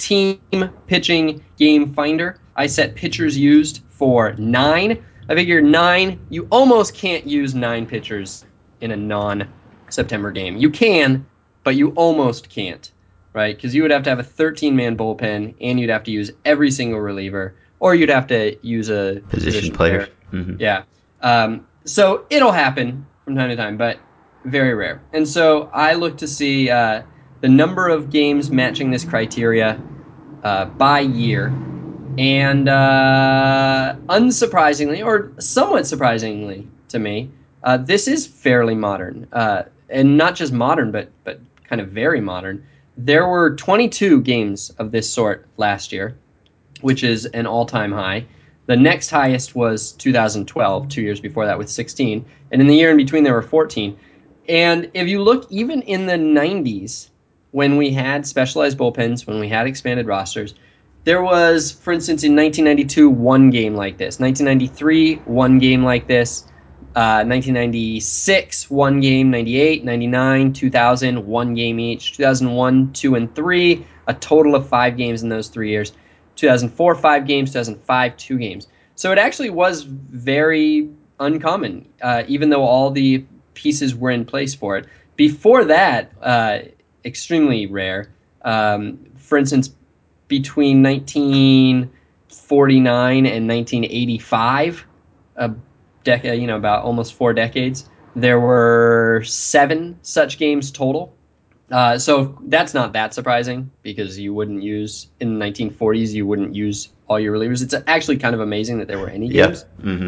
Team 0.02 0.40
Pitching 0.88 1.44
Game 1.58 1.94
Finder. 1.94 2.40
I 2.56 2.68
set 2.68 2.96
pitchers 2.96 3.38
used 3.38 3.82
for 3.90 4.34
nine. 4.34 5.04
I 5.30 5.36
figure 5.36 5.62
nine, 5.62 6.20
you 6.30 6.48
almost 6.52 6.96
can't 6.96 7.26
use 7.26 7.54
nine 7.56 7.86
pitchers 7.86 8.44
in 8.82 8.92
a 8.92 8.98
non 8.98 9.48
September 9.90 10.32
game. 10.32 10.58
You 10.58 10.70
can, 10.70 11.26
but 11.64 11.76
you 11.76 11.92
almost 11.92 12.50
can't, 12.50 12.92
right? 13.34 13.56
Because 13.56 13.74
you 13.76 13.84
would 13.84 13.92
have 13.92 14.04
to 14.04 14.10
have 14.10 14.20
a 14.20 14.24
13 14.24 14.76
man 14.76 14.98
bullpen 14.98 15.54
and 15.62 15.80
you'd 15.80 15.90
have 15.90 16.04
to 16.06 16.12
use 16.12 16.32
every 16.44 16.72
single 16.72 17.00
reliever, 17.00 17.56
or 17.80 17.94
you'd 17.94 18.10
have 18.10 18.28
to 18.28 18.58
use 18.66 18.90
a 18.90 19.22
Position 19.30 19.74
player. 19.74 20.10
hmm 20.32 20.56
yeah. 20.60 20.84
Um, 21.22 21.68
so 21.86 22.26
it'll 22.30 22.52
happen 22.52 23.06
from 23.24 23.36
time 23.36 23.50
to 23.50 23.56
time, 23.56 23.78
but 23.78 24.00
very 24.46 24.74
rare. 24.74 25.02
And 25.14 25.28
so 25.28 25.70
I 25.74 25.94
look 25.94 26.18
to 26.18 26.28
see 26.28 26.70
uh, 26.72 27.04
the 27.42 27.50
number 27.50 27.90
of 27.90 28.10
games 28.10 28.52
matching 28.52 28.92
this 28.92 29.04
criteria 29.04 29.82
uh, 30.44 30.66
by 30.66 31.02
year. 31.02 31.48
And 32.18 32.70
uh, 32.70 33.96
unsurprisingly, 34.08 35.04
or 35.04 35.32
somewhat 35.40 35.88
surprisingly 35.88 36.68
to 36.90 37.00
me, 37.00 37.32
uh, 37.64 37.78
this 37.78 38.08
is 38.08 38.28
fairly 38.28 38.76
modern. 38.76 39.28
Uh, 39.32 39.64
and 39.90 40.18
not 40.18 40.36
just 40.36 40.54
modern, 40.54 40.92
but, 40.92 41.10
but 41.24 41.40
kind 41.68 41.82
of 41.82 41.90
very 41.90 42.22
modern. 42.22 42.66
There 42.98 43.28
were 43.28 43.56
22 43.56 44.22
games 44.22 44.70
of 44.78 44.92
this 44.92 45.10
sort 45.10 45.48
last 45.58 45.92
year, 45.92 46.16
which 46.82 47.04
is 47.04 47.26
an 47.28 47.46
all 47.46 47.66
time 47.66 47.92
high. 47.92 48.26
The 48.68 48.76
next 48.76 49.10
highest 49.10 49.56
was 49.56 49.94
2012, 49.94 50.88
two 50.90 51.02
years 51.02 51.20
before 51.20 51.46
that, 51.46 51.58
with 51.58 51.70
16. 51.70 52.26
And 52.52 52.62
in 52.62 52.68
the 52.68 52.76
year 52.76 52.92
in 52.92 52.98
between, 52.98 53.24
there 53.24 53.34
were 53.34 53.42
14. 53.42 53.98
And 54.48 54.90
if 54.94 55.08
you 55.08 55.22
look, 55.22 55.48
even 55.50 55.82
in 55.84 56.06
the 56.06 56.14
90s, 56.14 57.10
when 57.52 57.78
we 57.78 57.92
had 57.92 58.26
specialized 58.26 58.78
bullpens, 58.78 59.28
when 59.28 59.40
we 59.40 59.50
had 59.50 59.68
expanded 59.68 60.08
rosters, 60.08 60.56
there 61.04 61.22
was, 61.22 61.72
for 61.72 61.94
instance, 61.94 62.24
in 62.24 62.36
1992, 62.36 63.10
one 63.10 63.50
game 63.50 63.76
like 63.76 63.98
this. 63.98 64.20
1993, 64.20 65.16
one 65.26 65.60
game 65.60 65.84
like 65.84 66.08
this. 66.08 66.46
Uh, 66.96 67.24
1996, 67.26 68.70
one 68.70 69.00
game. 69.00 69.32
98, 69.32 69.84
99, 69.84 70.54
2000, 70.54 71.26
one 71.26 71.54
game 71.56 71.80
each. 71.80 72.16
2001, 72.18 72.94
two 72.94 73.16
and 73.16 73.34
three, 73.34 73.86
a 74.08 74.14
total 74.14 74.56
of 74.56 74.68
five 74.68 74.96
games 74.96 75.24
in 75.24 75.30
those 75.30 75.48
three 75.48 75.70
years. 75.70 75.94
2004, 76.36 76.96
five 76.96 77.26
games. 77.26 77.50
2005, 77.52 78.18
two 78.18 78.38
games. 78.38 78.68
So 78.96 79.12
it 79.12 79.18
actually 79.18 79.50
was 79.50 79.84
very 79.84 80.90
uncommon, 81.20 81.88
uh, 82.02 82.24
even 82.28 82.50
though 82.50 82.64
all 82.64 82.92
the 82.92 83.26
pieces 83.56 83.96
were 83.96 84.12
in 84.12 84.26
place 84.26 84.54
for 84.54 84.78
it. 84.78 84.86
Before 85.16 85.66
that, 85.66 86.12
uh, 86.22 86.60
extremely 87.06 87.68
rare. 87.68 88.12
Um, 88.44 89.00
for 89.18 89.38
instance, 89.38 89.70
between 90.28 90.84
1949 90.84 93.26
and 93.26 93.48
1985, 93.48 94.86
a 95.36 95.52
decade, 96.04 96.42
you 96.42 96.48
know, 96.48 96.58
about 96.58 96.84
almost 96.84 97.14
four 97.14 97.34
decades, 97.34 97.90
there 98.16 98.40
were 98.40 99.22
seven 99.26 99.98
such 100.02 100.38
games 100.38 100.72
total. 100.72 101.14
Uh, 101.72 101.98
so 101.98 102.38
that's 102.48 102.74
not 102.74 102.92
that 102.94 103.14
surprising 103.14 103.72
because 103.82 104.20
you 104.20 104.34
wouldn't 104.34 104.62
use 104.62 105.08
in 105.22 105.40
the 105.40 105.46
1940s 105.46 106.12
you 106.12 106.28
wouldn't 106.28 106.54
use 106.54 106.90
all 107.08 107.18
your 107.20 107.34
relievers. 107.34 107.64
It's 107.64 107.74
actually 107.88 108.18
kind 108.18 108.36
of 108.36 108.42
amazing 108.42 108.78
that 108.80 108.90
there 108.90 109.00
were 109.00 109.10
any 109.10 109.30
games. 109.30 109.64
Yep. 109.80 109.82
hmm 109.82 110.08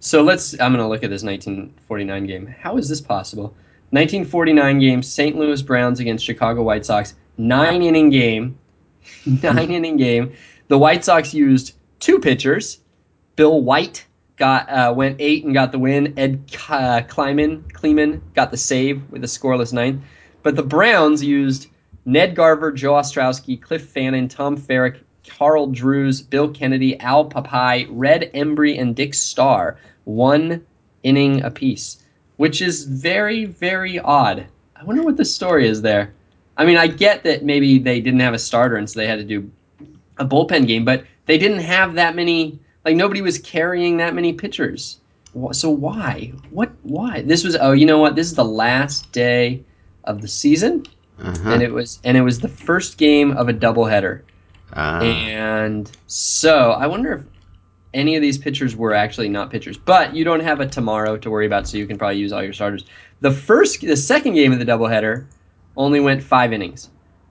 So 0.00 0.22
let's. 0.22 0.54
I'm 0.54 0.72
going 0.72 0.84
to 0.84 0.88
look 0.88 1.04
at 1.04 1.10
this 1.10 1.22
1949 1.22 2.26
game. 2.26 2.46
How 2.46 2.76
is 2.76 2.88
this 2.88 3.00
possible? 3.00 3.54
1949 3.90 4.78
game, 4.78 5.02
St. 5.02 5.36
Louis 5.36 5.62
Browns 5.62 6.00
against 6.00 6.24
Chicago 6.24 6.62
White 6.62 6.84
Sox, 6.84 7.14
nine 7.38 7.82
inning 7.82 8.10
game, 8.10 8.58
nine 9.42 9.70
inning 9.70 9.96
game. 9.96 10.32
The 10.68 10.78
White 10.78 11.04
Sox 11.04 11.32
used 11.32 11.74
two 12.00 12.18
pitchers. 12.18 12.80
Bill 13.36 13.60
Wight 13.62 14.06
got 14.36 14.68
uh, 14.68 14.92
went 14.94 15.16
eight 15.20 15.44
and 15.44 15.54
got 15.54 15.72
the 15.72 15.78
win. 15.78 16.14
Ed 16.18 16.44
uh, 16.68 17.02
Klieman 17.02 18.20
got 18.34 18.50
the 18.50 18.56
save 18.56 19.10
with 19.10 19.22
a 19.24 19.28
scoreless 19.28 19.72
ninth. 19.72 20.02
But 20.42 20.56
the 20.56 20.62
Browns 20.62 21.22
used 21.22 21.68
Ned 22.04 22.34
Garver, 22.36 22.72
Joe 22.72 22.92
Ostrowski, 22.92 23.60
Cliff 23.60 23.82
Fannin, 23.82 24.28
Tom 24.28 24.56
Ferrick, 24.56 25.00
Carl 25.28 25.66
Drews, 25.68 26.22
Bill 26.22 26.48
Kennedy, 26.48 26.98
Al 27.00 27.28
Papai, 27.28 27.88
Red 27.90 28.30
Embree, 28.32 28.80
and 28.80 28.94
Dick 28.94 29.14
Starr, 29.14 29.78
one 30.04 30.64
inning 31.02 31.42
apiece, 31.42 32.02
which 32.36 32.62
is 32.62 32.84
very, 32.84 33.44
very 33.46 33.98
odd. 33.98 34.46
I 34.74 34.84
wonder 34.84 35.02
what 35.02 35.16
the 35.16 35.24
story 35.24 35.66
is 35.68 35.82
there. 35.82 36.12
I 36.56 36.64
mean, 36.64 36.76
I 36.76 36.86
get 36.86 37.22
that 37.24 37.44
maybe 37.44 37.78
they 37.78 38.00
didn't 38.00 38.20
have 38.20 38.34
a 38.34 38.38
starter 38.38 38.76
and 38.76 38.88
so 38.88 38.98
they 39.00 39.06
had 39.06 39.18
to 39.18 39.24
do 39.24 39.50
a 40.18 40.24
bullpen 40.24 40.66
game, 40.66 40.84
but 40.84 41.04
they 41.26 41.38
didn't 41.38 41.60
have 41.60 41.94
that 41.94 42.14
many. 42.16 42.58
Like 42.84 42.96
nobody 42.96 43.20
was 43.20 43.38
carrying 43.38 43.96
that 43.98 44.14
many 44.14 44.32
pitchers. 44.32 44.98
So 45.52 45.68
why? 45.68 46.32
What? 46.50 46.72
Why? 46.82 47.20
This 47.22 47.44
was. 47.44 47.56
Oh, 47.60 47.72
you 47.72 47.84
know 47.84 47.98
what? 47.98 48.16
This 48.16 48.26
is 48.28 48.34
the 48.34 48.44
last 48.44 49.12
day 49.12 49.62
of 50.04 50.22
the 50.22 50.28
season, 50.28 50.84
Uh-huh. 51.20 51.50
and 51.50 51.62
it 51.62 51.70
was 51.72 52.00
and 52.04 52.16
it 52.16 52.22
was 52.22 52.38
the 52.40 52.48
first 52.48 52.96
game 52.96 53.36
of 53.36 53.48
a 53.50 53.52
doubleheader. 53.52 54.22
Ah. 54.72 55.00
And 55.02 55.90
so 56.06 56.70
I 56.72 56.86
wonder 56.86 57.12
if 57.12 57.35
any 57.94 58.16
of 58.16 58.22
these 58.22 58.38
pitchers 58.38 58.76
were 58.76 58.94
actually 58.94 59.28
not 59.28 59.50
pitchers. 59.50 59.76
But 59.76 60.14
you 60.14 60.24
don't 60.24 60.40
have 60.40 60.60
a 60.60 60.66
tomorrow 60.66 61.16
to 61.16 61.30
worry 61.30 61.46
about, 61.46 61.68
so 61.68 61.78
you 61.78 61.86
can 61.86 61.98
probably 61.98 62.18
use 62.18 62.32
all 62.32 62.42
your 62.42 62.52
starters. 62.52 62.84
The 63.20 63.30
first, 63.30 63.80
the 63.80 63.96
second 63.96 64.34
game 64.34 64.52
of 64.52 64.58
the 64.58 64.64
doubleheader 64.64 65.26
only 65.76 66.00
went 66.00 66.22
five 66.22 66.52
innings, 66.52 66.90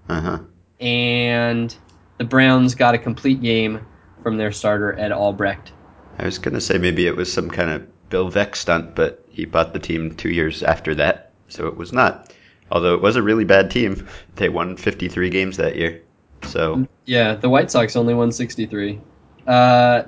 uh-huh. 0.09 0.39
and 0.79 1.75
the 2.17 2.23
Browns 2.23 2.75
got 2.75 2.95
a 2.95 2.97
complete 2.97 3.41
game 3.41 3.85
from 4.23 4.37
their 4.37 4.51
starter 4.51 4.97
Ed 4.97 5.11
Albrecht. 5.11 5.71
I 6.17 6.25
was 6.25 6.39
gonna 6.39 6.61
say 6.61 6.77
maybe 6.77 7.07
it 7.07 7.15
was 7.15 7.31
some 7.31 7.49
kind 7.49 7.69
of 7.69 8.09
Bill 8.09 8.31
Veeck 8.31 8.55
stunt, 8.55 8.95
but 8.95 9.25
he 9.29 9.45
bought 9.45 9.73
the 9.73 9.79
team 9.79 10.15
two 10.15 10.29
years 10.29 10.63
after 10.63 10.95
that, 10.95 11.31
so 11.47 11.67
it 11.67 11.75
was 11.75 11.91
not. 11.91 12.33
Although 12.71 12.95
it 12.95 13.01
was 13.01 13.15
a 13.15 13.21
really 13.21 13.45
bad 13.45 13.69
team, 13.69 14.07
they 14.35 14.49
won 14.49 14.77
53 14.77 15.29
games 15.29 15.57
that 15.57 15.75
year. 15.75 16.01
So, 16.43 16.87
Yeah, 17.05 17.35
the 17.35 17.49
White 17.49 17.69
Sox 17.71 17.95
only 17.95 18.13
won 18.13 18.31
63. 18.31 18.99
Uh, 19.45 20.03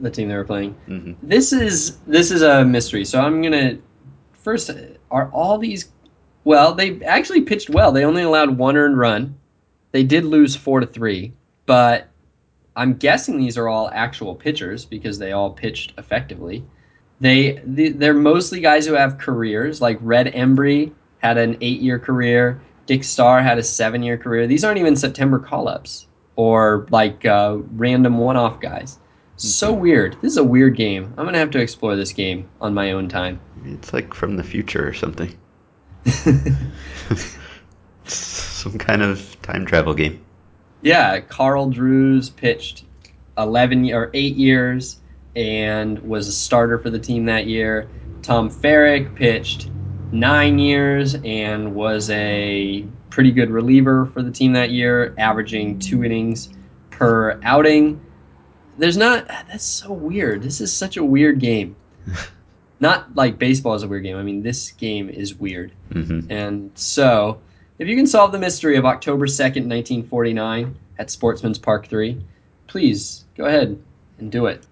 the 0.00 0.10
team 0.10 0.28
they 0.28 0.36
were 0.36 0.44
playing. 0.44 0.74
mhm. 0.88 1.16
This 1.22 1.52
is 1.52 1.98
this 2.06 2.30
is 2.30 2.42
a 2.42 2.64
mystery. 2.64 3.04
So 3.04 3.20
I'm 3.20 3.42
gonna 3.42 3.78
first. 4.32 4.70
Are 5.10 5.30
all 5.32 5.58
these? 5.58 5.90
Well, 6.44 6.74
they 6.74 7.02
actually 7.04 7.42
pitched 7.42 7.70
well. 7.70 7.92
They 7.92 8.04
only 8.04 8.22
allowed 8.22 8.58
one 8.58 8.76
earned 8.76 8.98
run. 8.98 9.34
They 9.92 10.02
did 10.02 10.24
lose 10.24 10.56
four 10.56 10.80
to 10.80 10.86
three, 10.86 11.32
but 11.66 12.08
I'm 12.76 12.94
guessing 12.94 13.38
these 13.38 13.56
are 13.56 13.68
all 13.68 13.88
actual 13.92 14.34
pitchers 14.34 14.84
because 14.84 15.18
they 15.18 15.32
all 15.32 15.50
pitched 15.52 15.92
effectively. 15.98 16.64
They 17.20 17.60
they're 17.64 18.12
mostly 18.12 18.60
guys 18.60 18.86
who 18.86 18.94
have 18.94 19.18
careers. 19.18 19.80
Like 19.80 19.98
Red 20.00 20.26
Embree 20.34 20.92
had 21.18 21.38
an 21.38 21.56
eight-year 21.60 21.98
career. 21.98 22.60
Dick 22.86 23.02
Starr 23.04 23.40
had 23.40 23.56
a 23.56 23.62
seven-year 23.62 24.18
career. 24.18 24.46
These 24.46 24.62
aren't 24.64 24.78
even 24.78 24.94
September 24.96 25.38
call-ups 25.38 26.06
or 26.36 26.86
like 26.90 27.24
uh, 27.24 27.58
random 27.76 28.18
one-off 28.18 28.60
guys. 28.60 28.98
So 29.36 29.72
weird. 29.72 30.16
This 30.22 30.32
is 30.32 30.38
a 30.38 30.44
weird 30.44 30.76
game. 30.76 31.12
I'm 31.18 31.24
gonna 31.24 31.38
have 31.38 31.50
to 31.52 31.60
explore 31.60 31.96
this 31.96 32.12
game 32.12 32.48
on 32.60 32.72
my 32.72 32.92
own 32.92 33.08
time. 33.08 33.40
it's 33.64 33.92
like 33.92 34.14
from 34.14 34.36
the 34.36 34.44
future 34.44 34.86
or 34.86 34.94
something. 34.94 35.36
some 38.04 38.78
kind 38.78 39.02
of 39.02 39.36
time 39.42 39.66
travel 39.66 39.94
game. 39.94 40.24
Yeah, 40.82 41.20
Carl 41.20 41.70
Drews 41.70 42.30
pitched 42.30 42.84
11 43.38 43.92
or 43.92 44.10
8 44.12 44.36
years 44.36 45.00
and 45.34 45.98
was 46.00 46.28
a 46.28 46.32
starter 46.32 46.78
for 46.78 46.90
the 46.90 46.98
team 46.98 47.24
that 47.26 47.46
year. 47.46 47.88
Tom 48.22 48.50
Ferrick 48.50 49.16
pitched 49.16 49.68
9 50.12 50.58
years 50.58 51.16
and 51.24 51.74
was 51.74 52.10
a 52.10 52.84
pretty 53.10 53.32
good 53.32 53.50
reliever 53.50 54.06
for 54.06 54.22
the 54.22 54.30
team 54.30 54.52
that 54.52 54.70
year, 54.70 55.14
averaging 55.18 55.78
2 55.78 56.04
innings 56.04 56.50
per 56.90 57.40
outing. 57.42 58.00
There's 58.78 58.96
not 58.96 59.26
that's 59.28 59.64
so 59.64 59.92
weird. 59.92 60.42
This 60.42 60.60
is 60.60 60.72
such 60.72 60.96
a 60.96 61.04
weird 61.04 61.38
game. 61.38 61.76
not 62.80 63.14
like 63.14 63.38
baseball 63.38 63.74
is 63.74 63.82
a 63.82 63.88
weird 63.88 64.02
game. 64.02 64.16
I 64.16 64.22
mean, 64.22 64.42
this 64.42 64.72
game 64.72 65.08
is 65.08 65.34
weird. 65.34 65.72
hmm 65.92 66.20
And 66.28 66.70
so, 66.74 67.40
if 67.78 67.88
you 67.88 67.96
can 67.96 68.06
solve 68.06 68.32
the 68.32 68.38
mystery 68.38 68.76
of 68.76 68.84
October 68.84 69.26
2nd, 69.26 69.66
1949 69.68 70.76
at 70.98 71.10
Sportsman's 71.10 71.58
Park 71.58 71.86
3, 71.86 72.20
please 72.66 73.24
go 73.36 73.46
ahead 73.46 73.78
and 74.18 74.30
do 74.30 74.46
it. 74.46 74.66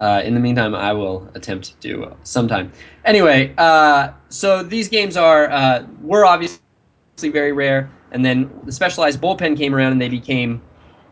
Uh, 0.00 0.22
in 0.24 0.34
the 0.34 0.40
meantime, 0.40 0.74
I 0.74 0.92
will 0.92 1.28
attempt 1.34 1.66
to 1.66 1.74
do 1.80 2.16
sometime. 2.22 2.72
Anyway, 3.04 3.52
uh, 3.58 4.12
so 4.28 4.62
these 4.62 4.88
games 4.88 5.16
are 5.16 5.50
uh, 5.50 5.84
were 6.00 6.24
obviously 6.24 6.60
very 7.20 7.52
rare, 7.52 7.90
and 8.12 8.24
then 8.24 8.48
the 8.64 8.72
specialized 8.72 9.20
bullpen 9.20 9.56
came 9.56 9.74
around 9.74 9.92
and 9.92 10.00
they 10.00 10.08
became 10.08 10.62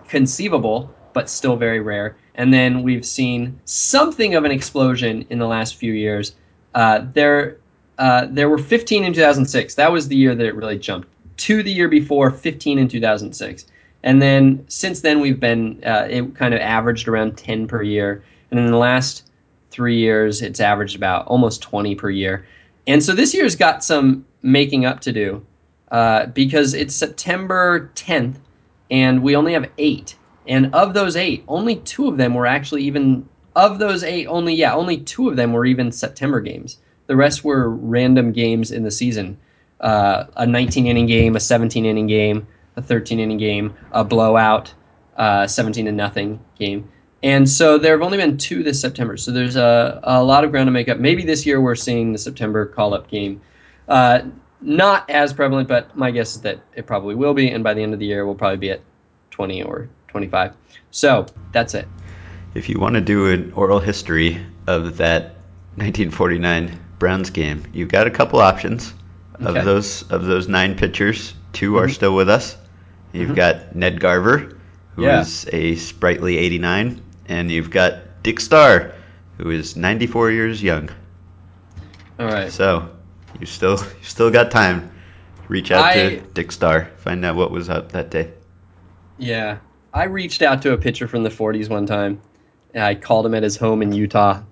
conceivable, 0.08 0.94
but 1.14 1.28
still 1.28 1.56
very 1.56 1.80
rare. 1.80 2.16
And 2.36 2.52
then 2.52 2.82
we've 2.82 3.04
seen 3.04 3.58
something 3.64 4.34
of 4.34 4.44
an 4.44 4.50
explosion 4.50 5.26
in 5.30 5.38
the 5.38 5.46
last 5.46 5.76
few 5.76 5.92
years. 5.92 6.34
Uh, 6.74 7.06
there, 7.14 7.56
uh, 7.98 8.26
there 8.30 8.48
were 8.48 8.58
15 8.58 9.04
in 9.04 9.12
2006. 9.12 9.74
That 9.74 9.90
was 9.90 10.08
the 10.08 10.16
year 10.16 10.34
that 10.34 10.46
it 10.46 10.54
really 10.54 10.78
jumped. 10.78 11.08
To 11.38 11.62
the 11.62 11.72
year 11.72 11.88
before, 11.88 12.30
15 12.30 12.78
in 12.78 12.88
2006. 12.88 13.66
And 14.02 14.22
then 14.22 14.64
since 14.68 15.00
then, 15.00 15.20
we've 15.20 15.40
been, 15.40 15.82
uh, 15.84 16.06
it 16.08 16.34
kind 16.34 16.54
of 16.54 16.60
averaged 16.60 17.08
around 17.08 17.36
10 17.36 17.66
per 17.66 17.82
year. 17.82 18.22
And 18.50 18.60
in 18.60 18.70
the 18.70 18.76
last 18.76 19.28
three 19.70 19.96
years, 19.96 20.42
it's 20.42 20.60
averaged 20.60 20.96
about 20.96 21.26
almost 21.26 21.62
20 21.62 21.94
per 21.94 22.10
year. 22.10 22.46
And 22.86 23.02
so 23.02 23.12
this 23.12 23.34
year's 23.34 23.56
got 23.56 23.82
some 23.82 24.24
making 24.42 24.84
up 24.84 25.00
to 25.00 25.12
do 25.12 25.44
uh, 25.90 26.26
because 26.26 26.74
it's 26.74 26.94
September 26.94 27.90
10th 27.94 28.36
and 28.90 29.22
we 29.22 29.34
only 29.34 29.52
have 29.52 29.68
eight. 29.78 30.16
And 30.48 30.74
of 30.74 30.94
those 30.94 31.16
eight, 31.16 31.44
only 31.48 31.76
two 31.76 32.08
of 32.08 32.16
them 32.16 32.34
were 32.34 32.46
actually 32.46 32.82
even 32.84 33.28
of 33.54 33.78
those 33.78 34.02
eight. 34.02 34.26
Only 34.26 34.54
yeah, 34.54 34.74
only 34.74 34.98
two 34.98 35.28
of 35.28 35.36
them 35.36 35.52
were 35.52 35.64
even 35.64 35.90
September 35.92 36.40
games. 36.40 36.78
The 37.06 37.16
rest 37.16 37.44
were 37.44 37.70
random 37.70 38.32
games 38.32 38.70
in 38.70 38.82
the 38.82 38.90
season. 38.90 39.38
Uh, 39.80 40.24
a 40.36 40.46
19 40.46 40.86
inning 40.86 41.06
game, 41.06 41.36
a 41.36 41.40
17 41.40 41.84
inning 41.84 42.06
game, 42.06 42.46
a 42.76 42.82
13 42.82 43.20
inning 43.20 43.38
game, 43.38 43.74
a 43.92 44.04
blowout, 44.04 44.72
uh, 45.16 45.46
17 45.46 45.86
to 45.86 45.92
nothing 45.92 46.40
game. 46.58 46.88
And 47.22 47.48
so 47.48 47.78
there 47.78 47.92
have 47.92 48.02
only 48.02 48.18
been 48.18 48.38
two 48.38 48.62
this 48.62 48.80
September. 48.80 49.16
So 49.16 49.32
there's 49.32 49.56
a, 49.56 50.00
a 50.02 50.22
lot 50.22 50.44
of 50.44 50.50
ground 50.50 50.68
to 50.68 50.70
make 50.70 50.88
up. 50.88 50.98
Maybe 50.98 51.24
this 51.24 51.44
year 51.44 51.60
we're 51.60 51.74
seeing 51.74 52.12
the 52.12 52.18
September 52.18 52.66
call 52.66 52.94
up 52.94 53.08
game. 53.08 53.40
Uh, 53.88 54.22
not 54.60 55.08
as 55.10 55.32
prevalent, 55.32 55.68
but 55.68 55.96
my 55.96 56.10
guess 56.10 56.36
is 56.36 56.42
that 56.42 56.60
it 56.74 56.86
probably 56.86 57.14
will 57.14 57.34
be. 57.34 57.50
And 57.50 57.64
by 57.64 57.74
the 57.74 57.82
end 57.82 57.92
of 57.92 58.00
the 58.00 58.06
year, 58.06 58.26
we'll 58.26 58.34
probably 58.34 58.58
be 58.58 58.70
at 58.70 58.80
20 59.30 59.62
or 59.62 59.88
25. 60.16 60.54
So 60.90 61.26
that's 61.52 61.74
it. 61.74 61.86
If 62.54 62.70
you 62.70 62.80
want 62.80 62.94
to 62.94 63.02
do 63.02 63.26
an 63.30 63.52
oral 63.52 63.80
history 63.80 64.40
of 64.66 64.96
that 64.96 65.34
1949 65.76 66.80
Browns 66.98 67.28
game, 67.28 67.64
you've 67.74 67.90
got 67.90 68.06
a 68.06 68.10
couple 68.10 68.40
options. 68.40 68.94
Okay. 69.34 69.58
Of 69.58 69.64
those 69.66 70.02
of 70.10 70.24
those 70.24 70.48
nine 70.48 70.74
pitchers, 70.74 71.34
2 71.52 71.76
are 71.76 71.86
Mhm. 71.88 71.92
still 71.94 72.14
with 72.14 72.30
us. 72.30 72.56
You've 73.12 73.32
Mhm. 73.32 73.36
got 73.36 73.76
Ned 73.76 74.00
Garver, 74.00 74.56
who 74.94 75.04
is 75.04 75.44
Yeah. 75.44 75.58
a 75.58 75.74
sprightly 75.76 76.38
89, 76.38 77.02
and 77.28 77.50
you've 77.50 77.70
got 77.70 78.22
Dick 78.22 78.40
Starr, 78.40 78.92
who 79.36 79.50
is 79.50 79.76
94 79.76 80.30
years 80.30 80.62
young. 80.62 80.88
All 82.18 82.26
right. 82.26 82.50
So 82.50 82.88
you 83.38 83.44
still 83.46 83.76
you 84.00 84.04
still 84.04 84.30
got 84.30 84.50
time. 84.50 84.90
Reach 85.48 85.70
out 85.70 85.84
I- 85.84 85.94
to 85.94 86.20
Dick 86.32 86.50
Starr. 86.52 86.88
Find 86.96 87.22
out 87.22 87.36
what 87.36 87.50
was 87.50 87.68
up 87.68 87.92
that 87.92 88.10
day. 88.10 88.30
Yeah. 89.18 89.58
I 89.96 90.04
reached 90.04 90.42
out 90.42 90.60
to 90.62 90.74
a 90.74 90.76
pitcher 90.76 91.08
from 91.08 91.22
the 91.22 91.30
40s 91.30 91.70
one 91.70 91.86
time. 91.86 92.20
And 92.74 92.84
I 92.84 92.94
called 92.94 93.24
him 93.24 93.34
at 93.34 93.42
his 93.42 93.56
home 93.56 93.80
in 93.80 93.92
Utah, 93.92 94.42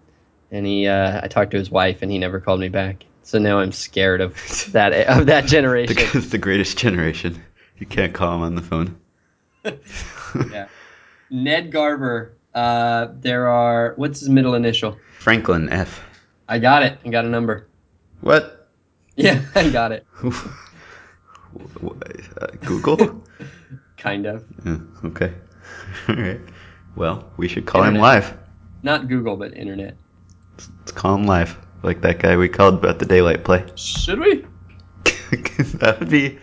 and 0.51 0.65
he 0.65 0.87
uh, 0.87 1.21
I 1.23 1.29
talked 1.29 1.51
to 1.51 1.59
his 1.59 1.71
wife, 1.71 2.01
and 2.01 2.11
he 2.11 2.17
never 2.17 2.41
called 2.41 2.59
me 2.59 2.71
back. 2.71 3.05
So 3.23 3.39
now 3.39 3.59
I'm 3.59 3.73
scared 3.73 4.23
of 4.23 4.35
that 4.73 4.95
of 5.07 5.27
that 5.27 5.45
generation. 5.47 5.95
Because 5.95 6.31
the 6.31 6.39
greatest 6.39 6.79
generation. 6.79 7.43
You 7.77 7.85
can't 7.85 8.15
call 8.15 8.37
him 8.37 8.43
on 8.43 8.55
the 8.55 8.63
phone. 8.63 8.99
yeah. 10.51 10.69
Ned 11.29 11.71
Garver. 11.71 12.33
Uh, 12.55 13.09
there 13.21 13.49
are 13.49 13.93
what's 13.97 14.21
his 14.21 14.31
middle 14.31 14.55
initial? 14.55 14.97
Franklin 15.19 15.69
F. 15.69 16.03
I 16.49 16.61
got 16.61 16.83
it. 16.83 16.99
I 17.05 17.11
got 17.11 17.27
a 17.27 17.29
number. 17.29 17.69
What? 18.23 18.71
Yeah, 19.17 19.45
I 19.55 19.69
got 19.69 19.93
it. 19.93 20.07
Uh, 20.25 20.31
Google? 22.65 23.23
Kind 24.05 24.27
of. 24.27 24.45
Yeah, 24.67 24.77
okay. 25.07 25.33
All 26.11 26.15
right. 26.17 26.41
Well, 26.95 27.25
we 27.39 27.49
should 27.49 27.65
call 27.65 27.81
him 27.83 27.95
Internet. 27.97 28.03
live. 28.03 28.39
Not 28.83 29.09
Google, 29.09 29.35
but 29.39 29.55
internet. 29.57 29.97
Let's 30.59 30.93
call 30.93 31.15
him 31.15 31.25
live, 31.25 31.57
like 31.83 32.03
that 32.03 32.19
guy 32.19 32.37
we 32.37 32.51
called 32.51 32.75
about 32.75 32.99
the 32.99 33.07
daylight 33.07 33.45
play. 33.45 33.65
Should 33.77 34.21
we? 34.21 34.45
that 35.81 35.97
would 36.01 36.11
be 36.11 36.39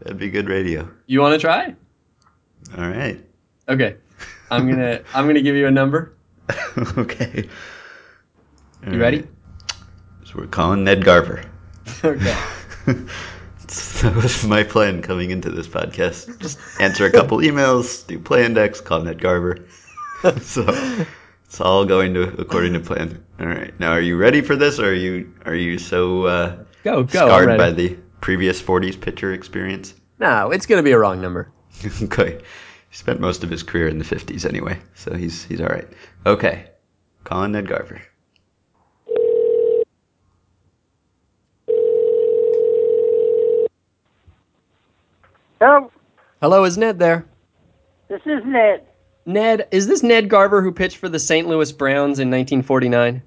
that'd 0.00 0.18
be 0.18 0.28
good 0.28 0.48
radio. 0.48 0.90
You 1.06 1.20
want 1.20 1.34
to 1.34 1.38
try? 1.38 1.76
All 2.76 2.88
right. 2.88 3.24
Okay. 3.68 3.96
I'm 4.50 4.68
gonna 4.68 5.00
I'm 5.14 5.28
gonna 5.28 5.40
give 5.40 5.54
you 5.54 5.68
a 5.68 5.70
number. 5.70 6.16
okay. 6.98 7.48
All 8.84 8.92
You 8.92 9.00
ready? 9.00 9.24
So 10.24 10.32
we're 10.34 10.48
calling 10.48 10.82
Ned 10.82 11.04
Garver. 11.04 11.44
Okay. 12.04 12.36
That 14.02 14.14
was 14.14 14.44
my 14.44 14.62
plan 14.62 15.02
coming 15.02 15.30
into 15.30 15.50
this 15.50 15.66
podcast. 15.66 16.38
Just 16.38 16.58
answer 16.80 17.06
a 17.06 17.10
couple 17.10 17.38
emails, 17.38 18.06
do 18.06 18.18
play 18.18 18.44
index, 18.44 18.80
call 18.80 19.02
Ned 19.02 19.20
Garver. 19.20 19.66
so 20.42 20.64
it's 21.44 21.60
all 21.60 21.84
going 21.84 22.14
to 22.14 22.22
according 22.40 22.74
to 22.74 22.80
plan. 22.80 23.24
All 23.40 23.46
right. 23.46 23.78
Now, 23.80 23.92
are 23.92 24.00
you 24.00 24.16
ready 24.16 24.40
for 24.40 24.56
this, 24.56 24.78
or 24.78 24.90
are 24.90 24.94
you 24.94 25.34
are 25.44 25.54
you 25.54 25.78
so 25.78 26.24
uh, 26.24 26.64
Go 26.84 27.02
go. 27.02 27.26
Scarred 27.26 27.58
by 27.58 27.70
the 27.70 27.96
previous 28.20 28.62
'40s 28.62 29.00
pitcher 29.00 29.32
experience? 29.32 29.94
No, 30.18 30.50
it's 30.50 30.66
gonna 30.66 30.82
be 30.82 30.92
a 30.92 30.98
wrong 30.98 31.20
number. 31.20 31.50
okay. 32.02 32.40
He 32.90 32.96
spent 32.96 33.20
most 33.20 33.44
of 33.44 33.50
his 33.50 33.62
career 33.62 33.88
in 33.88 33.98
the 33.98 34.04
50s 34.04 34.46
anyway, 34.46 34.78
so 34.94 35.14
he's 35.14 35.44
he's 35.44 35.60
all 35.60 35.66
right. 35.66 35.88
Okay. 36.24 36.70
Calling 37.24 37.52
Ned 37.52 37.68
Garver. 37.68 38.00
Hello, 45.60 45.90
Hello, 46.40 46.64
is 46.64 46.78
Ned 46.78 46.98
there? 46.98 47.26
this 48.08 48.20
is 48.24 48.42
Ned. 48.44 48.86
Ned, 49.26 49.68
is 49.70 49.86
this 49.86 50.02
Ned 50.02 50.28
Garver 50.30 50.62
who 50.62 50.72
pitched 50.72 50.96
for 50.96 51.08
the 51.08 51.18
St. 51.18 51.46
Louis 51.48 51.70
Browns 51.72 52.18
in 52.20 52.30
1949? 52.30 53.22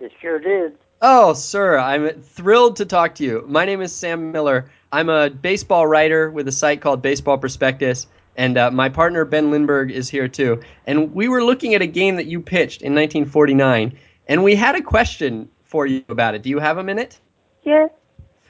It 0.00 0.12
sure 0.20 0.38
did. 0.38 0.76
Oh, 1.00 1.32
sir, 1.32 1.78
I'm 1.78 2.20
thrilled 2.20 2.76
to 2.76 2.84
talk 2.84 3.14
to 3.16 3.24
you. 3.24 3.44
My 3.48 3.64
name 3.64 3.80
is 3.80 3.92
Sam 3.94 4.32
Miller. 4.32 4.70
I'm 4.92 5.08
a 5.08 5.30
baseball 5.30 5.86
writer 5.86 6.30
with 6.30 6.48
a 6.48 6.52
site 6.52 6.80
called 6.80 7.00
Baseball 7.02 7.38
Prospectus, 7.38 8.06
and 8.36 8.58
uh, 8.58 8.70
my 8.70 8.88
partner 8.88 9.24
Ben 9.24 9.50
Lindbergh 9.50 9.90
is 9.90 10.08
here 10.10 10.28
too. 10.28 10.60
And 10.86 11.14
we 11.14 11.28
were 11.28 11.42
looking 11.44 11.74
at 11.74 11.82
a 11.82 11.86
game 11.86 12.16
that 12.16 12.26
you 12.26 12.40
pitched 12.40 12.82
in 12.82 12.94
1949, 12.94 13.96
and 14.28 14.42
we 14.44 14.54
had 14.54 14.74
a 14.74 14.82
question 14.82 15.48
for 15.62 15.86
you 15.86 16.04
about 16.08 16.34
it. 16.34 16.42
Do 16.42 16.50
you 16.50 16.58
have 16.58 16.78
a 16.78 16.84
minute? 16.84 17.18
Yeah, 17.62 17.86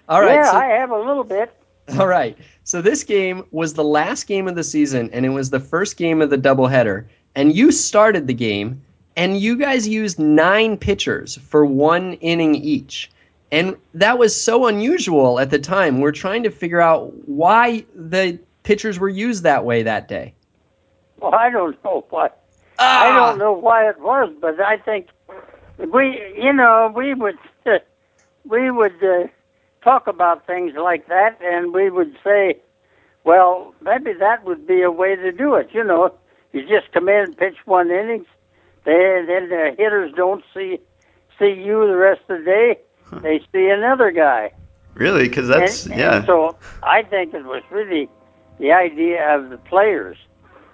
All 0.08 0.20
right. 0.22 0.34
yeah, 0.36 0.50
so- 0.50 0.56
I 0.56 0.64
have 0.66 0.90
a 0.90 0.98
little 0.98 1.24
bit. 1.24 1.54
All 1.98 2.06
right. 2.06 2.36
So 2.64 2.80
this 2.80 3.04
game 3.04 3.44
was 3.50 3.74
the 3.74 3.84
last 3.84 4.26
game 4.26 4.48
of 4.48 4.54
the 4.54 4.64
season, 4.64 5.10
and 5.12 5.26
it 5.26 5.30
was 5.30 5.50
the 5.50 5.60
first 5.60 5.96
game 5.96 6.22
of 6.22 6.30
the 6.30 6.38
doubleheader. 6.38 7.04
And 7.34 7.54
you 7.54 7.72
started 7.72 8.26
the 8.26 8.34
game, 8.34 8.82
and 9.16 9.38
you 9.38 9.56
guys 9.56 9.86
used 9.86 10.18
nine 10.18 10.76
pitchers 10.78 11.36
for 11.36 11.66
one 11.66 12.14
inning 12.14 12.54
each. 12.54 13.10
And 13.52 13.76
that 13.94 14.18
was 14.18 14.38
so 14.38 14.66
unusual 14.66 15.38
at 15.38 15.50
the 15.50 15.58
time. 15.58 16.00
We're 16.00 16.12
trying 16.12 16.42
to 16.44 16.50
figure 16.50 16.80
out 16.80 17.12
why 17.28 17.84
the 17.94 18.38
pitchers 18.62 18.98
were 18.98 19.08
used 19.08 19.42
that 19.42 19.64
way 19.64 19.82
that 19.82 20.08
day. 20.08 20.34
Well, 21.18 21.34
I 21.34 21.50
don't 21.50 21.82
know 21.84 22.04
why. 22.08 22.30
Ah! 22.78 23.04
I 23.04 23.12
don't 23.12 23.38
know 23.38 23.52
why 23.52 23.88
it 23.88 24.00
was, 24.00 24.32
but 24.40 24.58
I 24.58 24.78
think 24.78 25.08
we, 25.78 26.34
you 26.36 26.52
know, 26.52 26.92
we 26.94 27.14
would, 27.14 27.38
we 28.44 28.70
would 28.70 29.04
uh, 29.04 29.28
talk 29.84 30.06
about 30.06 30.46
things 30.46 30.72
like 30.76 31.06
that, 31.08 31.38
and 31.42 31.72
we 31.72 31.90
would 31.90 32.16
say, 32.24 32.56
well, 33.24 33.74
maybe 33.80 34.12
that 34.14 34.44
would 34.44 34.66
be 34.66 34.82
a 34.82 34.90
way 34.90 35.14
to 35.16 35.30
do 35.30 35.54
it. 35.54 35.68
You 35.72 35.84
know, 35.84 36.12
you 36.52 36.66
just 36.66 36.90
come 36.92 37.08
in 37.08 37.24
and 37.24 37.36
pitch 37.36 37.56
one 37.66 37.90
innings, 37.90 38.26
then 38.84 39.26
then 39.26 39.48
the 39.48 39.74
hitters 39.78 40.12
don't 40.16 40.44
see 40.54 40.78
see 41.38 41.52
you 41.52 41.86
the 41.86 41.96
rest 41.96 42.22
of 42.28 42.38
the 42.40 42.44
day. 42.44 42.78
They 43.22 43.40
see 43.52 43.68
another 43.68 44.10
guy. 44.10 44.52
Really? 44.94 45.28
Because 45.28 45.48
that's 45.48 45.84
And- 45.86 45.92
and 45.94 46.00
yeah. 46.00 46.24
so 46.26 46.56
I 46.82 47.02
think 47.02 47.34
it 47.34 47.44
was 47.44 47.62
really 47.70 48.08
the 48.58 48.72
idea 48.72 49.34
of 49.36 49.50
the 49.50 49.58
players. 49.58 50.16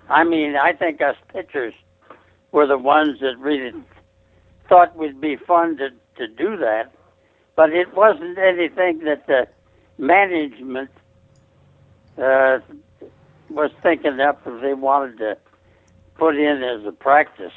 I 0.08 0.24
mean, 0.24 0.56
I 0.56 0.72
think 0.72 1.00
us 1.00 1.16
pitchers 1.32 1.74
were 2.52 2.66
the 2.66 2.78
ones 2.78 3.20
that 3.20 3.38
really 3.38 3.72
thought 4.68 4.88
it 4.88 4.96
would 4.96 5.20
be 5.20 5.36
fun 5.36 5.76
to 5.78 5.90
to 6.16 6.26
do 6.28 6.56
that, 6.58 6.92
but 7.61 7.74
it 7.74 7.94
wasn't 7.94 8.38
anything 8.38 9.00
that 9.00 9.26
the 9.26 9.46
management 9.98 10.88
uh, 12.16 12.58
was 13.50 13.70
thinking 13.82 14.18
up 14.18 14.40
if 14.46 14.62
they 14.62 14.72
wanted 14.72 15.18
to 15.18 15.36
put 16.14 16.36
in 16.38 16.62
as 16.62 16.86
a 16.86 16.92
practice. 16.92 17.52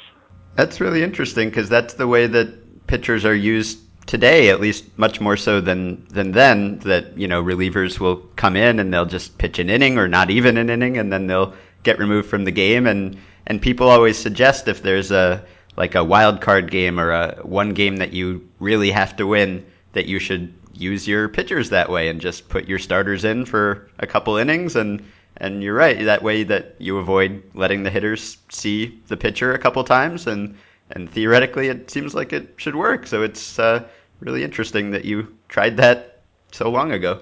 That's 0.56 0.78
really 0.78 1.02
interesting 1.02 1.48
because 1.48 1.70
that's 1.70 1.94
the 1.94 2.06
way 2.06 2.26
that 2.26 2.86
pitchers 2.86 3.24
are 3.24 3.34
used 3.34 3.78
today, 4.04 4.50
at 4.50 4.60
least 4.60 4.84
much 4.98 5.22
more 5.22 5.38
so 5.38 5.62
than 5.62 6.04
than 6.10 6.32
then. 6.32 6.80
That 6.80 7.16
you 7.16 7.26
know 7.26 7.42
relievers 7.42 7.98
will 7.98 8.16
come 8.36 8.56
in 8.56 8.78
and 8.80 8.92
they'll 8.92 9.06
just 9.06 9.38
pitch 9.38 9.58
an 9.58 9.70
inning 9.70 9.96
or 9.96 10.06
not 10.06 10.28
even 10.28 10.58
an 10.58 10.68
inning, 10.68 10.98
and 10.98 11.10
then 11.10 11.28
they'll 11.28 11.54
get 11.82 11.98
removed 11.98 12.28
from 12.28 12.44
the 12.44 12.52
game. 12.52 12.86
And 12.86 13.16
and 13.46 13.58
people 13.58 13.88
always 13.88 14.18
suggest 14.18 14.68
if 14.68 14.82
there's 14.82 15.10
a 15.10 15.42
like 15.78 15.94
a 15.94 16.04
wild 16.04 16.42
card 16.42 16.70
game 16.70 17.00
or 17.00 17.10
a 17.10 17.38
one 17.42 17.72
game 17.72 17.96
that 17.96 18.12
you 18.12 18.46
really 18.60 18.90
have 18.90 19.16
to 19.16 19.26
win, 19.26 19.64
that 19.94 20.06
you 20.06 20.18
should 20.18 20.52
use 20.72 21.08
your 21.08 21.28
pitchers 21.28 21.70
that 21.70 21.90
way 21.90 22.08
and 22.08 22.20
just 22.20 22.48
put 22.48 22.68
your 22.68 22.78
starters 22.78 23.24
in 23.24 23.44
for 23.44 23.88
a 23.98 24.06
couple 24.06 24.36
innings 24.36 24.76
and 24.76 25.04
and 25.38 25.62
you're 25.62 25.74
right 25.74 26.04
that 26.04 26.22
way 26.22 26.44
that 26.44 26.76
you 26.78 26.98
avoid 26.98 27.42
letting 27.54 27.82
the 27.82 27.90
hitters 27.90 28.38
see 28.50 29.00
the 29.08 29.16
pitcher 29.16 29.52
a 29.52 29.58
couple 29.58 29.82
times 29.82 30.26
and 30.26 30.56
and 30.90 31.10
theoretically 31.10 31.68
it 31.68 31.90
seems 31.90 32.14
like 32.14 32.32
it 32.32 32.54
should 32.56 32.76
work 32.76 33.06
so 33.06 33.22
it's 33.22 33.58
uh, 33.58 33.82
really 34.20 34.44
interesting 34.44 34.90
that 34.90 35.04
you 35.04 35.34
tried 35.48 35.76
that 35.76 36.20
so 36.52 36.70
long 36.70 36.92
ago 36.92 37.20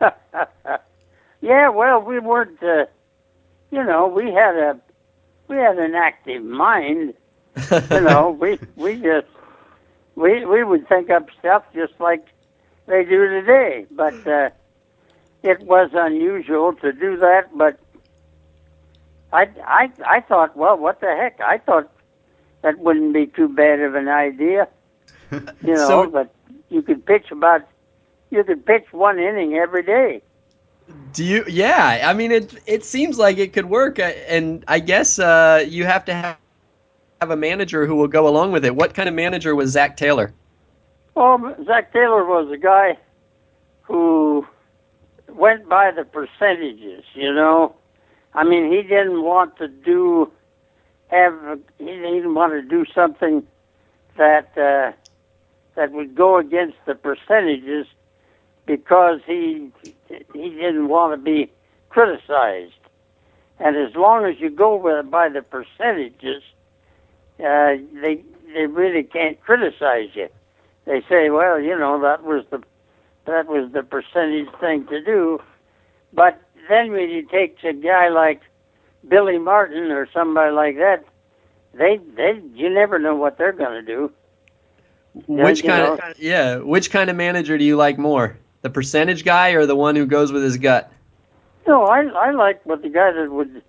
yeah, 1.40 1.68
well, 1.68 2.00
we 2.00 2.18
weren't. 2.18 2.62
Uh, 2.62 2.86
you 3.70 3.82
know, 3.84 4.06
we 4.06 4.32
had 4.32 4.56
a 4.56 4.80
we 5.48 5.56
had 5.56 5.78
an 5.78 5.94
active 5.94 6.42
mind. 6.44 7.14
You 7.70 8.00
know, 8.00 8.36
we 8.38 8.58
we 8.76 8.96
just 8.96 9.26
we 10.16 10.44
we 10.44 10.64
would 10.64 10.88
think 10.88 11.10
up 11.10 11.28
stuff 11.38 11.62
just 11.74 11.94
like 12.00 12.26
they 12.86 13.04
do 13.04 13.28
today. 13.28 13.86
But 13.90 14.26
uh, 14.26 14.50
it 15.42 15.60
was 15.62 15.90
unusual 15.94 16.72
to 16.74 16.92
do 16.92 17.16
that. 17.18 17.56
But 17.56 17.78
I 19.32 19.48
I 19.64 19.90
I 20.04 20.20
thought, 20.20 20.56
well, 20.56 20.76
what 20.76 21.00
the 21.00 21.06
heck? 21.14 21.40
I 21.40 21.58
thought 21.58 21.90
that 22.62 22.78
wouldn't 22.78 23.12
be 23.14 23.26
too 23.26 23.48
bad 23.48 23.80
of 23.80 23.94
an 23.94 24.08
idea. 24.08 24.68
You 25.30 25.74
know, 25.74 25.88
So- 25.88 26.10
but 26.10 26.32
you 26.68 26.82
could 26.82 27.04
pitch 27.06 27.30
about 27.30 27.62
you 28.30 28.42
could 28.44 28.64
pitch 28.66 28.86
one 28.92 29.18
inning 29.18 29.54
every 29.54 29.82
day. 29.82 30.22
Do 31.12 31.24
you? 31.24 31.44
Yeah, 31.48 32.02
I 32.04 32.12
mean 32.14 32.30
it. 32.30 32.54
It 32.66 32.84
seems 32.84 33.18
like 33.18 33.38
it 33.38 33.52
could 33.52 33.66
work, 33.66 33.98
uh, 33.98 34.04
and 34.28 34.64
I 34.68 34.78
guess 34.78 35.18
uh, 35.18 35.64
you 35.66 35.84
have 35.84 36.04
to 36.04 36.14
have, 36.14 36.36
have 37.20 37.30
a 37.30 37.36
manager 37.36 37.86
who 37.86 37.96
will 37.96 38.08
go 38.08 38.28
along 38.28 38.52
with 38.52 38.64
it. 38.64 38.74
What 38.74 38.94
kind 38.94 39.08
of 39.08 39.14
manager 39.14 39.54
was 39.54 39.70
Zach 39.70 39.96
Taylor? 39.96 40.32
Well, 41.14 41.56
Zach 41.64 41.92
Taylor 41.92 42.24
was 42.24 42.50
a 42.52 42.58
guy 42.58 42.98
who 43.82 44.46
went 45.28 45.68
by 45.68 45.90
the 45.90 46.04
percentages, 46.04 47.04
you 47.14 47.32
know. 47.32 47.74
I 48.34 48.44
mean, 48.44 48.70
he 48.70 48.82
didn't 48.82 49.22
want 49.22 49.56
to 49.56 49.68
do 49.68 50.30
have 51.08 51.60
he 51.78 51.84
didn't 51.84 52.34
want 52.34 52.52
to 52.52 52.62
do 52.62 52.84
something 52.92 53.46
that 54.16 54.56
uh, 54.58 54.92
that 55.74 55.92
would 55.92 56.14
go 56.14 56.38
against 56.38 56.76
the 56.86 56.94
percentages 56.94 57.86
because 58.66 59.20
he 59.26 59.70
he 60.34 60.50
didn't 60.50 60.88
want 60.88 61.14
to 61.14 61.22
be 61.22 61.50
criticized. 61.88 62.72
And 63.58 63.74
as 63.76 63.94
long 63.94 64.26
as 64.26 64.38
you 64.38 64.50
go 64.50 64.76
with, 64.76 65.10
by 65.10 65.30
the 65.30 65.40
percentages, 65.40 66.42
uh, 67.40 67.76
they 68.02 68.22
they 68.54 68.66
really 68.66 69.02
can't 69.02 69.40
criticize 69.42 70.08
you 70.14 70.28
they 70.86 71.02
say, 71.08 71.30
well, 71.30 71.60
you 71.60 71.76
know, 71.76 72.00
that 72.00 72.22
was 72.24 72.44
the 72.50 72.62
that 73.26 73.46
was 73.46 73.70
the 73.72 73.82
percentage 73.82 74.48
thing 74.60 74.86
to 74.86 75.02
do. 75.02 75.42
But 76.12 76.40
then 76.68 76.92
when 76.92 77.10
you 77.10 77.26
take 77.26 77.58
a 77.64 77.72
guy 77.72 78.08
like 78.08 78.40
Billy 79.06 79.38
Martin 79.38 79.90
or 79.90 80.08
somebody 80.12 80.52
like 80.52 80.76
that, 80.76 81.04
they 81.74 81.98
they 82.16 82.40
you 82.54 82.70
never 82.70 82.98
know 82.98 83.16
what 83.16 83.36
they're 83.36 83.52
going 83.52 83.72
to 83.72 83.82
do. 83.82 84.12
Which 85.26 85.62
you 85.62 85.68
kind 85.68 85.82
know. 85.82 85.94
of 85.94 86.18
yeah? 86.18 86.56
Which 86.58 86.90
kind 86.90 87.10
of 87.10 87.16
manager 87.16 87.58
do 87.58 87.64
you 87.64 87.76
like 87.76 87.98
more? 87.98 88.38
The 88.62 88.70
percentage 88.70 89.24
guy 89.24 89.50
or 89.50 89.66
the 89.66 89.76
one 89.76 89.96
who 89.96 90.06
goes 90.06 90.32
with 90.32 90.42
his 90.42 90.56
gut? 90.56 90.92
No, 91.66 91.84
I 91.84 92.02
I 92.02 92.30
like 92.30 92.64
what 92.64 92.82
the 92.82 92.88
guy 92.88 93.10
that 93.10 93.30
would 93.30 93.60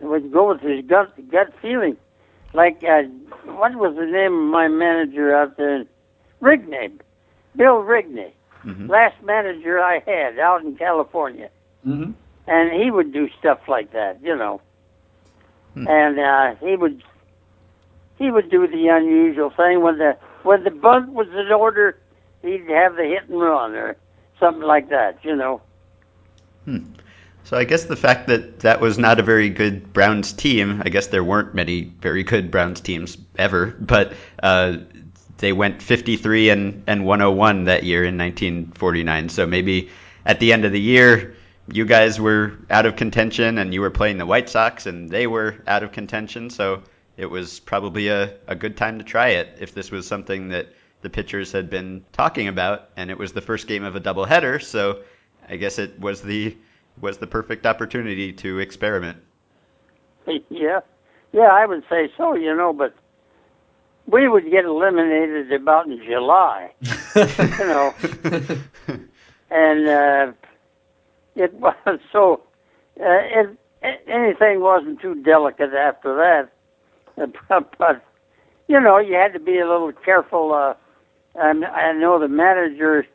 would 0.00 0.30
go 0.30 0.48
with 0.48 0.60
his 0.60 0.84
gut 0.84 1.14
gut 1.30 1.54
feeling. 1.62 1.96
Like 2.52 2.82
uh, 2.82 3.02
what 3.52 3.74
was 3.76 3.94
the 3.96 4.06
name 4.06 4.34
of 4.34 4.50
my 4.50 4.68
manager 4.68 5.34
out 5.34 5.56
there? 5.56 5.84
Rigney, 6.42 6.90
Bill 7.56 7.82
Rigney, 7.82 8.32
Mhm. 8.64 8.88
last 8.88 9.22
manager 9.22 9.78
I 9.80 10.00
had 10.06 10.38
out 10.38 10.62
in 10.62 10.76
California, 10.76 11.48
Mm-hmm. 11.86 12.12
and 12.46 12.72
he 12.72 12.90
would 12.90 13.12
do 13.12 13.28
stuff 13.38 13.60
like 13.68 13.92
that, 13.92 14.20
you 14.22 14.34
know. 14.36 14.60
Hmm. 15.74 15.86
And 15.88 16.18
uh, 16.18 16.54
he 16.56 16.76
would 16.76 17.02
he 18.18 18.30
would 18.30 18.50
do 18.50 18.66
the 18.66 18.88
unusual 18.88 19.50
thing 19.50 19.80
when 19.82 19.98
the 19.98 20.16
when 20.42 20.64
the 20.64 20.70
bunt 20.70 21.12
was 21.12 21.28
in 21.28 21.52
order, 21.52 21.96
he'd 22.42 22.68
have 22.68 22.96
the 22.96 23.04
hit 23.04 23.28
and 23.28 23.40
run 23.40 23.74
or 23.74 23.96
something 24.38 24.62
like 24.64 24.88
that, 24.88 25.18
you 25.22 25.36
know. 25.36 25.60
So 27.50 27.56
I 27.56 27.64
guess 27.64 27.86
the 27.86 27.96
fact 27.96 28.28
that 28.28 28.60
that 28.60 28.80
was 28.80 28.96
not 28.96 29.18
a 29.18 29.24
very 29.24 29.48
good 29.48 29.92
Browns 29.92 30.32
team, 30.32 30.80
I 30.84 30.88
guess 30.88 31.08
there 31.08 31.24
weren't 31.24 31.52
many 31.52 31.82
very 31.82 32.22
good 32.22 32.48
Browns 32.48 32.80
teams 32.80 33.18
ever, 33.36 33.74
but 33.80 34.12
uh, 34.40 34.76
they 35.38 35.52
went 35.52 35.82
53 35.82 36.50
and, 36.50 36.84
and 36.86 37.04
101 37.04 37.64
that 37.64 37.82
year 37.82 38.04
in 38.04 38.16
1949. 38.16 39.30
So 39.30 39.48
maybe 39.48 39.90
at 40.24 40.38
the 40.38 40.52
end 40.52 40.64
of 40.64 40.70
the 40.70 40.80
year, 40.80 41.34
you 41.66 41.86
guys 41.86 42.20
were 42.20 42.52
out 42.70 42.86
of 42.86 42.94
contention 42.94 43.58
and 43.58 43.74
you 43.74 43.80
were 43.80 43.90
playing 43.90 44.18
the 44.18 44.26
White 44.26 44.48
Sox 44.48 44.86
and 44.86 45.10
they 45.10 45.26
were 45.26 45.56
out 45.66 45.82
of 45.82 45.90
contention. 45.90 46.50
So 46.50 46.84
it 47.16 47.26
was 47.26 47.58
probably 47.58 48.06
a, 48.06 48.32
a 48.46 48.54
good 48.54 48.76
time 48.76 48.98
to 48.98 49.04
try 49.04 49.30
it 49.30 49.56
if 49.58 49.74
this 49.74 49.90
was 49.90 50.06
something 50.06 50.50
that 50.50 50.68
the 51.02 51.10
pitchers 51.10 51.50
had 51.50 51.68
been 51.68 52.04
talking 52.12 52.46
about 52.46 52.90
and 52.96 53.10
it 53.10 53.18
was 53.18 53.32
the 53.32 53.40
first 53.40 53.66
game 53.66 53.82
of 53.82 53.96
a 53.96 54.00
doubleheader. 54.00 54.62
So 54.62 55.02
I 55.48 55.56
guess 55.56 55.80
it 55.80 55.98
was 55.98 56.22
the 56.22 56.56
was 57.00 57.18
the 57.18 57.26
perfect 57.26 57.66
opportunity 57.66 58.32
to 58.34 58.58
experiment. 58.58 59.18
Yeah, 60.48 60.80
yeah, 61.32 61.48
I 61.52 61.66
would 61.66 61.82
say 61.88 62.10
so, 62.16 62.34
you 62.34 62.54
know, 62.54 62.72
but 62.72 62.94
we 64.06 64.28
would 64.28 64.50
get 64.50 64.64
eliminated 64.64 65.52
about 65.52 65.86
in 65.86 66.00
July, 66.04 66.72
you 67.16 67.58
know, 67.58 67.94
and 69.50 69.88
uh, 69.88 70.32
it 71.36 71.52
was 71.54 72.00
so. 72.12 72.42
Uh, 73.00 73.04
it, 73.06 73.56
anything 74.06 74.60
wasn't 74.60 75.00
too 75.00 75.14
delicate 75.22 75.72
after 75.72 76.14
that, 76.16 77.32
but, 77.48 77.78
but 77.78 78.04
you 78.68 78.78
know, 78.78 78.98
you 78.98 79.14
had 79.14 79.32
to 79.32 79.40
be 79.40 79.58
a 79.58 79.68
little 79.68 79.92
careful. 79.92 80.52
Uh, 80.52 80.74
and 81.34 81.64
I 81.64 81.92
know 81.92 82.18
the 82.18 82.28
manager, 82.28 83.06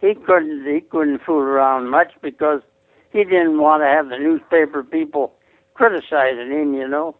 he 0.00 0.14
couldn't 0.14 0.64
he 0.66 0.80
couldn't 0.80 1.22
fool 1.22 1.38
around 1.38 1.90
much 1.90 2.12
because 2.22 2.62
he 3.16 3.24
didn't 3.24 3.58
want 3.58 3.82
to 3.82 3.86
have 3.86 4.08
the 4.08 4.18
newspaper 4.18 4.82
people 4.82 5.32
criticizing 5.74 6.50
him, 6.50 6.74
you 6.74 6.88
know. 6.88 7.16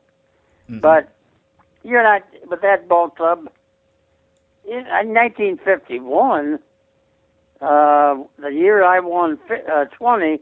Mhm. 0.69 0.81
But 0.81 1.09
you're 1.83 2.03
not. 2.03 2.23
But 2.49 2.63
that 2.63 2.89
ball 2.89 3.11
club 3.11 3.49
in, 4.67 4.79
in 4.79 5.15
1951, 5.15 6.59
uh, 7.61 8.17
the 8.39 8.49
year 8.49 8.83
I 8.85 9.01
won 9.01 9.39
uh, 9.51 9.85
20, 9.87 10.41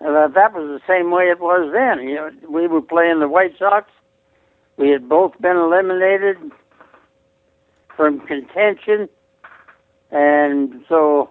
uh, 0.00 0.28
that 0.28 0.52
was 0.52 0.68
the 0.68 0.80
same 0.86 1.10
way 1.10 1.24
it 1.24 1.40
was 1.40 1.72
then. 1.72 2.06
You 2.06 2.14
know, 2.14 2.30
we 2.48 2.66
were 2.66 2.82
playing 2.82 3.20
the 3.20 3.28
White 3.28 3.58
Sox. 3.58 3.90
We 4.76 4.90
had 4.90 5.08
both 5.08 5.40
been 5.40 5.56
eliminated 5.56 6.36
from 7.96 8.20
contention, 8.20 9.08
and 10.10 10.84
so 10.88 11.30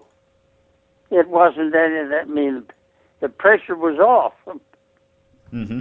it 1.10 1.28
wasn't 1.28 1.74
any. 1.74 2.08
That 2.08 2.22
I 2.22 2.24
mean, 2.24 2.64
the 3.20 3.28
pressure 3.28 3.76
was 3.76 3.98
off. 3.98 4.34
hmm 5.50 5.80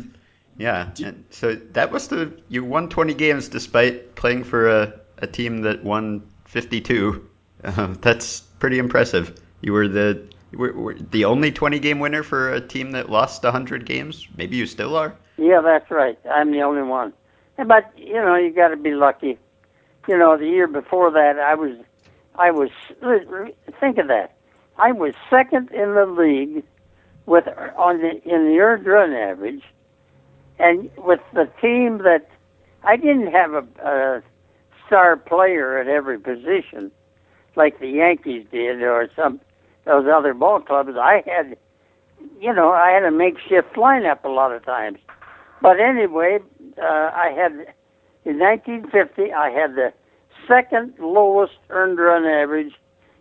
Yeah, 0.58 0.92
and 1.04 1.26
so 1.30 1.56
that 1.56 1.92
was 1.92 2.08
the 2.08 2.32
you 2.48 2.64
won 2.64 2.90
20 2.90 3.14
games 3.14 3.50
despite 3.50 4.16
playing 4.16 4.44
for 4.44 4.70
a, 4.70 4.94
a 5.18 5.28
team 5.28 5.62
that 5.64 5.84
won 5.84 6.30
52. 6.46 7.28
Um, 7.64 7.94
that's 8.02 8.40
pretty 8.40 8.80
impressive. 8.80 9.36
You 9.62 9.74
were 9.74 9.88
the 9.88 10.24
you 10.52 10.60
were, 10.60 10.74
were 10.74 10.94
the 10.94 11.26
only 11.26 11.52
20 11.52 11.80
game 11.80 12.00
winner 12.00 12.24
for 12.24 12.54
a 12.54 12.62
team 12.62 12.92
that 12.92 13.10
lost 13.10 13.44
100 13.44 13.86
games. 13.86 14.28
Maybe 14.38 14.56
you 14.56 14.66
still 14.66 14.96
are. 14.96 15.16
Yeah, 15.38 15.62
that's 15.62 15.92
right. 15.92 16.18
I'm 16.32 16.52
the 16.52 16.62
only 16.62 16.84
one. 16.84 17.14
But 17.58 17.92
you 17.98 18.14
know, 18.14 18.36
you 18.36 18.52
got 18.52 18.70
to 18.70 18.78
be 18.78 18.94
lucky. 18.94 19.38
You 20.08 20.18
know, 20.18 20.38
the 20.38 20.46
year 20.48 20.68
before 20.68 21.12
that, 21.12 21.40
I 21.40 21.56
was, 21.56 21.78
I 22.36 22.52
was. 22.52 22.70
Think 23.80 23.98
of 23.98 24.08
that. 24.08 24.36
I 24.78 24.92
was 24.92 25.14
second 25.30 25.72
in 25.72 25.96
the 25.96 26.06
league 26.06 26.64
with 27.26 27.48
on 27.78 28.02
the 28.02 28.22
in 28.24 28.48
the 28.48 28.60
earned 28.60 28.86
run 28.86 29.14
average, 29.14 29.64
and 30.60 30.90
with 30.98 31.22
the 31.34 31.50
team 31.62 32.00
that 32.00 32.30
I 32.84 32.98
didn't 32.98 33.32
have 33.32 33.54
a, 33.54 33.66
a 33.84 34.22
star 34.86 35.18
player 35.18 35.80
at 35.80 35.88
every 35.88 36.20
position 36.20 36.92
like 37.56 37.80
the 37.80 37.88
Yankees 37.88 38.46
did 38.52 38.82
or 38.82 39.10
some 39.16 39.40
those 39.86 40.06
other 40.12 40.34
ball 40.34 40.60
clubs. 40.60 40.92
I 41.00 41.24
had, 41.26 41.58
you 42.40 42.54
know, 42.54 42.72
I 42.72 42.92
had 42.92 43.04
a 43.04 43.12
makeshift 43.12 43.76
lineup 43.76 44.24
a 44.24 44.30
lot 44.30 44.52
of 44.52 44.66
times. 44.66 44.98
But 45.62 45.80
anyway, 45.80 46.40
uh, 46.78 46.86
I 47.14 47.32
had 47.36 47.52
in 48.26 48.40
1950 48.40 49.32
I 49.32 49.50
had 49.52 49.76
the 49.76 49.94
second 50.48 50.94
lowest 51.00 51.58
earned 51.70 52.00
run 52.00 52.26
average 52.26 52.74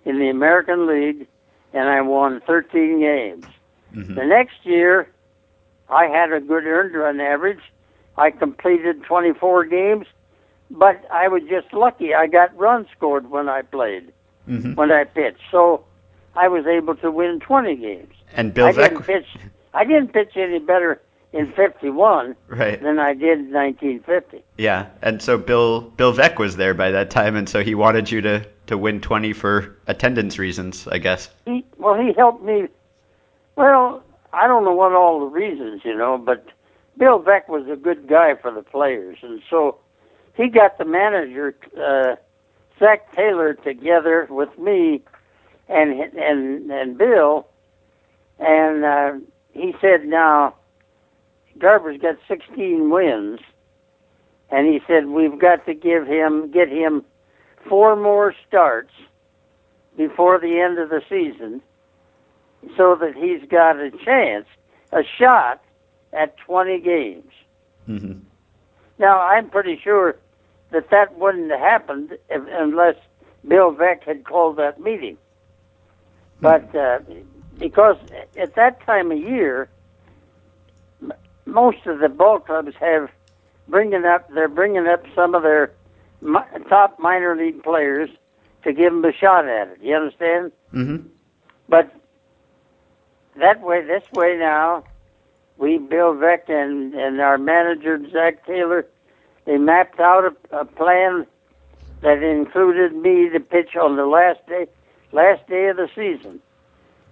in 0.04 0.18
the 0.18 0.28
American 0.28 0.86
League, 0.86 1.26
and 1.72 1.88
I 1.88 2.00
won 2.00 2.40
13 2.46 3.00
games. 3.00 3.46
Mhm. 3.94 4.14
The 4.14 4.24
next 4.24 4.64
year, 4.64 5.08
I 5.88 6.06
had 6.06 6.32
a 6.32 6.40
good 6.40 6.64
earned 6.66 6.94
run 6.94 7.20
average. 7.20 7.60
I 8.16 8.30
completed 8.30 9.02
24 9.04 9.64
games, 9.66 10.06
but 10.70 11.04
I 11.12 11.28
was 11.28 11.42
just 11.48 11.72
lucky. 11.72 12.14
I 12.14 12.26
got 12.26 12.56
runs 12.56 12.86
scored 12.96 13.30
when 13.30 13.48
I 13.48 13.62
played, 13.62 14.12
Mhm. 14.48 14.76
when 14.76 14.90
I 14.90 15.04
pitched. 15.04 15.42
So 15.50 15.84
I 16.36 16.48
was 16.48 16.66
able 16.66 16.94
to 16.96 17.10
win 17.10 17.40
20 17.40 17.76
games. 17.76 18.14
And 18.36 18.52
Bill 18.54 18.66
I 18.66 18.72
didn't 18.72 19.02
pitch. 19.02 19.26
I 19.72 19.84
didn't 19.84 20.12
pitch 20.12 20.36
any 20.36 20.58
better 20.58 21.00
in 21.32 21.50
51 21.52 22.36
right? 22.48 22.80
than 22.80 22.98
I 23.00 23.14
did 23.14 23.38
in 23.40 23.52
1950. 23.52 24.42
Yeah, 24.56 24.86
and 25.02 25.20
so 25.20 25.36
Bill 25.38 25.80
Bill 25.96 26.12
Veeck 26.12 26.38
was 26.38 26.56
there 26.56 26.74
by 26.74 26.92
that 26.92 27.10
time, 27.10 27.36
and 27.36 27.48
so 27.48 27.62
he 27.62 27.74
wanted 27.74 28.10
you 28.10 28.20
to 28.22 28.44
to 28.66 28.78
win 28.78 29.00
20 29.00 29.32
for 29.32 29.76
attendance 29.86 30.38
reasons, 30.38 30.88
I 30.90 30.98
guess. 30.98 31.28
He 31.44 31.64
well, 31.78 31.94
he 32.00 32.12
helped 32.12 32.42
me. 32.44 32.68
Well, 33.56 34.02
I 34.32 34.46
don't 34.46 34.64
know 34.64 34.74
what 34.74 34.92
all 34.92 35.20
the 35.20 35.26
reasons, 35.26 35.82
you 35.84 35.96
know, 35.96 36.18
but 36.18 36.44
Bill 36.98 37.20
Veeck 37.22 37.48
was 37.48 37.68
a 37.68 37.76
good 37.76 38.08
guy 38.08 38.34
for 38.34 38.50
the 38.50 38.62
players, 38.62 39.18
and 39.22 39.40
so 39.48 39.78
he 40.36 40.48
got 40.48 40.78
the 40.78 40.84
manager 40.84 41.54
uh, 41.80 42.16
Zach 42.78 43.14
Taylor 43.14 43.54
together 43.54 44.26
with 44.28 44.58
me 44.58 45.02
and 45.68 45.92
and 46.16 46.70
and 46.70 46.98
Bill, 46.98 47.46
and 48.38 48.84
uh, 48.84 49.12
he 49.52 49.74
said, 49.80 50.04
"Now, 50.04 50.56
Garver's 51.58 52.00
got 52.00 52.16
16 52.28 52.90
wins." 52.90 53.40
And 54.50 54.66
he 54.68 54.80
said, 54.86 55.06
"We've 55.06 55.38
got 55.38 55.64
to 55.66 55.74
give 55.74 56.06
him, 56.06 56.50
get 56.50 56.68
him 56.68 57.04
four 57.68 57.96
more 57.96 58.34
starts 58.46 58.92
before 59.96 60.38
the 60.38 60.60
end 60.60 60.78
of 60.78 60.90
the 60.90 61.02
season 61.08 61.62
so 62.76 62.96
that 62.96 63.14
he's 63.16 63.48
got 63.48 63.78
a 63.78 63.90
chance, 63.90 64.46
a 64.92 65.02
shot 65.02 65.62
at 66.12 66.36
20 66.38 66.80
games. 66.80 67.30
hmm 67.86 68.12
Now, 68.98 69.20
I'm 69.20 69.50
pretty 69.50 69.78
sure 69.82 70.16
that 70.70 70.90
that 70.90 71.18
wouldn't 71.18 71.50
have 71.50 71.60
happened 71.60 72.16
if, 72.28 72.42
unless 72.50 72.96
Bill 73.46 73.72
Veeck 73.74 74.04
had 74.04 74.24
called 74.24 74.56
that 74.56 74.80
meeting. 74.80 75.16
But 76.40 76.74
uh, 76.74 76.98
because 77.58 77.96
at 78.38 78.54
that 78.56 78.84
time 78.84 79.10
of 79.12 79.18
year, 79.18 79.68
most 81.46 81.86
of 81.86 82.00
the 82.00 82.08
ball 82.08 82.38
clubs 82.40 82.74
have 82.80 83.08
bringing 83.68 84.04
up, 84.04 84.28
they're 84.34 84.48
bringing 84.48 84.86
up 84.86 85.04
some 85.14 85.34
of 85.34 85.42
their 85.42 85.70
mi- 86.20 86.40
top 86.68 86.98
minor 86.98 87.36
league 87.36 87.62
players 87.62 88.10
to 88.64 88.72
give 88.72 88.92
them 88.92 89.04
a 89.04 89.12
shot 89.12 89.46
at 89.46 89.68
it. 89.68 89.78
You 89.80 89.94
understand? 89.94 90.52
hmm 90.70 90.96
But 91.68 91.92
that 93.38 93.60
way, 93.60 93.84
this 93.84 94.04
way 94.12 94.36
now, 94.38 94.84
we, 95.56 95.78
Bill 95.78 96.14
Veeck 96.14 96.48
and, 96.48 96.94
and 96.94 97.20
our 97.20 97.38
manager, 97.38 97.98
Zach 98.10 98.44
Taylor, 98.46 98.86
they 99.44 99.56
mapped 99.56 100.00
out 100.00 100.24
a, 100.24 100.60
a 100.60 100.64
plan 100.64 101.26
that 102.02 102.22
included 102.22 102.94
me 102.94 103.28
to 103.30 103.40
pitch 103.40 103.76
on 103.80 103.96
the 103.96 104.06
last 104.06 104.46
day, 104.46 104.66
last 105.12 105.46
day 105.48 105.66
of 105.68 105.76
the 105.76 105.88
season. 105.94 106.40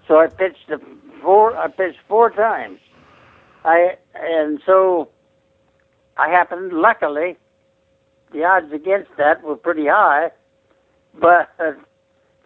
So 0.06 0.18
I 0.18 0.26
pitched 0.26 0.68
the 0.68 0.80
four. 1.22 1.56
I 1.56 1.68
pitched 1.68 1.98
four 2.08 2.30
times. 2.30 2.78
I 3.64 3.96
and 4.14 4.60
so 4.66 5.08
I 6.16 6.28
happened. 6.28 6.72
Luckily, 6.72 7.36
the 8.32 8.44
odds 8.44 8.72
against 8.72 9.10
that 9.16 9.42
were 9.42 9.56
pretty 9.56 9.86
high, 9.86 10.30
but 11.14 11.50
uh, 11.58 11.72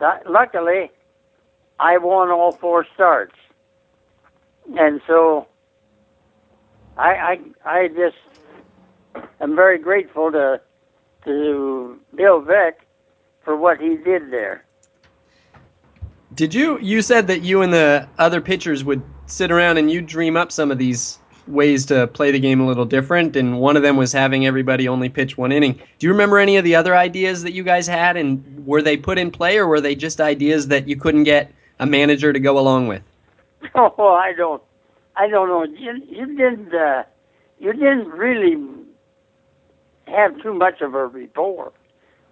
luckily, 0.28 0.90
I 1.80 1.98
won 1.98 2.30
all 2.30 2.52
four 2.52 2.86
starts, 2.94 3.34
and 4.78 5.00
so 5.06 5.46
I 6.96 7.38
I 7.64 7.74
I 7.78 7.88
just 7.88 8.16
am 9.40 9.54
very 9.54 9.78
grateful 9.78 10.32
to 10.32 10.60
to 11.24 11.98
Bill 12.14 12.40
Veeck 12.42 12.74
for 13.42 13.56
what 13.56 13.80
he 13.80 13.96
did 13.96 14.30
there. 14.30 14.64
Did 16.34 16.54
you? 16.54 16.78
You 16.80 17.02
said 17.02 17.26
that 17.28 17.42
you 17.42 17.62
and 17.62 17.72
the 17.72 18.08
other 18.18 18.40
pitchers 18.40 18.84
would 18.84 19.02
sit 19.26 19.50
around 19.50 19.78
and 19.78 19.90
you 19.90 20.02
dream 20.02 20.36
up 20.36 20.52
some 20.52 20.70
of 20.70 20.78
these 20.78 21.18
ways 21.46 21.86
to 21.86 22.08
play 22.08 22.32
the 22.32 22.40
game 22.40 22.60
a 22.60 22.66
little 22.66 22.84
different, 22.84 23.36
and 23.36 23.60
one 23.60 23.76
of 23.76 23.82
them 23.82 23.96
was 23.96 24.12
having 24.12 24.46
everybody 24.46 24.88
only 24.88 25.08
pitch 25.08 25.38
one 25.38 25.52
inning. 25.52 25.80
Do 25.98 26.06
you 26.06 26.10
remember 26.10 26.38
any 26.38 26.56
of 26.56 26.64
the 26.64 26.74
other 26.74 26.96
ideas 26.96 27.42
that 27.44 27.52
you 27.52 27.62
guys 27.62 27.86
had, 27.86 28.16
and 28.16 28.66
were 28.66 28.82
they 28.82 28.96
put 28.96 29.16
in 29.18 29.30
play, 29.30 29.56
or 29.56 29.66
were 29.66 29.80
they 29.80 29.94
just 29.94 30.20
ideas 30.20 30.68
that 30.68 30.88
you 30.88 30.96
couldn't 30.96 31.24
get 31.24 31.52
a 31.78 31.86
manager 31.86 32.32
to 32.32 32.40
go 32.40 32.58
along 32.58 32.88
with? 32.88 33.02
Oh, 33.76 34.14
I 34.14 34.32
don't, 34.32 34.62
I 35.16 35.28
don't 35.28 35.48
know. 35.48 35.64
You, 35.64 36.00
you 36.08 36.26
didn't, 36.36 36.74
uh, 36.74 37.02
you 37.58 37.72
didn't 37.72 38.08
really 38.08 38.56
have 40.06 40.40
too 40.42 40.54
much 40.54 40.80
of 40.80 40.94
a 40.94 41.06
rapport 41.06 41.72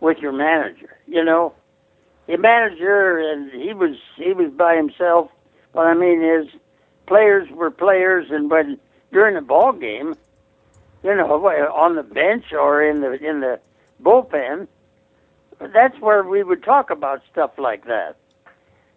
with 0.00 0.18
your 0.18 0.32
manager. 0.32 0.96
You 1.06 1.24
know, 1.24 1.54
the 2.26 2.38
manager 2.38 3.18
and 3.18 3.50
he 3.50 3.74
was 3.74 3.96
he 4.16 4.32
was 4.32 4.50
by 4.52 4.76
himself. 4.76 5.30
What 5.72 5.86
I 5.86 5.94
mean 5.94 6.22
is, 6.22 6.46
players 7.06 7.48
were 7.50 7.70
players, 7.70 8.26
and 8.30 8.50
when 8.50 8.78
during 9.12 9.34
the 9.34 9.42
ball 9.42 9.72
game, 9.72 10.14
you 11.02 11.14
know, 11.14 11.46
on 11.46 11.96
the 11.96 12.02
bench 12.02 12.52
or 12.52 12.82
in 12.82 13.00
the 13.00 13.12
in 13.12 13.40
the 13.40 13.60
bullpen, 14.02 14.66
that's 15.60 15.98
where 16.00 16.22
we 16.22 16.42
would 16.42 16.62
talk 16.62 16.90
about 16.90 17.22
stuff 17.30 17.52
like 17.58 17.84
that. 17.86 18.16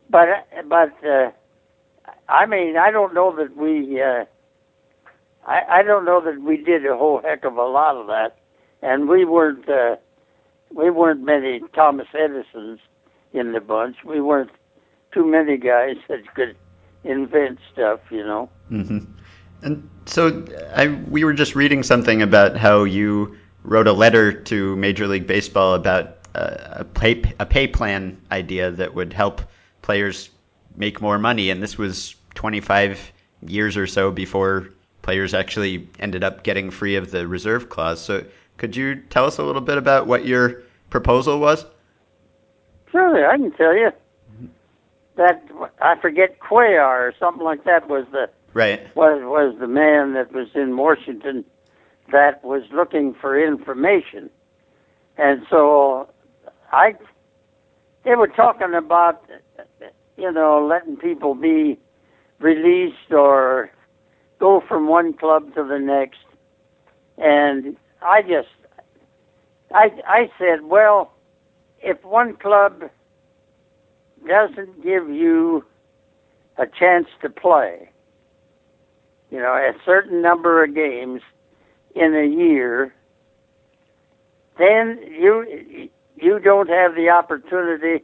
But 0.10 0.48
but 0.68 0.94
uh, 1.06 1.32
I 2.30 2.46
mean, 2.46 2.78
I 2.78 2.92
don't 2.92 3.14
know 3.14 3.36
that 3.38 3.56
we. 3.56 4.02
Uh, 4.02 4.26
I 5.46 5.80
I 5.80 5.84
don't 5.84 6.06
know 6.06 6.22
that 6.22 6.42
we 6.42 6.58
did 6.58 6.86
a 6.86 6.98
whole 6.98 7.22
heck 7.22 7.46
of 7.46 7.58
a 7.58 7.64
lot 7.64 7.96
of 7.96 8.08
that 8.08 8.38
and 8.82 9.08
we 9.08 9.26
weren't 9.26 9.68
uh, 9.70 9.96
we 10.74 10.90
weren't 10.90 11.22
many 11.24 11.62
Thomas 11.74 12.08
Edisons 12.14 12.80
in 13.34 13.52
the 13.52 13.62
bunch. 13.62 13.98
We 14.04 14.22
weren't 14.22 14.52
too 15.14 15.26
many 15.26 15.58
guys 15.58 15.98
that 16.08 16.34
could 16.36 16.56
invent 17.04 17.60
stuff, 17.72 18.00
you 18.10 18.24
know. 18.24 18.50
Mm-hmm. 18.72 19.00
And 19.64 19.90
so 20.06 20.46
I 20.76 20.88
we 20.88 21.24
were 21.24 21.34
just 21.34 21.56
reading 21.56 21.84
something 21.84 22.22
about 22.22 22.58
how 22.58 22.84
you 22.84 23.38
wrote 23.64 23.88
a 23.88 23.94
letter 23.94 24.32
to 24.32 24.76
Major 24.76 25.08
League 25.08 25.28
Baseball 25.28 25.74
about 25.74 26.18
uh, 26.36 26.58
a 26.72 26.84
pay 26.84 27.24
a 27.40 27.46
pay 27.46 27.68
plan 27.68 28.22
idea 28.32 28.72
that 28.72 28.94
would 28.94 29.14
help 29.14 29.42
players 29.82 30.30
make 30.76 31.02
more 31.02 31.18
money, 31.18 31.50
and 31.50 31.64
this 31.64 31.78
was 31.78 32.16
25 32.38 33.12
years 33.42 33.76
or 33.76 33.88
so 33.88 34.12
before 34.12 34.70
players 35.02 35.34
actually 35.34 35.90
ended 36.00 36.24
up 36.24 36.44
getting 36.44 36.70
free 36.70 36.96
of 36.96 37.10
the 37.10 37.28
reserve 37.28 37.68
clause. 37.68 38.00
So 38.00 38.24
could 38.58 38.76
you 38.76 38.96
tell 39.10 39.26
us 39.26 39.40
a 39.40 39.44
little 39.44 39.62
bit 39.62 39.80
about 39.80 40.06
what 40.06 40.26
your 40.26 40.62
proposal 40.92 41.40
was? 41.40 41.66
Sure, 42.92 43.30
I 43.30 43.38
can 43.38 43.52
tell 43.54 43.76
you. 43.76 43.92
That 45.16 45.44
I 45.82 46.00
forget 46.00 46.38
Celler 46.48 46.80
or 46.80 47.14
something 47.20 47.44
like 47.44 47.64
that 47.64 47.90
was 47.90 48.06
the 48.12 48.30
right 48.54 48.96
was 48.96 49.20
was 49.24 49.56
the 49.60 49.68
man 49.68 50.14
that 50.14 50.32
was 50.32 50.48
in 50.54 50.78
Washington 50.78 51.44
that 52.12 52.44
was 52.44 52.62
looking 52.72 53.16
for 53.16 53.36
information, 53.36 54.30
and 55.18 55.44
so 55.50 56.08
I 56.72 56.94
they 58.04 58.14
were 58.14 58.28
talking 58.28 58.76
about 58.76 59.28
you 60.18 60.32
know 60.32 60.64
letting 60.64 60.98
people 60.98 61.34
be 61.34 61.80
released 62.40 63.12
or 63.12 63.72
go 64.40 64.62
from 64.68 64.88
one 64.88 65.14
club 65.14 65.54
to 65.56 65.64
the 65.64 65.80
next, 65.80 66.20
and 67.18 67.76
I 68.02 68.22
just, 68.22 68.50
I, 69.74 69.90
I 70.08 70.32
said, 70.38 70.64
well, 70.64 71.14
if 71.82 72.04
one 72.04 72.36
club 72.36 72.90
doesn't 74.28 74.84
give 74.84 75.10
you 75.10 75.66
a 76.58 76.66
chance 76.68 77.08
to 77.22 77.30
play, 77.30 77.90
you 79.32 79.40
know, 79.40 79.54
a 79.54 79.74
certain 79.86 80.22
number 80.22 80.64
of 80.64 80.74
games 80.74 81.22
in 81.96 82.16
a 82.16 82.26
year, 82.26 82.94
then 84.58 85.00
you 85.08 85.90
you 86.16 86.40
don't 86.40 86.70
have 86.70 86.96
the 86.96 87.10
opportunity 87.10 88.04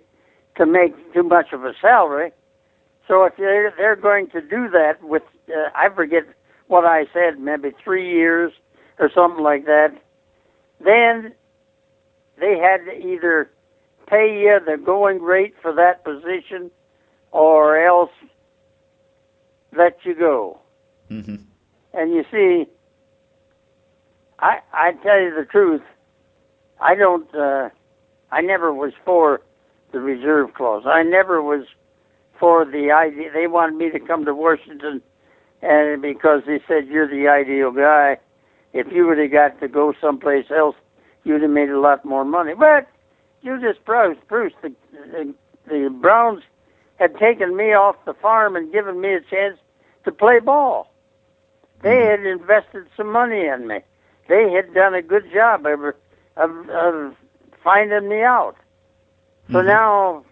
to 0.55 0.65
make 0.65 1.13
too 1.13 1.23
much 1.23 1.51
of 1.51 1.63
a 1.65 1.73
salary. 1.81 2.31
So 3.07 3.25
if 3.25 3.35
they're 3.37 3.73
they're 3.75 3.95
going 3.95 4.27
to 4.29 4.41
do 4.41 4.69
that 4.69 5.03
with, 5.03 5.23
uh, 5.49 5.69
I 5.75 5.89
forget 5.93 6.23
what 6.67 6.85
I 6.85 7.05
said, 7.13 7.39
maybe 7.39 7.71
three 7.83 8.09
years 8.09 8.53
or 8.99 9.09
something 9.13 9.43
like 9.43 9.65
that, 9.65 9.89
then 10.79 11.33
they 12.39 12.57
had 12.57 12.85
to 12.85 13.05
either 13.05 13.49
pay 14.07 14.39
you 14.41 14.59
the 14.65 14.77
going 14.77 15.21
rate 15.21 15.55
for 15.61 15.73
that 15.73 16.03
position 16.03 16.71
or 17.31 17.83
else 17.83 18.11
let 19.75 19.97
you 20.03 20.15
go. 20.15 20.59
Mm-hmm. 21.09 21.35
And 21.93 22.11
you 22.11 22.23
see, 22.31 22.65
I 24.39 24.59
I 24.71 24.93
tell 25.03 25.19
you 25.19 25.33
the 25.35 25.45
truth, 25.45 25.81
I 26.79 26.95
don't. 26.95 27.33
Uh, 27.35 27.69
I 28.31 28.41
never 28.41 28.73
was 28.73 28.93
for 29.05 29.41
the 29.91 29.99
reserve 29.99 30.53
clause. 30.55 30.83
I 30.87 31.03
never 31.03 31.41
was 31.41 31.65
for 32.39 32.65
the 32.65 32.91
idea. 32.91 33.31
They 33.33 33.47
wanted 33.47 33.75
me 33.75 33.89
to 33.91 33.99
come 33.99 34.25
to 34.25 34.33
Washington, 34.33 35.01
and 35.61 36.01
because 36.01 36.43
they 36.45 36.59
said 36.67 36.87
you're 36.87 37.07
the 37.07 37.27
ideal 37.27 37.71
guy, 37.71 38.17
if 38.73 38.91
you 38.91 39.07
would 39.07 39.17
have 39.17 39.31
got 39.31 39.59
to 39.59 39.67
go 39.67 39.93
someplace 40.01 40.49
else, 40.49 40.75
you'd 41.23 41.41
have 41.41 41.51
made 41.51 41.69
a 41.69 41.79
lot 41.79 42.03
more 42.03 42.25
money. 42.25 42.53
But 42.57 42.87
you 43.41 43.59
just 43.59 43.83
Bruce, 43.85 44.17
Bruce, 44.27 44.53
the, 44.61 44.73
the, 44.91 45.33
the 45.67 45.89
Browns 46.01 46.43
had 46.95 47.17
taken 47.17 47.55
me 47.55 47.73
off 47.73 47.95
the 48.05 48.13
farm 48.13 48.55
and 48.55 48.71
given 48.71 49.01
me 49.01 49.13
a 49.13 49.21
chance 49.21 49.57
to 50.05 50.11
play 50.11 50.39
ball. 50.39 50.91
They 51.81 51.89
mm-hmm. 51.89 52.23
had 52.23 52.31
invested 52.31 52.87
some 52.95 53.11
money 53.11 53.45
in 53.45 53.67
me. 53.67 53.79
They 54.29 54.51
had 54.51 54.73
done 54.73 54.93
a 54.93 55.01
good 55.01 55.31
job 55.33 55.65
of, 55.65 55.93
of, 56.37 56.69
of 56.69 57.15
finding 57.63 58.07
me 58.07 58.21
out. 58.21 58.55
So 59.51 59.57
mm-hmm. 59.57 59.67
now 59.67 60.23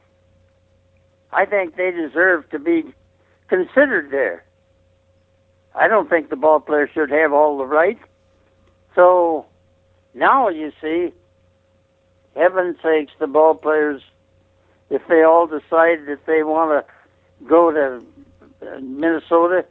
I 1.32 1.46
think 1.46 1.76
they 1.76 1.92
deserve 1.92 2.50
to 2.50 2.60
be 2.60 2.94
considered 3.48 4.12
there. 4.12 4.44
I 5.74 5.88
don't 5.88 6.10
think 6.10 6.30
the 6.30 6.36
ball 6.36 6.60
player 6.60 6.90
should 6.94 7.10
have 7.12 7.32
all 7.32 7.58
the 7.58 7.66
rights. 7.66 8.04
So 8.96 9.46
now 10.14 10.50
you 10.50 10.72
see, 10.82 11.14
heaven 12.36 12.78
sakes, 12.84 13.14
the 13.20 13.28
ball 13.28 13.56
players, 13.56 14.02
if 14.90 15.02
they 15.08 15.24
all 15.24 15.48
decide 15.48 16.06
that 16.08 16.26
they 16.26 16.44
want 16.44 16.86
to 16.86 17.46
go 17.46 17.72
to 17.72 18.82
Minnesota, 18.82 19.66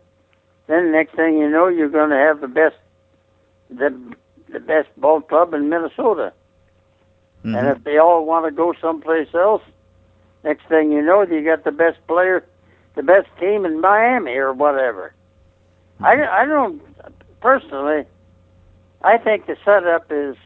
then 0.67 0.93
next 0.93 1.15
thing 1.15 1.39
you 1.39 1.49
know, 1.49 1.69
you're 1.69 1.89
going 1.89 2.11
to 2.11 2.17
have 2.17 2.41
the 2.41 2.49
best, 2.49 2.77
the 3.69 3.95
the 4.49 4.61
best 4.61 4.89
ball 4.97 5.21
club 5.21 5.55
in 5.55 5.69
Minnesota. 5.69 6.33
Mm-hmm. 7.45 7.55
And 7.55 7.69
if 7.69 7.85
they 7.85 7.99
all 7.99 8.25
want 8.25 8.47
to 8.47 8.51
go 8.51 8.75
someplace 8.81 9.29
else, 9.35 9.63
next 10.45 10.67
thing 10.67 10.93
you 10.93 11.03
know, 11.03 11.23
you 11.23 11.45
got 11.45 11.65
the 11.65 11.73
best 11.73 11.99
player, 12.07 12.45
the 12.95 13.03
best 13.03 13.29
team 13.39 13.65
in 13.65 13.81
Miami 13.81 14.37
or 14.37 14.53
whatever. 14.53 15.15
I, 16.01 16.25
I 16.25 16.45
don't 16.47 16.83
personally. 17.41 18.05
I 19.03 19.19
think 19.19 19.47
the 19.47 19.57
setup 19.65 20.07
is 20.11 20.37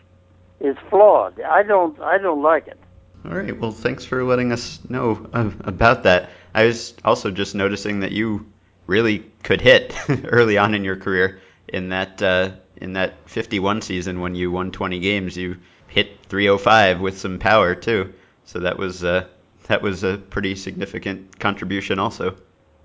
is 0.60 0.76
flawed. 0.90 1.40
I 1.40 1.62
don't 1.62 1.98
I 2.00 2.18
don't 2.18 2.42
like 2.42 2.66
it. 2.66 2.78
All 3.24 3.34
right. 3.34 3.58
Well, 3.58 3.72
thanks 3.72 4.04
for 4.04 4.22
letting 4.24 4.52
us 4.52 4.80
know 4.88 5.26
about 5.32 6.02
that. 6.02 6.30
I 6.54 6.66
was 6.66 6.94
also 7.04 7.30
just 7.30 7.54
noticing 7.54 8.00
that 8.00 8.12
you 8.12 8.46
really 8.86 9.30
could 9.42 9.60
hit 9.60 9.96
early 10.24 10.58
on 10.58 10.74
in 10.74 10.84
your 10.84 10.96
career. 10.96 11.40
In 11.68 11.88
that 11.88 12.22
uh, 12.22 12.52
in 12.76 12.92
that 12.94 13.14
51 13.28 13.82
season 13.82 14.20
when 14.20 14.34
you 14.34 14.50
won 14.50 14.70
20 14.70 15.00
games, 15.00 15.36
you 15.36 15.56
hit 15.88 16.18
305 16.28 17.00
with 17.00 17.18
some 17.18 17.38
power 17.38 17.74
too. 17.74 18.12
So 18.44 18.60
that 18.60 18.78
was 18.78 19.02
uh, 19.02 19.26
that 19.64 19.82
was 19.82 20.04
a 20.04 20.18
pretty 20.18 20.54
significant 20.54 21.38
contribution 21.38 21.98
also. 21.98 22.36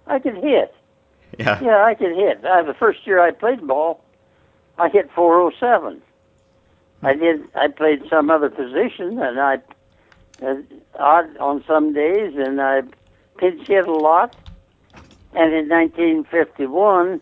I 0.08 0.20
could 0.20 0.36
hit. 0.36 0.74
Yeah. 1.38 1.62
Yeah, 1.62 1.84
I 1.84 1.94
could 1.94 2.16
hit. 2.16 2.44
Uh, 2.44 2.64
the 2.64 2.74
first 2.74 3.06
year 3.06 3.20
I 3.20 3.32
played 3.32 3.66
ball, 3.68 4.04
I 4.78 4.90
hit 4.90 5.12
407. 5.12 6.02
I 7.02 7.14
did. 7.14 7.44
I 7.56 7.68
played 7.68 8.04
some 8.10 8.30
other 8.30 8.50
position, 8.50 9.20
and 9.20 9.40
I 9.40 9.60
uh, 10.42 10.56
odd 10.98 11.38
on 11.38 11.64
some 11.66 11.94
days, 11.94 12.34
and 12.36 12.62
I 12.62 12.82
pinch 13.38 13.68
hit 13.68 13.88
a 13.88 13.94
lot. 13.94 14.36
And 15.34 15.54
in 15.54 15.70
1951, 15.70 17.22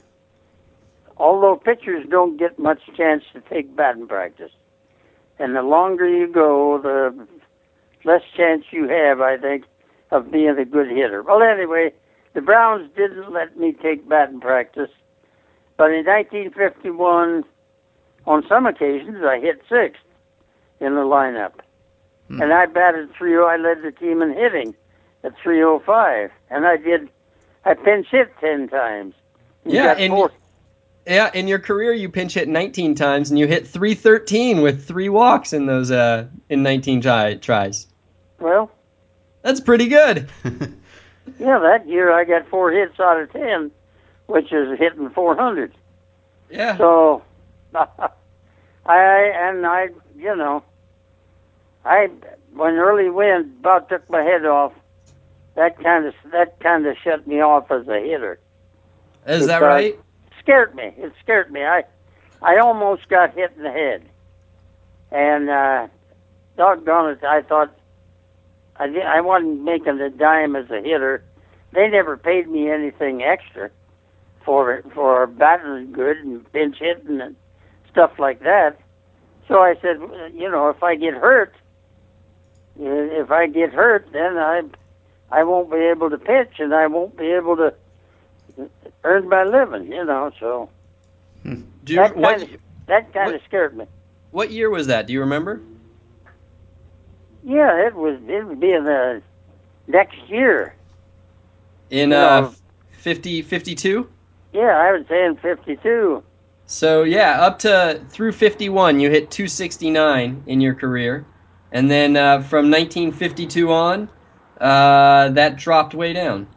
although 1.18 1.58
pitchers 1.58 2.08
don't 2.10 2.38
get 2.38 2.58
much 2.58 2.82
chance 2.96 3.24
to 3.34 3.42
take 3.42 3.76
batting 3.76 4.08
practice, 4.08 4.52
and 5.38 5.56
the 5.56 5.62
longer 5.62 6.08
you 6.08 6.28
go, 6.28 6.80
the 6.82 7.28
less 8.08 8.24
chance 8.36 8.64
you 8.72 8.88
have, 8.88 9.22
I 9.22 9.38
think, 9.38 9.66
of 10.12 10.32
being 10.32 10.58
a 10.58 10.66
good 10.66 10.88
hitter. 10.88 11.22
Well, 11.22 11.44
anyway, 11.44 11.92
the 12.34 12.42
Browns 12.42 12.90
didn't 12.96 13.32
let 13.32 13.58
me 13.58 13.74
take 13.74 14.08
batting 14.08 14.40
practice, 14.40 14.90
but 15.76 15.92
in 15.92 16.06
1951, 16.06 17.44
on 18.26 18.48
some 18.48 18.66
occasions, 18.66 19.24
I 19.24 19.40
hit 19.40 19.62
sixth 19.70 20.02
in 20.80 20.96
the 20.96 21.02
lineup. 21.02 21.54
Hmm. 22.28 22.42
And 22.42 22.54
I 22.54 22.66
batted 22.66 23.14
3 23.18 23.38
I 23.38 23.58
led 23.58 23.84
the 23.84 23.92
team 23.92 24.22
in 24.22 24.34
hitting 24.34 24.74
at 25.24 25.34
305. 25.42 26.32
And 26.50 26.66
I 26.66 26.78
did, 26.78 27.10
I 27.66 27.74
pinch 27.74 28.08
hit 28.10 28.30
10 28.40 28.70
times. 28.70 29.14
You 29.66 29.76
Yeah, 29.76 29.96
and 29.98 30.14
four- 30.14 30.32
Yeah, 31.06 31.32
in 31.34 31.48
your 31.48 31.60
career 31.60 31.94
you 31.94 32.10
pinch 32.10 32.34
hit 32.34 32.50
19 32.50 32.96
times 32.96 33.30
and 33.30 33.40
you 33.40 33.48
hit 33.48 33.66
313 33.66 34.62
with 34.62 34.86
three 34.86 35.08
walks 35.10 35.54
in 35.54 35.66
those 35.68 35.90
uh 35.90 36.28
in 36.50 36.64
19 36.64 37.02
try- 37.02 37.36
tries. 37.36 37.88
Well, 38.40 38.72
That's 39.42 39.60
pretty 39.60 39.88
good. 39.88 40.30
yeah, 41.40 41.60
that 41.60 41.88
year 41.88 42.12
I 42.12 42.24
got 42.24 42.48
four 42.48 42.72
hits 42.72 43.00
out 43.00 43.20
of 43.20 43.32
10, 43.32 43.72
which 44.28 44.52
is 44.52 44.78
hitting 44.78 45.10
400. 45.10 45.74
Yeah. 46.50 46.78
So, 46.78 47.24
I 47.76 49.32
and 49.36 49.66
I, 49.66 49.90
you 50.16 50.36
know, 50.36 50.64
I 51.84 52.10
when 52.54 52.76
Early 52.76 53.10
Wynn 53.10 53.54
about 53.60 53.90
took 53.90 54.10
my 54.10 54.22
head 54.22 54.46
off. 54.46 54.74
That 55.56 55.82
kind 55.82 56.06
of 56.06 56.14
that 56.32 56.60
kind 56.60 56.86
of 56.86 56.96
shut 57.04 57.26
me 57.26 57.42
off 57.42 57.72
as 57.72 57.88
a 57.88 58.00
hitter. 58.00 58.40
Is 59.26 59.48
that 59.48 59.62
right? 59.62 60.00
Scared 60.40 60.76
me. 60.76 60.94
It 60.98 61.14
scared 61.22 61.52
me. 61.52 61.64
I 61.64 61.84
I 62.42 62.58
almost 62.58 63.10
got 63.10 63.34
hit 63.34 63.52
in 63.58 63.64
the 63.64 63.72
head, 63.72 64.04
and 65.12 65.50
uh, 65.50 65.88
doggone 66.58 67.12
it, 67.12 67.24
I 67.24 67.42
thought 67.42 67.76
I 68.80 68.88
di- 68.88 69.02
I 69.02 69.22
wasn't 69.22 69.64
making 69.64 70.00
a 70.00 70.10
dime 70.10 70.56
as 70.56 70.70
a 70.70 70.82
hitter. 70.82 71.24
They 71.74 71.88
never 71.88 72.18
paid 72.18 72.48
me 72.48 72.70
anything 72.70 73.24
extra 73.24 73.70
for 74.46 74.84
for 74.94 75.28
batting 75.28 75.92
good 75.92 76.18
and 76.18 76.52
pinch 76.54 76.78
hitting 76.80 77.20
and 77.22 77.36
stuff 77.92 78.18
like 78.20 78.40
that. 78.42 78.80
So 79.48 79.60
I 79.60 79.76
said, 79.82 80.00
you 80.34 80.50
know, 80.50 80.70
if 80.70 80.84
I 80.84 80.96
get 80.96 81.14
hurt, 81.14 81.54
eh, 82.80 82.84
if 83.22 83.32
I 83.32 83.48
get 83.48 83.74
hurt, 83.74 84.08
then 84.12 84.38
I 84.38 84.62
I 85.32 85.44
won't 85.44 85.70
be 85.72 85.78
able 85.78 86.10
to 86.10 86.18
pitch 86.18 86.60
and 86.60 86.74
I 86.74 86.88
won't 86.88 87.18
be 87.18 87.32
able 87.32 87.58
to 87.58 87.74
earn 89.04 89.28
my 89.30 89.44
living. 89.44 89.92
You 89.92 90.06
know, 90.06 90.32
so 90.40 90.70
hmm. 91.44 91.62
Do 91.84 91.94
you, 91.94 92.00
that 92.00 92.16
what 92.16 92.40
kind 92.40 92.54
of 92.54 92.60
that 92.88 93.14
kind 93.14 93.26
what- 93.28 93.36
of 93.36 93.42
scared 93.48 93.76
me. 93.78 93.86
what 94.32 94.52
year 94.52 94.70
was 94.70 94.88
that? 94.88 95.08
Do 95.08 95.14
you 95.14 95.22
remember? 95.22 95.62
Yeah, 97.48 97.88
it 97.88 97.96
was 97.96 98.20
it 98.28 98.46
would 98.46 98.60
be 98.60 98.74
in 98.74 98.84
the 98.84 99.22
next 99.88 100.18
year. 100.28 100.76
In 101.90 102.12
uh 102.12 102.52
50 102.92 103.42
52? 103.42 104.10
Yeah, 104.52 104.78
I 104.78 104.92
was 104.92 105.06
saying 105.08 105.38
fifty-two. 105.42 106.24
So 106.66 107.04
yeah, 107.04 107.40
up 107.42 107.60
to 107.60 108.02
through 108.10 108.34
51 108.34 109.00
you 109.00 109.10
hit 109.10 109.32
269 109.32 110.44
in 110.46 110.60
your 110.60 110.76
career. 110.76 111.26
And 111.72 111.90
then 111.90 112.18
uh, 112.18 112.42
from 112.42 112.70
1952 112.70 113.72
on, 113.72 114.10
uh, 114.60 115.30
that 115.30 115.56
dropped 115.56 115.94
way 115.94 116.12
down. 116.12 116.48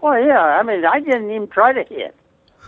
Well, 0.00 0.20
yeah, 0.20 0.40
I 0.40 0.62
mean, 0.64 0.84
I 0.84 0.98
didn't 1.00 1.30
even 1.30 1.48
try 1.48 1.72
to 1.72 1.84
hit. 1.84 2.16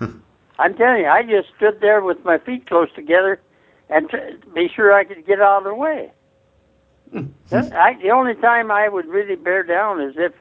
I'm 0.59 0.75
telling 0.77 1.03
you, 1.03 1.09
I 1.09 1.23
just 1.23 1.49
stood 1.57 1.81
there 1.81 2.03
with 2.03 2.25
my 2.25 2.39
feet 2.39 2.69
close 2.69 2.89
together 2.95 3.41
and 3.89 4.09
tr- 4.09 4.17
be 4.55 4.69
sure 4.75 4.93
I 4.93 5.05
could 5.05 5.27
get 5.27 5.41
out 5.41 5.59
of 5.59 5.65
the 5.65 5.75
way. 5.75 6.13
I, 7.53 7.95
the 8.03 8.11
only 8.11 8.35
time 8.35 8.71
I 8.71 8.89
would 8.89 9.07
really 9.07 9.37
bear 9.37 9.63
down 9.63 10.01
is 10.01 10.15
if 10.17 10.33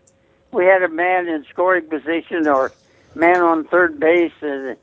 we 0.52 0.66
had 0.66 0.84
a 0.84 0.90
man 0.90 1.28
in 1.28 1.46
scoring 1.50 1.88
position 1.88 2.48
or 2.48 2.72
man 3.14 3.42
on 3.42 3.66
third 3.66 4.00
base 4.00 4.32
uh, 4.42 4.76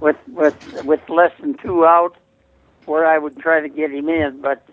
with 0.00 0.16
with 0.28 0.84
with 0.84 1.08
less 1.08 1.32
than 1.40 1.54
two 1.54 1.84
out, 1.84 2.16
where 2.86 3.06
I 3.06 3.18
would 3.18 3.38
try 3.38 3.60
to 3.60 3.68
get 3.68 3.90
him 3.90 4.08
in. 4.08 4.40
But 4.40 4.66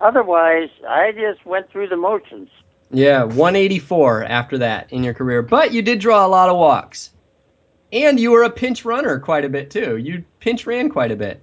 otherwise, 0.00 0.70
I 0.88 1.12
just 1.12 1.44
went 1.44 1.70
through 1.70 1.88
the 1.88 1.96
motions. 1.96 2.50
Yeah, 2.90 3.24
184 3.24 4.24
after 4.24 4.58
that 4.58 4.92
in 4.92 5.02
your 5.02 5.14
career. 5.14 5.42
But 5.42 5.72
you 5.72 5.82
did 5.82 5.98
draw 5.98 6.24
a 6.24 6.28
lot 6.28 6.48
of 6.48 6.56
walks. 6.56 7.10
And 7.92 8.18
you 8.18 8.30
were 8.30 8.42
a 8.42 8.50
pinch 8.50 8.84
runner 8.84 9.18
quite 9.18 9.44
a 9.44 9.48
bit 9.48 9.70
too. 9.70 9.96
You 9.96 10.24
pinch 10.40 10.66
ran 10.66 10.88
quite 10.88 11.10
a 11.10 11.16
bit. 11.16 11.40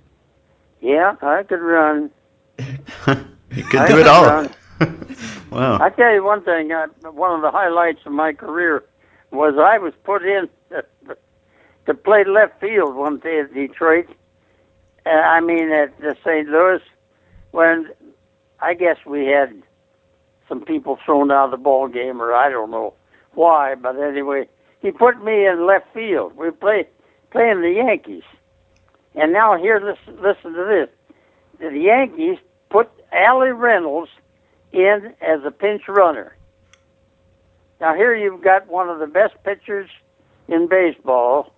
Yeah, 0.81 1.15
I 1.21 1.43
could 1.43 1.61
run. 1.61 2.11
you 3.53 3.63
could 3.63 3.87
do 3.87 3.99
it 3.99 4.07
all. 4.07 4.25
run. 4.25 4.53
wow. 5.51 5.79
I 5.79 5.89
tell 5.89 6.13
you 6.13 6.23
one 6.23 6.43
thing. 6.43 6.71
Uh, 6.71 6.87
one 7.11 7.31
of 7.35 7.41
the 7.41 7.51
highlights 7.51 7.99
of 8.05 8.11
my 8.11 8.33
career 8.33 8.83
was 9.31 9.55
I 9.57 9.77
was 9.77 9.93
put 10.03 10.23
in 10.23 10.49
to 11.85 11.93
play 11.93 12.23
left 12.25 12.59
field 12.59 12.95
one 12.95 13.19
day 13.19 13.41
at 13.41 13.53
Detroit. 13.53 14.07
Uh, 15.05 15.09
I 15.09 15.41
mean 15.41 15.71
at 15.71 15.97
the 15.99 16.15
St. 16.23 16.47
Louis, 16.47 16.81
when 17.51 17.89
I 18.59 18.73
guess 18.73 18.97
we 19.05 19.27
had 19.27 19.61
some 20.47 20.61
people 20.61 20.97
thrown 21.05 21.31
out 21.31 21.45
of 21.45 21.51
the 21.51 21.57
ball 21.57 21.87
game, 21.87 22.21
or 22.21 22.33
I 22.33 22.49
don't 22.49 22.71
know 22.71 22.93
why, 23.33 23.75
but 23.75 23.99
anyway, 23.99 24.47
he 24.81 24.91
put 24.91 25.23
me 25.23 25.45
in 25.45 25.65
left 25.65 25.93
field. 25.93 26.35
We 26.35 26.51
play 26.51 26.87
playing 27.31 27.61
the 27.61 27.71
Yankees, 27.71 28.23
and 29.15 29.33
now 29.33 29.57
here, 29.57 29.79
listen, 29.79 30.21
listen 30.21 30.53
to 30.53 30.63
this: 30.63 30.89
the 31.59 31.77
Yankees 31.77 32.37
Allie 33.13 33.51
Reynolds 33.51 34.09
in 34.71 35.13
as 35.21 35.41
a 35.45 35.51
pinch 35.51 35.83
runner. 35.87 36.35
Now 37.79 37.95
here 37.95 38.15
you've 38.15 38.41
got 38.41 38.67
one 38.67 38.89
of 38.89 38.99
the 38.99 39.07
best 39.07 39.35
pitchers 39.43 39.89
in 40.47 40.67
baseball 40.67 41.53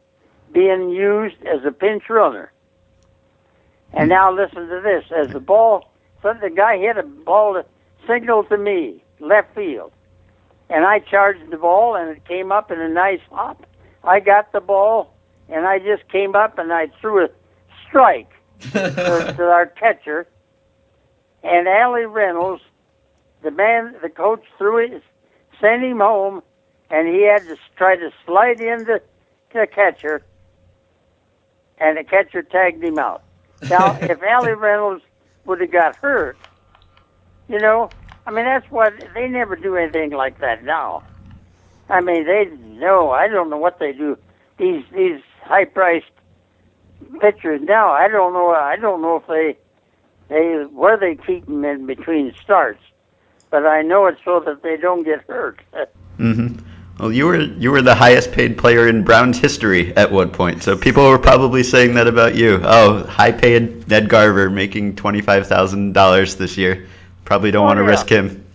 being 0.52 0.90
used 0.90 1.36
as 1.44 1.64
a 1.66 1.72
pinch 1.72 2.10
runner. 2.10 2.52
And 3.94 4.10
now 4.10 4.32
listen 4.32 4.68
to 4.68 4.82
this: 4.82 5.06
as 5.16 5.30
the 5.30 5.40
ball, 5.40 5.92
the 6.22 6.52
guy 6.54 6.78
hit 6.78 6.98
a 6.98 7.04
ball 7.04 7.54
to 7.54 7.66
signal 8.08 8.44
to 8.46 8.58
me 8.58 9.04
left 9.20 9.56
field, 9.56 9.92
and 10.70 10.86
I 10.86 11.00
charged 11.00 11.50
the 11.52 11.58
ball, 11.58 11.96
and 11.96 12.10
it 12.10 12.26
came 12.26 12.52
up 12.52 12.72
in 12.72 12.80
a 12.80 12.90
nice 12.90 13.22
hop. 13.32 13.66
I 14.04 14.20
got 14.20 14.52
the 14.52 14.60
ball, 14.60 15.14
and 15.50 15.66
I 15.66 15.80
just 15.80 16.08
came 16.10 16.36
up 16.36 16.58
and 16.58 16.72
I 16.72 16.88
threw 17.00 17.26
a 17.26 17.30
strike 17.88 18.32
to, 18.72 19.34
to 19.38 19.44
our 19.44 19.68
catcher, 19.68 20.28
and 21.46 21.68
Allie 21.68 22.06
Reynolds, 22.06 22.64
the 23.44 23.52
man, 23.52 23.96
the 24.02 24.10
coach 24.10 24.44
threw 24.58 24.80
it, 24.80 25.04
sent 25.62 25.84
him 25.84 26.00
home, 26.00 26.42
and 26.90 27.08
he 27.08 27.22
had 27.22 27.44
to 27.48 27.56
try 27.78 27.96
to 27.96 28.12
slide 28.26 28.60
into 28.60 29.00
the 29.54 29.68
catcher, 29.68 30.24
and 31.78 31.98
the 31.98 32.04
catcher 32.04 32.42
tagged 32.42 32.84
him 32.84 32.98
out. 32.98 33.24
Now, 33.70 33.96
if 34.02 34.22
Allie 34.24 34.54
Reynolds 34.54 35.04
would 35.46 35.62
have 35.62 35.72
got 35.72 35.96
hurt, 35.98 36.36
you 37.48 37.60
know, 37.60 37.90
I 38.26 38.32
mean, 38.32 38.46
that's 38.46 38.70
what 38.72 38.94
they 39.14 39.28
never 39.28 39.56
do 39.56 39.78
anything 39.78 40.12
like 40.12 40.40
that 40.40 40.64
now. 40.64 41.04
I 41.90 42.02
mean, 42.02 42.26
they 42.26 42.46
no, 42.60 43.12
I 43.12 43.28
don't 43.28 43.52
know 43.52 43.58
what 43.58 43.78
they 43.78 43.94
do. 43.94 44.18
These 44.58 44.84
these 44.92 45.22
high 45.44 45.66
priced 45.66 46.06
pitchers 47.22 47.62
now, 47.62 47.90
I 47.92 48.08
don't 48.08 48.34
know. 48.34 48.50
I 48.50 48.78
don't 48.78 49.04
know 49.04 49.18
if 49.18 49.28
they 49.28 49.60
they 50.28 50.64
where 50.72 50.98
they 50.98 51.16
keep 51.16 51.46
them 51.46 51.64
in 51.66 51.86
between 51.86 52.34
starts, 52.42 52.82
but 53.50 53.66
I 53.66 53.82
know 53.82 54.06
it's 54.08 54.22
so 54.26 54.40
that 54.42 54.64
they 54.64 54.78
don't 54.78 55.04
get 55.04 55.22
hurt. 55.28 55.60
mm-hmm. 56.18 56.58
Well, 57.00 57.12
you 57.12 57.26
were 57.26 57.42
you 57.42 57.72
were 57.72 57.82
the 57.82 57.96
highest 57.96 58.32
paid 58.32 58.58
player 58.58 58.88
in 58.88 59.04
Browns 59.04 59.38
history 59.38 59.96
at 59.98 60.12
one 60.12 60.30
point, 60.30 60.64
so 60.64 60.78
people 60.78 61.08
were 61.10 61.20
probably 61.20 61.62
saying 61.64 61.96
that 61.96 62.08
about 62.08 62.36
you. 62.36 62.62
Oh, 62.64 63.04
high 63.06 63.32
paid 63.34 63.88
Ned 63.90 64.08
Garver 64.10 64.50
making 64.50 64.96
twenty 64.96 65.22
five 65.22 65.48
thousand 65.48 65.94
dollars 65.94 66.36
this 66.38 66.58
year. 66.58 66.88
Probably 67.26 67.52
don't 67.52 67.64
Oh, 67.64 67.68
want 67.68 67.78
to 67.78 67.84
yeah. 67.84 67.90
risk 67.90 68.08
him. 68.10 68.46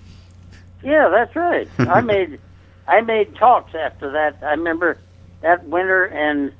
Yeah, 0.82 1.08
that's 1.10 1.36
right. 1.36 1.68
I 1.78 2.00
made 2.12 2.40
I 2.88 3.02
made 3.02 3.36
talks 3.36 3.74
after 3.74 4.10
that. 4.12 4.38
I 4.42 4.52
remember 4.52 4.96
that 5.42 5.64
winter 5.66 6.04
and 6.06 6.52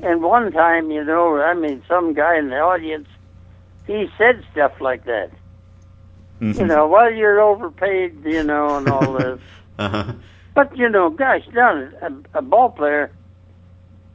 and 0.00 0.22
one 0.22 0.50
time, 0.50 0.90
you 0.90 1.04
know, 1.04 1.40
I 1.40 1.54
mean, 1.54 1.82
some 1.86 2.14
guy 2.14 2.38
in 2.38 2.48
the 2.48 2.58
audience, 2.58 3.06
he 3.92 4.08
said 4.18 4.44
stuff 4.52 4.72
like 4.80 5.04
that. 5.04 5.30
Mhm. 6.40 6.58
You 6.58 6.66
know, 6.66 6.88
well, 6.88 7.12
you're 7.12 7.40
overpaid, 7.40 8.24
you 8.24 8.42
know, 8.42 8.76
and 8.76 8.88
all 8.88 9.12
this. 9.18 9.40
Uh-huh. 9.78 10.12
But 10.54 10.76
you 10.76 10.88
know, 10.88 11.10
gosh 11.10 11.42
darn 11.54 11.82
it, 11.84 11.94
a, 12.02 12.38
a 12.38 12.42
ball 12.42 12.70
player, 12.70 13.10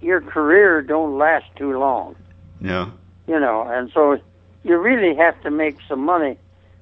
your 0.01 0.21
career 0.21 0.81
don't 0.81 1.17
last 1.17 1.45
too 1.55 1.77
long. 1.79 2.15
No. 2.59 2.91
You 3.27 3.39
know, 3.39 3.61
and 3.63 3.91
so 3.93 4.19
you 4.63 4.77
really 4.77 5.15
have 5.15 5.41
to 5.43 5.51
make 5.51 5.77
some 5.87 6.01
money 6.01 6.37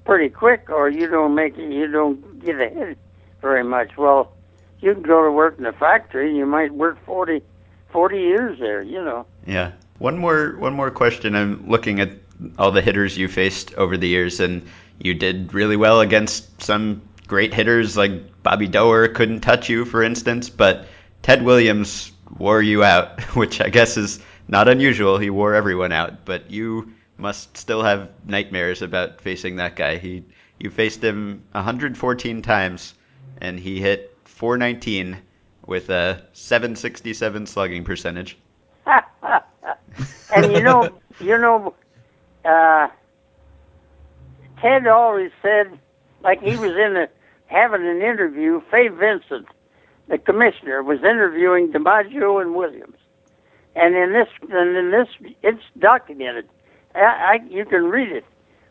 pretty 0.05 0.29
quick, 0.29 0.69
or 0.69 0.89
you 0.89 1.07
don't 1.07 1.35
make 1.35 1.57
it. 1.57 1.71
You 1.71 1.87
don't 1.87 2.39
get 2.43 2.59
ahead 2.59 2.97
very 3.41 3.63
much. 3.63 3.97
Well, 3.97 4.31
you 4.79 4.93
can 4.93 5.03
go 5.03 5.23
to 5.23 5.31
work 5.31 5.57
in 5.57 5.65
a 5.65 5.73
factory, 5.73 6.27
and 6.27 6.37
you 6.37 6.45
might 6.45 6.73
work 6.73 6.97
40, 7.05 7.41
40 7.89 8.17
years 8.17 8.59
there. 8.59 8.81
You 8.81 9.03
know. 9.03 9.25
Yeah. 9.45 9.71
One 9.99 10.17
more 10.17 10.55
one 10.57 10.73
more 10.73 10.91
question. 10.91 11.35
I'm 11.35 11.67
looking 11.69 11.99
at 12.01 12.09
all 12.57 12.71
the 12.71 12.81
hitters 12.81 13.17
you 13.17 13.27
faced 13.27 13.73
over 13.75 13.97
the 13.97 14.07
years, 14.07 14.39
and 14.39 14.67
you 14.99 15.13
did 15.13 15.53
really 15.53 15.77
well 15.77 16.01
against 16.01 16.61
some 16.61 17.01
great 17.27 17.53
hitters 17.53 17.97
like 17.97 18.43
Bobby 18.43 18.67
Doerr 18.67 19.09
couldn't 19.09 19.41
touch 19.41 19.69
you, 19.69 19.85
for 19.85 20.03
instance, 20.03 20.49
but 20.49 20.87
Ted 21.21 21.43
Williams 21.43 22.11
wore 22.37 22.61
you 22.61 22.83
out, 22.83 23.21
which 23.35 23.61
I 23.61 23.69
guess 23.69 23.97
is 23.97 24.19
not 24.47 24.67
unusual. 24.67 25.17
He 25.17 25.29
wore 25.29 25.55
everyone 25.55 25.91
out, 25.91 26.25
but 26.25 26.51
you 26.51 26.93
must 27.17 27.57
still 27.57 27.83
have 27.83 28.09
nightmares 28.25 28.81
about 28.81 29.21
facing 29.21 29.57
that 29.57 29.75
guy. 29.75 29.97
He 29.97 30.23
you 30.59 30.69
faced 30.69 31.03
him 31.03 31.43
114 31.51 32.41
times, 32.41 32.93
and 33.41 33.59
he 33.59 33.81
hit 33.81 34.17
419 34.25 35.17
with 35.65 35.89
a 35.89 36.21
767 36.33 37.45
slugging 37.47 37.83
percentage. 37.83 38.37
and 38.85 40.51
you 40.51 40.61
know, 40.61 40.89
you 41.19 41.37
know, 41.37 41.73
uh, 42.45 42.87
Ted 44.61 44.87
always 44.87 45.31
said, 45.41 45.79
like 46.23 46.41
he 46.41 46.55
was 46.55 46.71
in 46.71 46.95
a, 46.95 47.07
having 47.47 47.85
an 47.85 48.01
interview. 48.01 48.61
Fay 48.71 48.87
Vincent, 48.87 49.47
the 50.07 50.17
commissioner, 50.17 50.83
was 50.83 50.99
interviewing 50.99 51.71
DiMaggio 51.71 52.41
and 52.41 52.55
Williams, 52.55 52.97
and 53.75 53.95
in 53.95 54.13
this, 54.13 54.27
and 54.49 54.77
in 54.77 54.91
this, 54.91 55.35
it's 55.43 55.63
documented. 55.79 56.47
I, 56.93 56.99
I 56.99 57.37
you 57.49 57.65
can 57.65 57.85
read 57.85 58.11
it, 58.11 58.25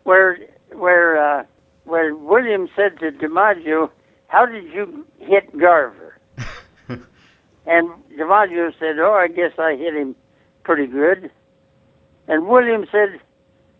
where 0.05 0.39
where 0.73 1.19
uh, 1.41 1.45
where 1.85 2.15
Williams 2.15 2.71
said 2.75 2.99
to 3.01 3.11
DiMaggio, 3.11 3.91
"How 4.29 4.47
did 4.47 4.65
you 4.73 5.07
hit 5.19 5.57
Garver?" 5.59 6.19
and 6.89 7.91
DiMaggio 8.19 8.73
said, 8.79 8.99
"Oh, 8.99 9.15
I 9.15 9.29
guess 9.29 9.53
I 9.59 9.77
hit 9.77 9.95
him 9.95 10.17
pretty 10.63 10.87
good." 10.87 11.31
And 12.27 12.47
Williams 12.47 12.89
said, 12.91 13.21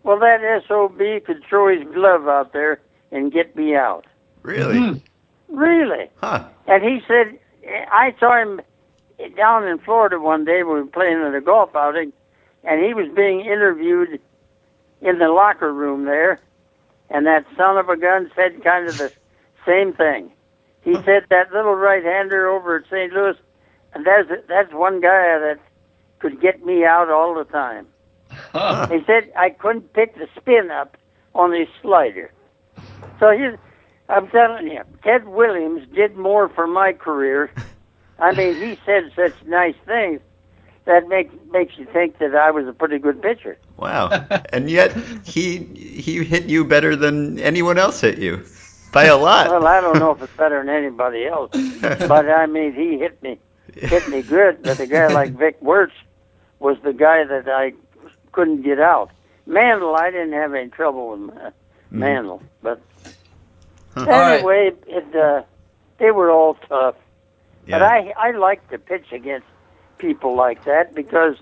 "Well, 0.05 0.19
that 0.19 0.63
sob 0.67 0.97
could 0.97 1.43
throw 1.49 1.75
his 1.75 1.85
glove 1.93 2.27
out 2.27 2.53
there 2.53 2.79
and 3.11 3.31
get 3.31 3.55
me 3.55 3.75
out." 3.75 4.05
Really? 4.43 4.77
Hmm. 4.77 4.97
Really? 5.49 6.09
Huh. 6.17 6.47
And 6.67 6.83
he 6.83 7.01
said, 7.07 7.37
I 7.91 8.15
saw 8.19 8.39
him 8.39 8.61
down 9.35 9.67
in 9.67 9.79
Florida 9.79 10.19
one 10.19 10.45
day. 10.45 10.63
When 10.63 10.75
we 10.75 10.81
were 10.81 10.87
playing 10.87 11.21
at 11.21 11.33
a 11.33 11.41
golf 11.41 11.75
outing, 11.75 12.13
and 12.63 12.83
he 12.83 12.93
was 12.93 13.07
being 13.15 13.41
interviewed 13.41 14.19
in 15.01 15.19
the 15.19 15.29
locker 15.29 15.73
room 15.73 16.05
there. 16.05 16.39
And 17.09 17.25
that 17.25 17.45
son 17.55 17.77
of 17.77 17.89
a 17.89 17.97
gun 17.97 18.31
said 18.35 18.63
kind 18.63 18.87
of 18.87 18.97
the 18.97 19.11
same 19.65 19.93
thing. 19.93 20.31
He 20.81 20.93
said 21.03 21.25
that 21.29 21.51
little 21.51 21.75
right-hander 21.75 22.47
over 22.47 22.77
at 22.77 22.85
St. 22.85 23.11
Louis, 23.11 23.35
and 23.93 24.05
that's 24.05 24.29
that's 24.47 24.71
one 24.73 25.01
guy 25.01 25.39
that 25.39 25.59
could 26.19 26.39
get 26.39 26.63
me 26.63 26.85
out 26.85 27.09
all 27.09 27.33
the 27.33 27.43
time. 27.45 27.87
Huh. 28.51 28.87
He 28.91 29.03
said 29.05 29.31
I 29.35 29.49
couldn't 29.49 29.93
pick 29.93 30.15
the 30.15 30.27
spin 30.35 30.71
up 30.71 30.97
on 31.33 31.51
his 31.51 31.67
slider. 31.81 32.31
So 33.19 33.31
he's, 33.31 33.57
I'm 34.09 34.27
telling 34.27 34.67
you, 34.67 34.81
Ted 35.03 35.27
Williams 35.27 35.87
did 35.93 36.15
more 36.15 36.49
for 36.49 36.67
my 36.67 36.93
career. 36.93 37.51
I 38.19 38.33
mean, 38.33 38.55
he 38.55 38.77
said 38.85 39.11
such 39.15 39.33
nice 39.45 39.75
things 39.85 40.21
that 40.85 41.07
makes 41.07 41.33
makes 41.51 41.77
you 41.77 41.85
think 41.85 42.19
that 42.19 42.35
I 42.35 42.51
was 42.51 42.67
a 42.67 42.73
pretty 42.73 42.99
good 42.99 43.21
pitcher. 43.21 43.57
Wow. 43.77 44.09
and 44.49 44.69
yet 44.69 44.95
he 45.25 45.57
he 45.57 46.23
hit 46.23 46.45
you 46.45 46.63
better 46.63 46.95
than 46.95 47.39
anyone 47.39 47.77
else 47.77 48.01
hit 48.01 48.17
you 48.19 48.45
by 48.91 49.05
a 49.05 49.17
lot. 49.17 49.49
Well, 49.49 49.67
I 49.67 49.81
don't 49.81 49.99
know 49.99 50.11
if 50.11 50.21
it's 50.21 50.35
better 50.37 50.63
than 50.63 50.69
anybody 50.69 51.25
else, 51.25 51.51
but 51.81 52.29
I 52.29 52.45
mean, 52.45 52.73
he 52.73 52.97
hit 52.97 53.21
me 53.21 53.39
hit 53.73 54.07
me 54.07 54.21
good. 54.21 54.63
But 54.63 54.79
a 54.79 54.87
guy 54.87 55.07
like 55.07 55.31
Vic 55.31 55.57
Wertz 55.61 55.93
was 56.59 56.77
the 56.83 56.93
guy 56.93 57.23
that 57.25 57.47
I 57.47 57.73
couldn't 58.35 58.61
get 58.63 58.79
out. 58.79 59.09
Mandel, 59.47 59.95
I 59.95 60.11
didn't 60.11 60.33
have 60.33 60.53
any 60.53 60.69
trouble 60.69 61.09
with 61.17 61.37
uh, 61.37 61.51
Mandel, 61.89 62.41
but 62.61 62.81
All 63.95 64.05
right. 64.05 64.35
anyway, 64.39 64.71
it 64.87 65.15
uh, 65.15 65.43
they 65.99 66.11
were 66.11 66.29
all 66.29 66.55
tough. 66.67 66.95
But 67.67 67.81
I 67.81 68.13
I 68.17 68.31
like 68.31 68.67
to 68.69 68.77
pitch 68.77 69.11
against 69.11 69.47
people 69.97 70.35
like 70.35 70.65
that 70.65 70.93
because 70.93 71.35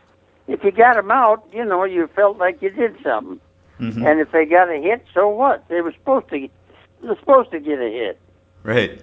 if 0.48 0.64
you 0.64 0.72
got 0.72 0.96
them 0.96 1.12
out, 1.12 1.44
you 1.52 1.66
know, 1.66 1.84
you 1.84 2.08
felt 2.16 2.38
like 2.38 2.62
you 2.62 2.70
did 2.70 2.96
something. 3.04 3.40
Mhm. 3.80 4.06
And 4.06 4.20
if 4.20 4.32
they 4.32 4.46
got 4.46 4.70
a 4.70 4.78
hit, 4.80 5.04
so 5.14 5.28
what? 5.28 5.68
They 5.68 5.82
were 5.82 5.92
supposed 5.94 6.30
to 6.30 6.48
they're 7.02 7.20
supposed 7.20 7.52
to 7.52 7.60
get 7.60 7.80
a 7.80 7.90
hit. 7.90 8.20
Right. 8.64 9.02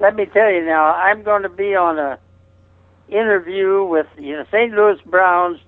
Let 0.00 0.14
me 0.16 0.26
tell 0.26 0.50
you 0.50 0.64
now, 0.64 0.94
I'm 0.94 1.22
going 1.22 1.42
to 1.42 1.48
be 1.48 1.74
on 1.74 1.98
a 1.98 2.18
interview 3.08 3.84
with 3.84 4.06
you 4.18 4.34
know 4.36 4.44
St. 4.50 4.72
Louis 4.72 5.00
Browns 5.06 5.60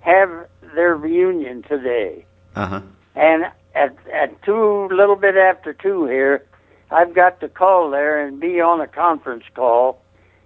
have 0.00 0.30
their 0.74 0.96
reunion 0.96 1.62
today. 1.62 2.24
Uh 2.54 2.66
huh. 2.66 2.80
And 3.14 3.44
at 3.74 3.96
at 4.12 4.42
two, 4.42 4.88
little 4.88 5.16
bit 5.16 5.36
after 5.36 5.72
two 5.72 6.06
here, 6.06 6.44
I've 6.90 7.14
got 7.14 7.40
to 7.40 7.48
call 7.48 7.90
there 7.90 8.24
and 8.24 8.40
be 8.40 8.60
on 8.60 8.80
a 8.80 8.86
conference 8.86 9.44
call 9.54 10.00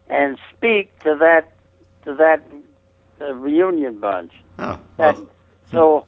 and 0.08 0.38
speak 0.56 0.98
to 1.00 1.16
that 1.20 1.52
to 2.04 2.14
that 2.14 2.42
uh, 3.20 3.34
reunion 3.34 3.98
bunch. 4.00 4.32
Oh. 4.58 4.78
That, 4.96 5.16
Well, 5.16 5.28
so 5.70 6.06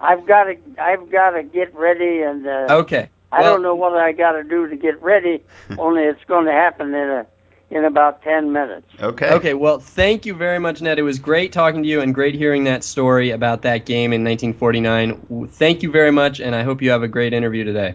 I've 0.00 0.26
got 0.26 0.44
to 0.44 0.56
I've 0.78 1.10
got 1.10 1.30
to 1.30 1.42
get 1.42 1.74
ready 1.74 2.22
and 2.22 2.46
uh, 2.46 2.66
Okay. 2.70 3.08
I 3.32 3.40
Well- 3.40 3.54
don't 3.54 3.62
know 3.62 3.74
what 3.74 3.94
I 3.94 4.12
got 4.12 4.32
to 4.32 4.42
do 4.44 4.66
to 4.68 4.76
get 4.76 5.00
ready. 5.02 5.42
only 5.78 6.02
it's 6.02 6.24
going 6.26 6.46
to 6.46 6.52
happen 6.52 6.88
in 6.94 7.08
a 7.10 7.26
in 7.70 7.84
about 7.84 8.22
ten 8.22 8.52
minutes. 8.52 8.86
okay. 9.00 9.30
Okay, 9.32 9.54
well, 9.54 9.78
thank 9.78 10.26
you 10.26 10.34
very 10.34 10.58
much, 10.58 10.82
Ned. 10.82 10.98
It 10.98 11.02
was 11.02 11.18
great 11.18 11.52
talking 11.52 11.82
to 11.82 11.88
you 11.88 12.00
and 12.00 12.14
great 12.14 12.34
hearing 12.34 12.64
that 12.64 12.82
story 12.84 13.30
about 13.30 13.62
that 13.62 13.86
game 13.86 14.12
in 14.12 14.24
1949. 14.24 15.48
Thank 15.52 15.82
you 15.82 15.90
very 15.90 16.10
much, 16.10 16.40
and 16.40 16.54
I 16.54 16.62
hope 16.64 16.82
you 16.82 16.90
have 16.90 17.02
a 17.02 17.08
great 17.08 17.32
interview 17.32 17.64
today. 17.64 17.94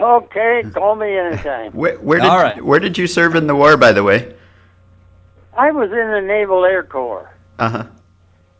Okay, 0.00 0.62
call 0.74 0.96
me 0.96 1.16
anytime. 1.16 1.72
Where, 1.72 1.96
where 1.98 2.18
did 2.20 2.28
All 2.28 2.38
right. 2.38 2.62
where 2.62 2.80
did 2.80 2.98
you 2.98 3.06
serve 3.06 3.34
in 3.36 3.46
the 3.46 3.54
war, 3.54 3.76
by 3.76 3.92
the 3.92 4.02
way? 4.02 4.34
I 5.56 5.70
was 5.70 5.90
in 5.90 6.10
the 6.10 6.20
Naval 6.20 6.64
Air 6.64 6.82
Corps, 6.82 7.32
Uh 7.58 7.68
huh. 7.70 7.84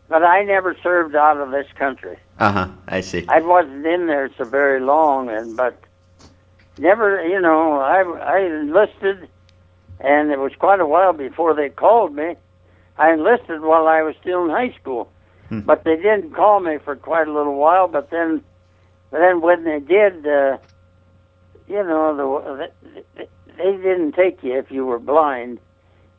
but 0.09 0.23
I 0.23 0.43
never 0.43 0.75
served 0.81 1.15
out 1.15 1.37
of 1.37 1.51
this 1.51 1.67
country. 1.77 2.17
Uh 2.39 2.51
huh. 2.51 2.67
I 2.87 3.01
see. 3.01 3.25
I 3.27 3.41
wasn't 3.41 3.85
in 3.85 4.07
there 4.07 4.31
so 4.37 4.45
very 4.45 4.79
long, 4.79 5.29
and 5.29 5.55
but 5.55 5.79
never, 6.79 7.23
you 7.27 7.39
know, 7.39 7.73
I 7.79 8.01
I 8.01 8.39
enlisted, 8.39 9.27
and 9.99 10.31
it 10.31 10.39
was 10.39 10.51
quite 10.57 10.79
a 10.79 10.85
while 10.85 11.13
before 11.13 11.53
they 11.53 11.69
called 11.69 12.13
me. 12.15 12.35
I 12.97 13.11
enlisted 13.13 13.61
while 13.61 13.87
I 13.87 14.01
was 14.01 14.15
still 14.21 14.43
in 14.45 14.49
high 14.51 14.71
school, 14.79 15.09
Hmm. 15.49 15.61
but 15.61 15.83
they 15.83 15.95
didn't 15.95 16.33
call 16.33 16.59
me 16.59 16.77
for 16.77 16.95
quite 16.95 17.27
a 17.27 17.31
little 17.33 17.55
while. 17.55 17.87
But 17.87 18.09
then, 18.09 18.41
but 19.11 19.19
then 19.19 19.41
when 19.41 19.63
they 19.63 19.79
did, 19.79 20.25
uh, 20.27 20.57
you 21.67 21.83
know, 21.83 22.15
the 22.15 22.69
they 23.57 23.71
didn't 23.77 24.13
take 24.13 24.43
you 24.43 24.57
if 24.57 24.69
you 24.71 24.85
were 24.85 24.99
blind. 24.99 25.59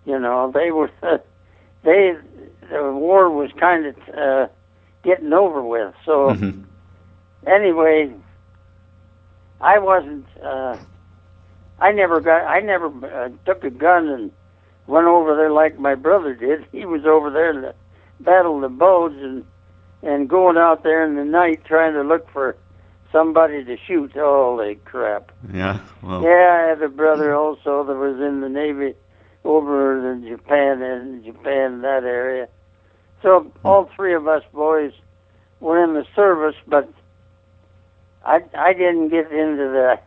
You 0.04 0.18
know, 0.18 0.50
they 0.52 0.70
were 0.70 0.90
they 1.82 2.14
the 2.70 2.92
war 2.92 3.30
was 3.30 3.50
kind 3.58 3.86
of 3.86 3.94
uh, 4.16 4.46
getting 5.02 5.32
over 5.32 5.62
with, 5.62 5.94
so 6.04 6.30
Mhm. 6.34 6.64
anyway, 7.46 8.12
I 9.60 9.78
wasn't. 9.78 10.26
Uh, 10.42 10.76
I 11.80 11.92
never 11.92 12.20
got. 12.20 12.44
I 12.44 12.60
never 12.60 12.86
uh, 12.86 13.30
took 13.44 13.64
a 13.64 13.70
gun 13.70 14.08
and 14.08 14.32
went 14.86 15.06
over 15.06 15.36
there 15.36 15.50
like 15.50 15.78
my 15.78 15.94
brother 15.94 16.34
did. 16.34 16.66
He 16.72 16.84
was 16.84 17.04
over 17.06 17.30
there 17.30 17.50
in 17.50 17.62
the 17.62 17.74
Battle 18.20 18.56
of 18.56 18.62
the 18.62 18.76
Bulge 18.76 19.12
and 19.12 19.44
and 20.02 20.28
going 20.28 20.56
out 20.56 20.82
there 20.82 21.04
in 21.04 21.16
the 21.16 21.24
night 21.24 21.64
trying 21.64 21.94
to 21.94 22.02
look 22.02 22.30
for 22.30 22.56
somebody 23.12 23.64
to 23.64 23.76
shoot. 23.86 24.12
Holy 24.12 24.76
crap! 24.84 25.32
Yeah. 25.52 25.80
Well. 26.02 26.22
Yeah, 26.22 26.64
I 26.64 26.68
had 26.68 26.82
a 26.82 26.88
brother 26.88 27.34
also 27.34 27.84
that 27.84 27.94
was 27.94 28.20
in 28.20 28.40
the 28.40 28.48
Navy 28.48 28.94
over 29.44 30.12
in 30.12 30.26
Japan 30.26 30.82
in 30.82 31.22
Japan 31.24 31.82
that 31.82 32.04
area. 32.04 32.48
So 33.22 33.50
all 33.64 33.90
three 33.96 34.14
of 34.14 34.28
us 34.28 34.42
boys 34.52 34.92
were 35.60 35.82
in 35.82 35.94
the 35.94 36.04
service, 36.14 36.56
but 36.66 36.88
I 38.24 38.42
I 38.54 38.72
didn't 38.72 39.08
get 39.08 39.30
into 39.32 39.68
the 39.68 39.98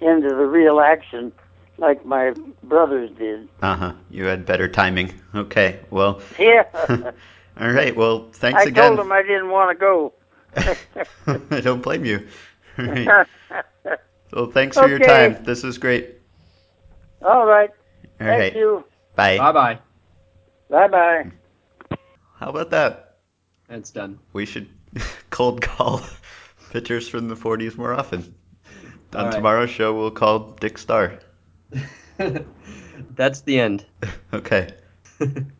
into 0.00 0.28
the 0.28 0.46
real 0.46 0.80
action 0.80 1.32
like 1.78 2.04
my 2.06 2.32
brothers 2.62 3.10
did. 3.18 3.48
Uh 3.62 3.76
huh. 3.76 3.92
You 4.10 4.24
had 4.24 4.46
better 4.46 4.68
timing. 4.68 5.12
Okay. 5.34 5.80
Well. 5.90 6.20
Yeah, 6.38 6.64
All 7.58 7.70
right. 7.72 7.94
Well. 7.96 8.28
Thanks 8.32 8.60
I 8.60 8.64
again. 8.68 8.74
told 8.88 8.98
them 8.98 9.12
I 9.12 9.22
didn't 9.22 9.50
want 9.50 9.70
to 9.70 9.80
go. 9.80 10.12
I 11.50 11.60
don't 11.60 11.82
blame 11.82 12.04
you. 12.04 12.26
All 12.78 12.84
right. 12.86 13.26
Well, 14.32 14.50
thanks 14.50 14.76
for 14.76 14.88
your 14.88 14.98
time. 14.98 15.42
This 15.44 15.62
was 15.62 15.78
great. 15.78 16.16
all 17.22 17.46
right, 17.46 17.70
All 18.20 18.26
thank 18.26 18.40
right. 18.40 18.56
you. 18.56 18.84
Bye. 19.14 19.38
Bye 19.38 19.52
bye. 19.52 19.78
Bye 20.68 20.88
bye. 20.88 21.30
How 22.38 22.50
about 22.50 22.70
that? 22.70 23.18
That's 23.68 23.90
done. 23.90 24.18
We 24.32 24.44
should 24.46 24.68
cold 25.30 25.62
call 25.62 26.02
pitchers 26.70 27.08
from 27.08 27.28
the 27.28 27.34
40s 27.36 27.76
more 27.78 27.94
often. 27.94 28.34
On 29.16 29.24
right. 29.24 29.32
tomorrow's 29.32 29.70
show, 29.70 29.94
we'll 29.94 30.10
call 30.10 30.56
Dick 30.60 30.76
Starr. 30.76 31.18
That's 33.14 33.40
the 33.42 33.58
end. 33.58 33.86
Okay. 34.32 34.68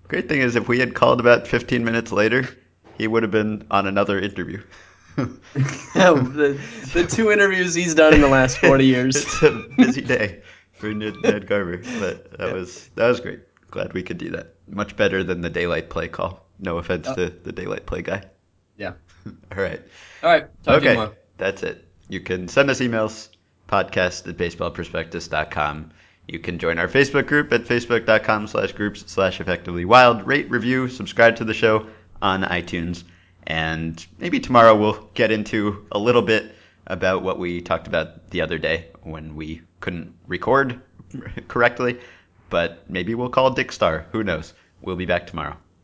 Great 0.08 0.28
thing 0.28 0.40
is, 0.40 0.54
if 0.54 0.68
we 0.68 0.78
had 0.78 0.94
called 0.94 1.18
about 1.18 1.46
15 1.46 1.82
minutes 1.82 2.12
later, 2.12 2.46
he 2.98 3.06
would 3.06 3.22
have 3.22 3.32
been 3.32 3.66
on 3.70 3.86
another 3.86 4.18
interview. 4.18 4.62
the, 5.16 6.60
the 6.92 7.06
two 7.06 7.32
interviews 7.32 7.72
he's 7.72 7.94
done 7.94 8.12
in 8.12 8.20
the 8.20 8.28
last 8.28 8.58
40 8.58 8.84
years. 8.84 9.16
it's 9.16 9.42
a 9.42 9.66
busy 9.78 10.02
day 10.02 10.42
for 10.74 10.92
Ned, 10.92 11.14
Ned 11.22 11.46
Garver, 11.46 11.78
but 11.98 12.36
that 12.36 12.52
was 12.52 12.90
that 12.96 13.08
was 13.08 13.20
great. 13.20 13.40
Glad 13.70 13.94
we 13.94 14.02
could 14.02 14.18
do 14.18 14.30
that. 14.32 14.56
Much 14.68 14.94
better 14.94 15.24
than 15.24 15.40
the 15.40 15.48
daylight 15.48 15.88
play 15.88 16.08
call. 16.08 16.46
No 16.58 16.76
offense 16.76 17.08
uh, 17.08 17.14
to 17.14 17.30
the 17.30 17.52
daylight 17.52 17.86
play 17.86 18.02
guy. 18.02 18.24
Yeah. 18.76 18.92
All 19.26 19.62
right. 19.62 19.80
All 20.22 20.30
right. 20.30 20.64
Talk 20.64 20.82
to 20.82 20.92
you 20.92 21.00
okay. 21.00 21.14
That's 21.38 21.62
it. 21.62 21.88
You 22.08 22.20
can 22.20 22.48
send 22.48 22.68
us 22.70 22.80
emails, 22.80 23.30
podcast 23.68 24.28
at 24.28 24.36
baseballprospectus.com. 24.36 25.90
You 26.28 26.38
can 26.40 26.58
join 26.58 26.78
our 26.78 26.88
Facebook 26.88 27.26
group 27.26 27.52
at 27.52 27.62
facebook.com 27.62 28.48
slash 28.48 28.72
groups 28.72 29.04
slash 29.06 29.40
effectively 29.40 29.84
wild. 29.84 30.26
Rate, 30.26 30.50
review, 30.50 30.88
subscribe 30.88 31.36
to 31.36 31.44
the 31.44 31.54
show 31.54 31.86
on 32.20 32.42
iTunes. 32.42 33.04
And 33.46 34.04
maybe 34.18 34.40
tomorrow 34.40 34.74
we'll 34.76 35.08
get 35.14 35.30
into 35.30 35.86
a 35.92 35.98
little 35.98 36.22
bit 36.22 36.54
about 36.88 37.22
what 37.22 37.38
we 37.38 37.60
talked 37.60 37.86
about 37.86 38.30
the 38.30 38.40
other 38.40 38.58
day 38.58 38.88
when 39.02 39.36
we 39.36 39.62
couldn't 39.80 40.14
record 40.26 40.80
correctly. 41.48 42.00
But 42.50 42.88
maybe 42.88 43.14
we'll 43.14 43.28
call 43.28 43.50
Dick 43.50 43.70
Starr. 43.70 44.06
Who 44.12 44.24
knows? 44.24 44.52
We'll 44.82 44.96
be 44.96 45.06
back 45.06 45.26
tomorrow. 45.26 45.56